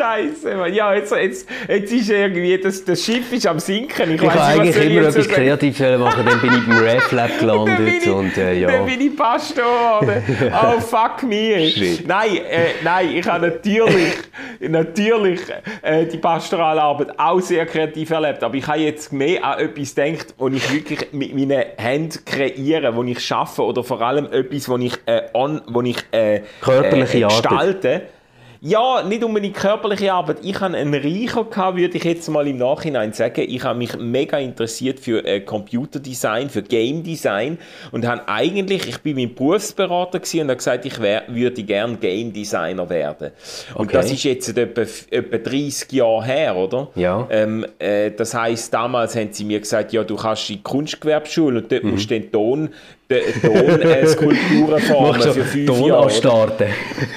Scheiße, 0.00 0.56
Mann. 0.56 0.72
Ja, 0.72 0.94
jetzt, 0.94 1.12
jetzt, 1.12 1.46
jetzt 1.68 1.92
ist 1.92 2.08
irgendwie, 2.08 2.56
das, 2.56 2.82
das 2.82 3.04
Schiff 3.04 3.30
ist 3.34 3.46
am 3.46 3.58
Sinken. 3.58 4.14
Ich, 4.14 4.22
ich 4.22 4.30
habe 4.30 4.42
eigentlich 4.42 4.76
immer 4.76 5.08
etwas 5.08 5.28
Kreatives 5.28 5.98
machen, 5.98 6.24
dann 6.24 6.40
bin 6.40 6.54
ich 6.54 6.66
beim 6.66 6.78
RefLab 6.78 7.30
gelandet 7.38 8.02
ich, 8.02 8.10
und 8.10 8.34
äh, 8.38 8.54
ja. 8.54 8.70
Dann 8.70 8.86
bin 8.86 8.98
ich 8.98 9.14
Pastor 9.14 10.00
geworden. 10.00 10.22
Oh, 10.62 10.80
fuck 10.80 11.22
me. 11.22 11.70
Nein, 12.06 12.36
äh, 12.36 12.68
nein, 12.82 13.10
ich 13.14 13.26
habe 13.26 13.46
natürlich, 13.46 14.14
natürlich 14.60 15.40
äh, 15.82 16.06
die 16.06 16.16
pastorale 16.16 16.80
Arbeit 16.80 17.18
auch 17.18 17.40
sehr 17.40 17.66
kreativ 17.66 18.10
erlebt, 18.10 18.42
aber 18.42 18.54
ich 18.54 18.66
habe 18.66 18.78
jetzt 18.78 19.12
mehr 19.12 19.44
an 19.44 19.58
etwas 19.58 19.94
gedacht, 19.94 20.34
wo 20.38 20.48
ich 20.48 20.72
wirklich 20.72 21.12
mit 21.12 21.34
meinen 21.34 21.62
Händen 21.76 22.24
kreiere, 22.24 22.96
wo 22.96 23.02
ich 23.02 23.20
schaffe 23.20 23.62
oder 23.62 23.84
vor 23.84 24.00
allem 24.00 24.26
etwas, 24.32 24.68
wo 24.68 24.78
ich, 24.78 24.94
äh, 25.04 25.22
on, 25.34 25.60
wo 25.66 25.82
ich 25.82 25.98
äh, 26.10 26.40
Körperliche 26.62 27.18
äh, 27.18 27.22
gestalte. 27.24 27.88
Arbeit 27.88 28.19
ja, 28.62 29.02
nicht 29.02 29.24
unbedingt 29.24 29.56
körperliche 29.56 30.12
Arbeit. 30.12 30.38
Ich 30.42 30.60
hatte 30.60 30.76
einen 30.76 30.94
Reicher, 30.94 31.44
gehabt, 31.44 31.78
würde 31.78 31.96
ich 31.96 32.04
jetzt 32.04 32.28
mal 32.28 32.46
im 32.46 32.58
Nachhinein 32.58 33.12
sagen. 33.14 33.44
Ich 33.48 33.64
habe 33.64 33.78
mich 33.78 33.96
mega 33.98 34.38
interessiert 34.38 35.00
für 35.00 35.24
äh, 35.24 35.40
Computerdesign, 35.40 36.50
für 36.50 36.62
Game 36.62 37.02
Design 37.02 37.58
und 37.90 38.06
habe 38.06 38.28
eigentlich, 38.28 38.86
ich 38.86 38.98
bin 38.98 39.16
mein 39.16 39.34
Berufsberater 39.34 40.20
und 40.20 40.40
habe 40.40 40.56
gesagt, 40.56 40.84
ich 40.84 41.00
wär, 41.00 41.22
würde 41.28 41.62
gerne 41.62 41.96
Game 41.96 42.34
Designer 42.34 42.88
werden. 42.90 43.30
Und 43.74 43.86
okay. 43.86 43.96
das 43.96 44.12
ist 44.12 44.24
jetzt 44.24 44.56
etwa, 44.56 44.82
etwa 44.82 45.38
30 45.38 45.92
Jahre 45.92 46.24
her, 46.24 46.56
oder? 46.56 46.88
Ja. 46.96 47.26
Ähm, 47.30 47.64
äh, 47.78 48.10
das 48.10 48.34
heisst, 48.34 48.74
damals 48.74 49.16
haben 49.16 49.32
sie 49.32 49.44
mir 49.44 49.60
gesagt, 49.60 49.92
ja, 49.94 50.04
du 50.04 50.16
kannst 50.16 50.50
in 50.50 50.56
die 50.56 50.62
Kunstgewerbeschule 50.62 51.62
und 51.62 51.72
dort 51.72 51.84
mhm. 51.84 51.92
musst 51.92 52.10
du 52.10 52.20
den 52.20 52.30
Ton 52.30 52.68
Tonskulpturen 53.10 54.80
formen 54.80 55.20
für 55.20 55.44
fünf 55.44 55.66
Ton 55.66 55.88
Jahre. 55.88 56.10
starten. 56.10 56.68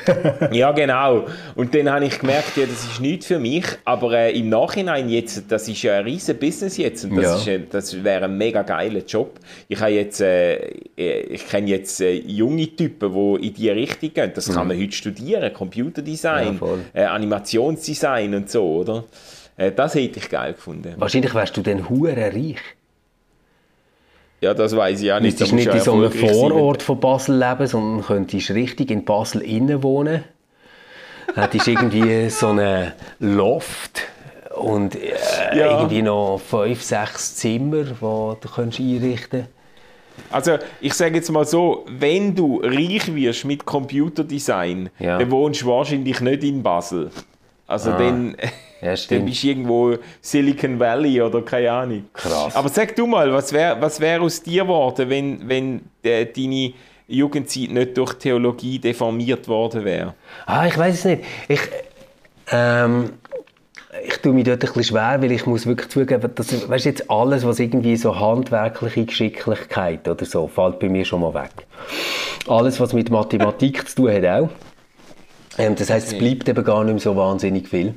ja, 0.51 0.71
genau. 0.71 1.25
Und 1.55 1.75
dann 1.75 1.91
habe 1.91 2.05
ich 2.05 2.17
gemerkt, 2.19 2.57
ja, 2.57 2.65
das 2.65 2.83
ist 2.83 2.99
nichts 2.99 3.27
für 3.27 3.37
mich, 3.37 3.65
aber 3.85 4.13
äh, 4.13 4.37
im 4.37 4.49
Nachhinein 4.49 5.07
jetzt, 5.09 5.43
das 5.49 5.67
ist 5.67 5.83
ja 5.83 5.99
ein 5.99 6.05
riesen 6.05 6.37
Business 6.37 6.77
jetzt 6.77 7.05
und 7.05 7.15
das, 7.15 7.45
ja. 7.45 7.57
das 7.57 8.03
wäre 8.03 8.25
ein 8.25 8.37
mega 8.37 8.63
geiler 8.63 9.01
Job. 9.05 9.39
Ich 9.67 9.79
habe 9.79 9.91
jetzt, 9.91 10.19
äh, 10.21 10.55
äh 10.97 11.21
ich 11.21 11.47
kenne 11.47 11.69
jetzt 11.69 12.01
äh, 12.01 12.13
junge 12.13 12.75
Typen, 12.75 13.13
die 13.13 13.47
in 13.47 13.53
diese 13.53 13.75
Richtung 13.75 14.13
gehen. 14.13 14.31
Das 14.33 14.49
mhm. 14.49 14.53
kann 14.53 14.67
man 14.69 14.79
heute 14.79 14.93
studieren, 14.93 15.53
Computerdesign, 15.53 16.59
ja, 16.93 17.01
äh, 17.01 17.05
Animationsdesign 17.05 18.33
und 18.33 18.49
so, 18.49 18.63
oder? 18.63 19.03
Äh, 19.57 19.71
das 19.71 19.93
hätte 19.93 20.19
ich 20.19 20.29
geil 20.29 20.53
gefunden. 20.53 20.95
Wahrscheinlich 20.97 21.35
wärst 21.35 21.55
du 21.55 21.61
dann 21.61 21.87
hure 21.87 22.15
reich. 22.15 22.57
Ja, 24.43 24.53
das 24.53 24.75
weiß 24.75 25.01
ich 25.01 25.13
auch 25.13 25.21
nicht. 25.21 25.39
Du 25.39 25.55
nicht 25.55 25.73
in 25.73 25.79
so 25.79 25.93
einem 25.93 26.11
Vorort 26.11 26.81
sein. 26.81 26.85
von 26.85 26.99
Basel 26.99 27.39
leben, 27.39 27.65
sondern 27.65 28.05
könntest 28.05 28.51
richtig 28.51 28.91
in 28.91 29.05
Basel 29.05 29.41
innen 29.41 29.81
wohnen. 29.81 30.25
Hättest 31.33 31.69
irgendwie 31.69 32.29
so 32.29 32.49
einen 32.49 32.91
Loft 33.19 34.01
und 34.53 34.95
äh, 34.95 35.13
ja. 35.57 35.79
irgendwie 35.79 36.01
noch 36.01 36.41
fünf, 36.45 36.83
sechs 36.83 37.37
Zimmer, 37.37 37.85
die 37.85 37.93
du 38.01 38.37
könntest 38.53 38.81
einrichten 38.81 39.47
Also 40.29 40.57
ich 40.81 40.93
sage 40.93 41.15
jetzt 41.15 41.31
mal 41.31 41.45
so, 41.45 41.85
wenn 41.87 42.35
du 42.35 42.59
reich 42.61 43.15
wirst 43.15 43.45
mit 43.45 43.63
Computerdesign, 43.63 44.89
ja. 44.99 45.19
dann 45.19 45.31
wohnst 45.31 45.61
du 45.61 45.67
wahrscheinlich 45.67 46.19
nicht 46.19 46.43
in 46.43 46.61
Basel. 46.61 47.11
Also 47.65 47.91
ah. 47.91 47.97
dann... 47.97 48.35
Ja, 48.83 48.95
Dann 49.09 49.25
bist 49.25 49.43
du 49.43 49.47
irgendwo 49.47 49.95
Silicon 50.21 50.79
Valley 50.79 51.21
oder 51.21 51.41
keine 51.41 51.71
Ahnung. 51.71 52.05
Krass. 52.13 52.55
Aber 52.55 52.67
sag 52.69 52.95
du 52.95 53.07
mal, 53.07 53.31
was 53.31 53.53
wäre 53.53 53.79
was 53.79 53.99
wär 53.99 54.21
aus 54.21 54.41
dir 54.41 54.63
geworden, 54.63 55.09
wenn, 55.09 55.47
wenn 55.47 55.81
äh, 56.03 56.25
deine 56.25 56.73
Jugendzeit 57.07 57.71
nicht 57.71 57.97
durch 57.97 58.13
Theologie 58.15 58.79
deformiert 58.79 59.47
worden 59.47 59.85
wäre? 59.85 60.15
Ah, 60.45 60.67
ich 60.67 60.77
weiß 60.77 60.95
es 60.95 61.05
nicht. 61.05 61.23
Ich, 61.47 61.61
ähm, 62.51 63.11
ich 64.05 64.17
tue 64.17 64.33
mich 64.33 64.43
dort 64.43 64.63
ein 64.63 64.67
bisschen 64.67 64.83
schwer, 64.83 65.21
weil 65.21 65.31
ich 65.31 65.45
muss 65.45 65.65
wirklich 65.65 65.89
zugeben, 65.89 66.29
dass, 66.35 66.69
weißt, 66.69 66.85
jetzt 66.85 67.09
alles, 67.09 67.45
was 67.45 67.59
irgendwie 67.59 67.95
so 67.95 68.19
handwerkliche 68.19 69.05
Geschicklichkeit 69.05 70.07
oder 70.07 70.25
so, 70.25 70.47
fällt 70.47 70.79
bei 70.79 70.89
mir 70.89 71.05
schon 71.05 71.21
mal 71.21 71.33
weg. 71.33 71.51
Alles, 72.47 72.79
was 72.79 72.91
mit 72.91 73.09
Mathematik 73.09 73.87
zu 73.87 73.95
tun 73.95 74.11
hat, 74.11 74.25
auch. 74.25 74.49
Ähm, 75.57 75.75
das 75.75 75.89
heißt, 75.89 76.13
es 76.13 76.17
bleibt 76.17 76.49
eben 76.49 76.63
gar 76.63 76.83
nicht 76.83 76.93
mehr 76.93 77.01
so 77.01 77.15
wahnsinnig 77.15 77.69
viel. 77.69 77.93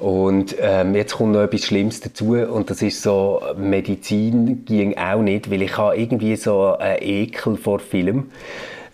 Und 0.00 0.56
ähm, 0.58 0.94
jetzt 0.94 1.16
kommt 1.16 1.32
noch 1.32 1.42
etwas 1.42 1.66
Schlimmes 1.66 2.00
dazu 2.00 2.32
und 2.32 2.70
das 2.70 2.80
ist 2.80 3.02
so, 3.02 3.42
Medizin 3.58 4.64
ging 4.64 4.96
auch 4.96 5.20
nicht, 5.20 5.50
weil 5.50 5.60
ich 5.60 5.76
habe 5.76 5.94
irgendwie 5.94 6.36
so 6.36 6.74
einen 6.78 7.02
Ekel 7.02 7.58
vor 7.58 7.80
Film, 7.80 8.30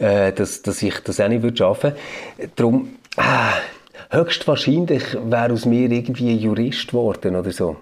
äh, 0.01 0.33
dass, 0.33 0.63
dass 0.63 0.83
ich 0.83 0.99
das 1.05 1.21
auch 1.21 1.29
nicht 1.29 1.43
würde 1.43 1.57
schaffen. 1.57 1.93
Darum, 2.57 2.97
ah, 3.17 3.53
höchstwahrscheinlich 4.11 5.05
wäre 5.25 5.53
aus 5.53 5.65
mir 5.65 5.89
irgendwie 5.89 6.33
ein 6.33 6.41
Jurist 6.41 6.89
geworden 6.89 7.37
oder 7.37 7.53
so. 7.53 7.77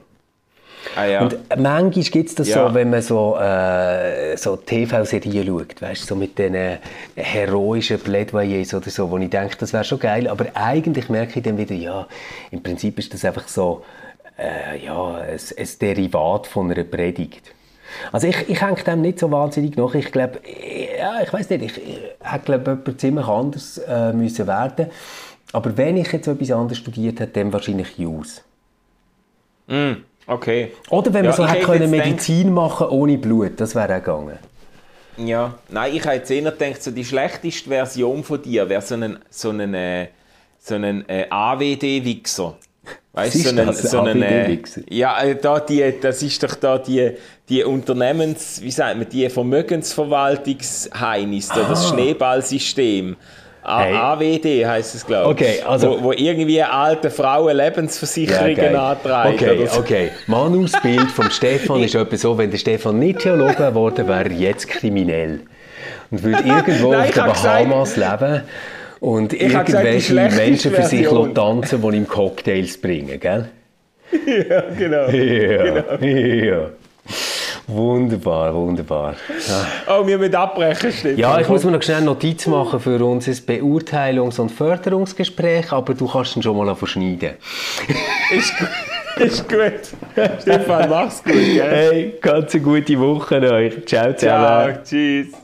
Ah, 0.96 1.06
ja. 1.06 1.22
Und 1.22 1.36
manchmal 1.56 2.04
gibt 2.04 2.28
es 2.28 2.34
das 2.34 2.48
Ja. 2.48 2.68
so, 2.68 2.74
wenn 2.74 2.90
man 2.90 3.02
so, 3.02 3.36
äh, 3.38 4.36
so 4.36 4.56
TV-Serien 4.56 5.46
schaut, 5.46 5.82
weißt 5.82 6.06
so 6.06 6.14
mit 6.16 6.38
diesen 6.38 6.78
heroischen 7.16 7.98
Plädoyers 7.98 8.74
oder 8.74 8.90
so, 8.90 9.10
wo 9.10 9.18
ich 9.18 9.30
denke, 9.30 9.56
das 9.58 9.72
wäre 9.72 9.84
schon 9.84 9.98
geil, 9.98 10.28
aber 10.28 10.46
eigentlich 10.54 11.08
merke 11.08 11.38
ich 11.38 11.44
dann 11.44 11.58
wieder, 11.58 11.74
ja, 11.74 12.06
im 12.50 12.62
Prinzip 12.62 12.98
ist 12.98 13.12
das 13.12 13.24
einfach 13.24 13.48
so, 13.48 13.84
äh, 14.38 14.84
ja, 14.84 15.14
ein, 15.16 15.38
ein 15.58 15.68
Derivat 15.80 16.46
von 16.46 16.70
einer 16.70 16.84
Predigt. 16.84 17.52
Also 18.12 18.26
ich, 18.26 18.48
ich 18.48 18.60
hänge 18.60 18.82
dem 18.82 19.00
nicht 19.02 19.18
so 19.18 19.30
wahnsinnig 19.30 19.76
nach. 19.76 19.94
Ich 19.94 20.10
glaube, 20.10 20.40
ja, 20.98 21.22
ich 21.22 21.32
weiß 21.32 21.50
nicht, 21.50 21.64
ich, 21.64 21.88
ich 21.88 22.00
hätte 22.20 22.44
glaube 22.44 22.70
jemand 22.70 23.00
ziemlich 23.00 23.26
anders 23.26 23.78
äh, 23.78 24.12
müssen 24.12 24.46
werden. 24.46 24.86
Aber 25.52 25.76
wenn 25.76 25.96
ich 25.96 26.10
jetzt 26.12 26.26
etwas 26.26 26.50
anderes 26.50 26.78
studiert 26.78 27.20
hätte, 27.20 27.40
dann 27.40 27.52
wahrscheinlich 27.52 27.96
Jus. 27.96 28.42
Okay. 30.26 30.72
Oder 30.90 31.12
wenn 31.12 31.26
man 31.26 31.32
Ja, 31.32 31.36
so 31.36 31.44
ich 31.44 31.50
hätte 31.50 31.66
können 31.66 31.90
Medizin 31.90 32.52
machen 32.52 32.86
ohne 32.88 33.18
Blut, 33.18 33.60
das 33.60 33.74
wäre 33.74 33.96
auch 33.96 33.98
gegangen. 33.98 34.38
Ja, 35.16 35.54
nein, 35.68 35.94
ich 35.94 36.04
habe 36.04 36.16
jetzt 36.16 36.28
eher 36.30 36.50
gedacht, 36.50 36.82
so 36.82 36.90
die 36.90 37.04
schlechteste 37.04 37.68
Version 37.68 38.24
von 38.24 38.40
dir 38.42 38.68
wäre 38.68 38.82
so 38.82 38.94
ein, 38.94 39.18
so 39.30 39.50
ein, 39.50 39.72
äh, 39.74 40.08
so 40.58 40.74
ein 40.74 41.08
äh, 41.08 41.26
AWD-Wichser. 41.30 42.56
Weißt 43.12 43.36
Was 43.36 43.42
so 43.42 43.50
ist 43.50 43.58
ein, 43.58 43.66
das, 43.66 43.82
so 43.82 44.00
ein, 44.00 44.22
äh? 44.22 44.58
Ja, 44.90 45.22
äh, 45.22 45.36
da 45.36 45.60
die, 45.60 45.94
das 46.00 46.20
ist 46.22 46.42
doch 46.42 46.56
da 46.56 46.78
die, 46.78 47.12
die 47.48 47.62
Unternehmens, 47.62 48.60
wie 48.60 48.72
sagt 48.72 48.98
man, 48.98 49.08
die 49.08 49.28
Vermögensverwaltungsheinis, 49.28 51.48
da, 51.48 51.62
das 51.68 51.90
Schneeballsystem. 51.90 53.14
Hey. 53.66 53.94
AWD 53.94 54.66
heisst 54.66 54.94
es, 54.94 55.06
glaube 55.06 55.32
ich. 55.32 55.40
Okay, 55.40 55.62
also- 55.66 55.98
Wo, 55.98 56.02
wo 56.04 56.12
irgendwie 56.12 56.62
alte 56.62 57.10
Frauen 57.10 57.56
Lebensversicherungen 57.56 58.54
geil. 58.56 58.76
antreiben. 58.76 59.34
Okay, 59.34 59.66
so. 59.66 59.80
okay. 59.80 60.10
Manus 60.26 60.72
Bild 60.82 61.10
vom 61.10 61.30
Stefan 61.30 61.82
ist 61.82 61.94
etwa 61.94 62.16
so, 62.16 62.36
wenn 62.36 62.50
der 62.50 62.58
Stefan 62.58 62.98
nicht 62.98 63.20
Theologe 63.20 63.54
geworden 63.54 64.06
wäre, 64.06 64.24
er 64.24 64.32
jetzt 64.32 64.68
kriminell. 64.68 65.40
Und 66.10 66.22
würde 66.22 66.42
irgendwo 66.46 66.92
Nein, 66.92 67.08
auf 67.08 67.10
den 67.14 67.22
hab 67.22 67.32
gesagt- 67.32 67.68
Bahamas 67.68 67.96
leben 67.96 68.42
und 69.00 69.28
gesagt, 69.30 69.42
irgendwelche 69.68 70.00
schlechteste 70.12 70.42
Menschen 70.46 70.72
für 70.74 70.82
sich 70.82 71.06
tanzen, 71.34 71.82
die 71.82 71.96
ihm 71.96 72.06
Cocktails 72.08 72.78
bringen, 72.78 73.18
gell? 73.18 73.48
Ja, 74.26 74.62
genau. 74.78 75.08
Ja, 75.08 76.06
ja. 76.06 76.66
Wunderbar, 77.66 78.54
wunderbar. 78.54 79.14
Oh, 79.88 80.06
wir 80.06 80.18
müssen 80.18 80.34
abbrechen, 80.34 80.92
Stefan. 80.92 81.18
Ja, 81.18 81.40
ich 81.40 81.48
muss 81.48 81.64
mir 81.64 81.70
noch 81.70 81.82
schnell 81.82 82.02
Notiz 82.02 82.46
machen 82.46 82.78
für 82.78 83.02
unser 83.04 83.32
Beurteilungs- 83.32 84.38
und 84.38 84.50
Förderungsgespräch, 84.50 85.72
aber 85.72 85.94
du 85.94 86.06
kannst 86.06 86.36
ihn 86.36 86.42
schon 86.42 86.56
mal 86.56 86.74
verschneiden. 86.74 87.34
Ist 88.30 88.52
gut. 88.58 88.68
Ist 89.16 89.48
gut. 89.48 90.40
Stefan, 90.42 90.90
mach's 90.90 91.22
gut, 91.22 91.32
gell? 91.32 91.70
Hey, 91.70 92.14
ganz 92.20 92.54
eine 92.54 92.64
gute 92.64 92.98
Woche 92.98 93.40
euch. 93.40 93.86
Ciao 93.86 94.12
zusammen. 94.12 94.74
Ciao, 94.74 94.82
tschüss. 94.84 95.43